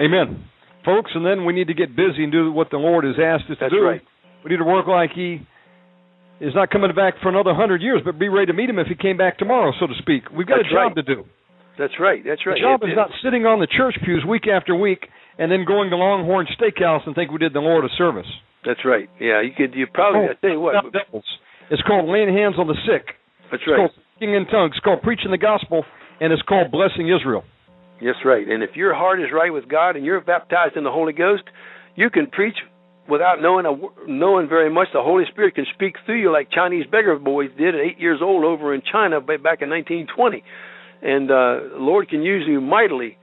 Amen. 0.00 0.44
Folks, 0.84 1.12
and 1.14 1.24
then 1.24 1.44
we 1.44 1.52
need 1.52 1.68
to 1.68 1.74
get 1.74 1.94
busy 1.96 2.24
and 2.24 2.32
do 2.32 2.52
what 2.52 2.70
the 2.70 2.76
Lord 2.76 3.04
has 3.04 3.14
asked 3.16 3.50
us 3.50 3.56
That's 3.60 3.72
to 3.72 3.78
do. 3.78 3.84
right. 3.84 4.02
We 4.44 4.50
need 4.50 4.58
to 4.58 4.64
work 4.64 4.86
like 4.86 5.10
He 5.14 5.46
is 6.40 6.54
not 6.54 6.70
coming 6.70 6.94
back 6.94 7.14
for 7.22 7.28
another 7.28 7.54
hundred 7.54 7.82
years, 7.82 8.00
but 8.04 8.18
be 8.18 8.28
ready 8.28 8.46
to 8.46 8.52
meet 8.52 8.70
Him 8.70 8.78
if 8.78 8.86
He 8.86 8.94
came 8.94 9.16
back 9.16 9.38
tomorrow, 9.38 9.72
so 9.80 9.86
to 9.86 9.94
speak. 9.98 10.30
We've 10.30 10.46
got 10.46 10.58
That's 10.62 10.68
a 10.70 10.74
job 10.74 10.96
right. 10.96 10.96
to 10.96 11.02
do. 11.02 11.24
That's 11.78 11.94
right. 12.00 12.22
That's 12.26 12.44
right. 12.46 12.54
The 12.56 12.60
job 12.60 12.82
It- 12.82 12.90
is 12.90 12.96
not 12.96 13.10
sitting 13.22 13.46
on 13.46 13.60
the 13.60 13.66
church 13.66 13.96
pews 14.04 14.24
week 14.24 14.46
after 14.48 14.74
week 14.74 15.08
and 15.38 15.50
then 15.50 15.64
going 15.64 15.90
to 15.90 15.96
Longhorn 15.96 16.46
Steakhouse 16.58 17.06
and 17.06 17.14
think 17.14 17.30
we 17.30 17.38
did 17.38 17.52
the 17.52 17.60
Lord 17.60 17.84
a 17.84 17.88
service. 17.96 18.26
That's 18.66 18.84
right. 18.84 19.08
Yeah, 19.20 19.40
you 19.40 19.52
could. 19.56 19.74
You 19.74 19.86
probably. 19.86 20.26
Oh, 20.28 20.32
I 20.32 20.34
tell 20.40 20.50
you 20.50 20.60
what. 20.60 20.74
devils. 20.92 21.24
It's 21.70 21.82
called 21.82 22.08
laying 22.08 22.34
hands 22.34 22.56
on 22.58 22.66
the 22.66 22.74
sick. 22.86 23.14
That's 23.50 23.62
right. 23.66 23.78
It's 23.84 23.94
called 23.94 24.04
speaking 24.16 24.34
in 24.34 24.46
tongues. 24.46 24.72
It's 24.74 24.82
called 24.84 25.02
preaching 25.02 25.30
the 25.30 25.38
gospel, 25.38 25.84
and 26.20 26.32
it's 26.32 26.42
called 26.42 26.70
blessing 26.72 27.08
Israel. 27.08 27.44
That's 28.02 28.24
right. 28.24 28.46
And 28.46 28.62
if 28.62 28.74
your 28.76 28.94
heart 28.94 29.20
is 29.20 29.26
right 29.32 29.52
with 29.52 29.68
God 29.68 29.96
and 29.96 30.04
you're 30.04 30.20
baptized 30.20 30.76
in 30.76 30.84
the 30.84 30.90
Holy 30.90 31.12
Ghost, 31.12 31.42
you 31.94 32.10
can 32.10 32.26
preach 32.26 32.56
without 33.08 33.40
knowing 33.40 33.66
a, 33.66 33.74
knowing 34.06 34.48
very 34.48 34.70
much. 34.70 34.88
The 34.92 35.02
Holy 35.02 35.24
Spirit 35.30 35.54
can 35.54 35.66
speak 35.74 35.96
through 36.04 36.20
you 36.20 36.32
like 36.32 36.50
Chinese 36.50 36.86
beggar 36.90 37.18
boys 37.18 37.50
did 37.56 37.74
at 37.74 37.80
eight 37.80 37.98
years 37.98 38.20
old 38.22 38.44
over 38.44 38.74
in 38.74 38.82
China 38.82 39.20
back 39.20 39.62
in 39.62 39.70
1920. 39.70 40.42
And 41.00 41.30
uh, 41.30 41.74
the 41.74 41.78
Lord 41.78 42.08
can 42.08 42.22
use 42.22 42.44
you 42.46 42.60
mightily. 42.60 43.16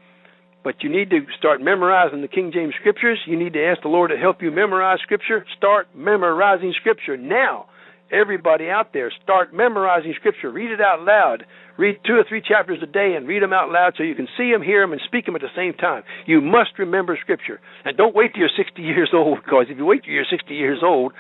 But 0.64 0.82
you 0.82 0.90
need 0.90 1.12
to 1.12 1.20
start 1.38 1.62
memorizing 1.62 2.22
the 2.22 2.28
King 2.28 2.52
James 2.52 2.74
Scriptures. 2.80 3.20
You 3.28 3.38
need 3.38 3.54
to 3.54 3.64
ask 3.64 3.84
the 3.84 3.88
Lord 3.88 4.10
to 4.10 4.18
help 4.18 4.42
you 4.42 4.50
memorize 4.50 4.98
Scripture. 5.04 5.46
Start 5.56 5.88
memorizing 5.96 6.74
Scripture 6.80 7.18
now. 7.18 7.68
Everybody 8.12 8.70
out 8.70 8.92
there, 8.92 9.12
start 9.24 9.54
memorizing 9.54 10.14
Scripture. 10.18 10.52
Read 10.52 10.72
it 10.72 10.82
out 10.82 11.02
loud. 11.02 11.46
Read 11.78 12.00
two 12.08 12.14
or 12.14 12.24
three 12.28 12.42
chapters 12.42 12.80
a 12.82 12.86
day 12.86 13.16
and 13.18 13.28
read 13.28 13.44
them 13.44 13.52
out 13.52 13.70
loud 13.70 13.94
so 13.98 14.04
you 14.04 14.16
can 14.16 14.28
see 14.38 14.52
them, 14.52 14.64
hear 14.64 14.82
them, 14.82 14.94
and 14.94 15.02
speak 15.06 15.26
them 15.26 15.36
at 15.36 15.42
the 15.42 15.52
same 15.56 15.74
time. 15.74 16.04
You 16.26 16.40
must 16.40 16.80
remember 16.80 17.18
Scripture, 17.20 17.60
and 17.84 17.98
don't 17.98 18.16
wait 18.16 18.34
till 18.34 18.42
you're 18.42 18.56
60 18.56 18.82
years 18.82 19.12
old. 19.14 19.40
Because 19.44 19.68
if 19.70 19.78
you 19.78 19.86
wait 19.86 20.04
till 20.04 20.14
you're 20.14 20.30
60 20.30 20.54
years 20.56 20.80
old, 20.84 21.14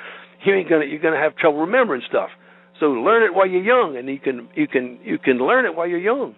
you 0.45 0.53
ain't 0.53 0.69
gonna 0.69 0.85
you're 0.85 1.01
gonna 1.01 1.19
have 1.19 1.35
trouble 1.35 1.59
remembering 1.59 2.01
stuff. 2.07 2.29
So 2.79 2.87
learn 2.87 3.23
it 3.23 3.33
while 3.33 3.47
you're 3.47 3.63
young, 3.63 3.97
and 3.97 4.07
you 4.07 4.19
can 4.19 4.47
you 4.55 4.67
can 4.67 4.99
you 5.03 5.17
can 5.17 5.37
learn 5.39 5.65
it 5.65 5.75
while 5.75 5.87
you're 5.87 5.99
young. 5.99 6.35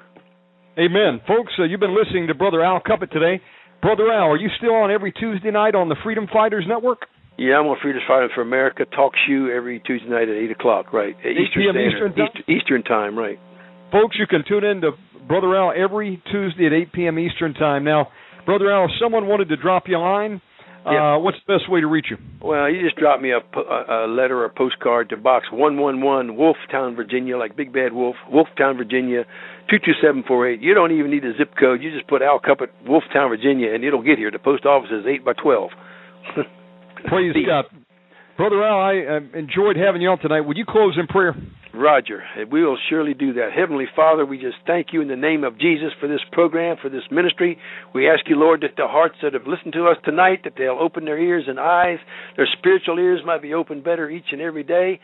Amen. 0.77 1.21
Folks, 1.27 1.53
uh, 1.57 1.63
you've 1.63 1.79
been 1.79 1.97
listening 1.97 2.27
to 2.27 2.35
Brother 2.35 2.63
Al 2.63 2.79
Cuppett 2.79 3.11
today. 3.11 3.41
Brother 3.81 4.11
Al, 4.11 4.29
are 4.29 4.37
you 4.37 4.49
still 4.57 4.73
on 4.73 4.91
every 4.91 5.11
Tuesday 5.11 5.51
night 5.51 5.73
on 5.73 5.89
the 5.89 5.95
Freedom 6.03 6.27
Fighters 6.31 6.65
Network? 6.67 7.07
Yeah, 7.37 7.61
I'm 7.61 7.67
on 7.67 7.77
Freedom 7.81 8.01
Fighting 8.07 8.29
for 8.33 8.41
America 8.41 8.85
talk 8.85 9.13
show 9.27 9.47
every 9.53 9.79
Tuesday 9.79 10.09
night 10.09 10.29
at 10.29 10.35
eight 10.35 10.49
o'clock, 10.49 10.91
right? 10.91 11.15
At 11.19 11.25
8 11.25 11.37
Eastern 11.37 11.61
p.m. 11.61 11.75
Eastern 11.77 12.13
time? 12.15 12.43
Eastern 12.49 12.83
time, 12.83 13.17
right? 13.17 13.37
Folks, 13.91 14.17
you 14.19 14.27
can 14.27 14.43
tune 14.47 14.63
in 14.63 14.81
to 14.81 14.91
Brother 15.27 15.55
Al 15.55 15.71
every 15.75 16.21
Tuesday 16.31 16.65
at 16.67 16.73
8 16.73 16.91
p.m. 16.93 17.19
Eastern 17.19 17.53
Time. 17.53 17.83
Now, 17.83 18.07
Brother 18.45 18.71
Al, 18.71 18.85
if 18.85 18.91
someone 19.01 19.27
wanted 19.27 19.49
to 19.49 19.57
drop 19.57 19.83
you 19.87 19.97
a 19.97 19.99
line, 19.99 20.41
Yeah. 20.85 21.15
uh, 21.15 21.19
what's 21.19 21.37
the 21.45 21.57
best 21.57 21.69
way 21.69 21.81
to 21.81 21.87
reach 21.87 22.07
you? 22.09 22.17
Well, 22.41 22.69
you 22.69 22.81
just 22.83 22.95
drop 22.97 23.19
me 23.19 23.31
a, 23.31 23.39
a 23.39 24.05
a 24.05 24.07
letter 24.07 24.43
or 24.43 24.49
postcard 24.49 25.09
to 25.09 25.17
Box 25.17 25.47
111, 25.51 26.35
Wolftown, 26.37 26.95
Virginia, 26.95 27.37
like 27.37 27.55
Big 27.57 27.73
Bad 27.73 27.91
Wolf, 27.93 28.15
Wolftown, 28.31 28.77
Virginia, 28.77 29.25
22748. 29.69 30.61
You 30.61 30.73
don't 30.73 30.91
even 30.91 31.11
need 31.11 31.25
a 31.25 31.35
zip 31.37 31.51
code. 31.59 31.81
You 31.81 31.91
just 31.91 32.07
put 32.07 32.21
Al 32.21 32.39
Cuppett, 32.39 32.69
Wolftown, 32.87 33.29
Virginia, 33.29 33.73
and 33.73 33.83
it'll 33.83 34.03
get 34.03 34.17
here. 34.17 34.31
The 34.31 34.39
post 34.39 34.65
office 34.65 34.91
is 34.91 35.05
8 35.05 35.25
by 35.25 35.33
12. 35.33 35.69
Praise. 37.05 37.35
God. 37.45 37.65
Brother 38.37 38.63
Al, 38.63 38.79
I 38.79 38.93
uh, 39.17 39.37
enjoyed 39.37 39.75
having 39.77 40.01
you 40.01 40.09
on 40.09 40.19
tonight. 40.19 40.41
Would 40.41 40.57
you 40.57 40.65
close 40.67 40.95
in 40.99 41.07
prayer? 41.07 41.35
Roger, 41.77 42.23
we 42.51 42.63
will 42.63 42.77
surely 42.89 43.13
do 43.13 43.33
that. 43.33 43.49
Heavenly 43.55 43.85
Father, 43.95 44.25
we 44.25 44.37
just 44.37 44.57
thank 44.65 44.87
you 44.91 45.01
in 45.01 45.07
the 45.07 45.15
name 45.15 45.43
of 45.43 45.59
Jesus 45.59 45.89
for 45.99 46.07
this 46.07 46.21
program, 46.31 46.77
for 46.81 46.89
this 46.89 47.03
ministry. 47.11 47.57
We 47.93 48.09
ask 48.09 48.27
you, 48.27 48.35
Lord, 48.35 48.61
that 48.61 48.75
the 48.75 48.87
hearts 48.87 49.15
that 49.23 49.33
have 49.33 49.47
listened 49.47 49.73
to 49.73 49.87
us 49.87 49.97
tonight, 50.03 50.41
that 50.43 50.53
they'll 50.57 50.77
open 50.79 51.05
their 51.05 51.19
ears 51.19 51.45
and 51.47 51.59
eyes, 51.59 51.99
their 52.35 52.47
spiritual 52.57 52.99
ears 52.99 53.21
might 53.25 53.41
be 53.41 53.53
opened 53.53 53.83
better 53.83 54.09
each 54.09 54.31
and 54.31 54.41
every 54.41 54.63
day. 54.63 54.99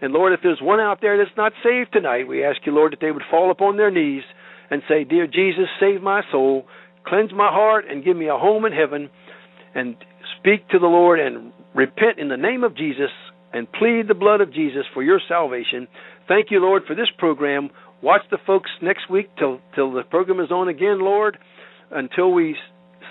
And 0.00 0.12
Lord, 0.12 0.32
if 0.32 0.40
there's 0.42 0.60
one 0.60 0.80
out 0.80 1.00
there 1.00 1.16
that's 1.16 1.36
not 1.36 1.52
saved 1.62 1.92
tonight, 1.92 2.28
we 2.28 2.44
ask 2.44 2.58
you, 2.66 2.72
Lord, 2.72 2.92
that 2.92 3.00
they 3.00 3.10
would 3.10 3.22
fall 3.30 3.50
upon 3.50 3.76
their 3.76 3.90
knees 3.90 4.24
and 4.70 4.82
say, 4.88 5.04
Dear 5.04 5.26
Jesus, 5.26 5.66
save 5.80 6.02
my 6.02 6.22
soul, 6.30 6.66
cleanse 7.06 7.32
my 7.32 7.48
heart, 7.48 7.84
and 7.88 8.04
give 8.04 8.16
me 8.16 8.28
a 8.28 8.36
home 8.36 8.64
in 8.64 8.72
heaven, 8.72 9.10
and 9.74 9.96
speak 10.38 10.68
to 10.68 10.78
the 10.78 10.86
Lord 10.86 11.20
and 11.20 11.52
repent 11.74 12.18
in 12.18 12.28
the 12.28 12.36
name 12.36 12.64
of 12.64 12.76
Jesus 12.76 13.10
and 13.52 13.70
plead 13.72 14.08
the 14.08 14.14
blood 14.14 14.40
of 14.40 14.52
Jesus 14.52 14.84
for 14.92 15.02
your 15.02 15.20
salvation. 15.26 15.88
Thank 16.28 16.50
you, 16.50 16.60
Lord, 16.60 16.82
for 16.86 16.94
this 16.94 17.08
program. 17.18 17.70
Watch 18.02 18.22
the 18.30 18.38
folks 18.46 18.70
next 18.82 19.08
week 19.10 19.28
till 19.38 19.60
till 19.74 19.92
the 19.92 20.02
program 20.02 20.40
is 20.40 20.50
on 20.50 20.68
again, 20.68 21.00
Lord, 21.00 21.38
until 21.90 22.32
we 22.32 22.56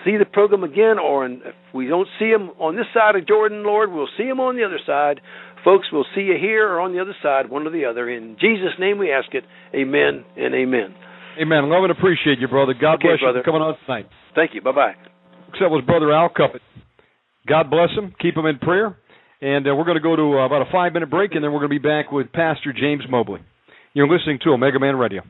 see 0.03 0.17
the 0.17 0.25
program 0.25 0.63
again, 0.63 0.99
or 0.99 1.25
if 1.25 1.41
we 1.73 1.87
don't 1.87 2.07
see 2.19 2.29
them 2.31 2.51
on 2.59 2.75
this 2.75 2.85
side 2.93 3.15
of 3.15 3.27
Jordan, 3.27 3.63
Lord, 3.63 3.91
we'll 3.91 4.09
see 4.17 4.25
them 4.27 4.39
on 4.39 4.55
the 4.55 4.63
other 4.63 4.79
side. 4.85 5.21
Folks, 5.63 5.87
we'll 5.91 6.05
see 6.13 6.21
you 6.21 6.35
here 6.39 6.67
or 6.69 6.79
on 6.79 6.93
the 6.93 7.01
other 7.01 7.15
side, 7.23 7.49
one 7.49 7.65
or 7.65 7.71
the 7.71 7.85
other. 7.85 8.07
In 8.09 8.37
Jesus' 8.39 8.77
name 8.79 8.99
we 8.99 9.11
ask 9.11 9.33
it. 9.33 9.43
Amen 9.73 10.23
and 10.37 10.53
amen. 10.53 10.93
Amen. 11.41 11.69
Love 11.69 11.83
and 11.83 11.91
appreciate 11.91 12.39
you, 12.39 12.47
brother. 12.47 12.73
God 12.79 12.95
Okay, 12.95 13.07
bless 13.09 13.19
brother. 13.19 13.37
you 13.39 13.43
for 13.43 13.49
coming 13.49 13.61
on 13.63 13.75
tonight. 13.85 14.05
Thank 14.35 14.53
you. 14.53 14.61
Bye 14.61 14.71
bye. 14.73 14.93
That 15.59 15.71
was 15.71 15.83
Brother 15.85 16.11
Al 16.13 16.29
Cuppett. 16.29 16.59
God 17.47 17.69
bless 17.71 17.89
him. 17.97 18.13
Keep 18.21 18.37
him 18.37 18.45
in 18.45 18.59
prayer. 18.59 18.97
And 19.45 19.67
uh, 19.67 19.75
we're 19.75 19.83
going 19.83 19.93
to 19.93 20.01
go 20.01 20.15
to 20.15 20.39
uh, 20.39 20.45
about 20.47 20.63
a 20.63 20.71
five 20.71 20.91
minute 20.91 21.11
break, 21.11 21.35
and 21.35 21.43
then 21.43 21.53
we're 21.53 21.59
going 21.59 21.69
to 21.69 21.79
be 21.79 21.87
back 21.87 22.11
with 22.11 22.31
Pastor 22.31 22.73
James 22.73 23.03
Mobley. 23.07 23.41
You're 23.93 24.07
listening 24.07 24.39
to 24.43 24.49
Omega 24.49 24.79
Man 24.79 24.95
Radio. 24.95 25.21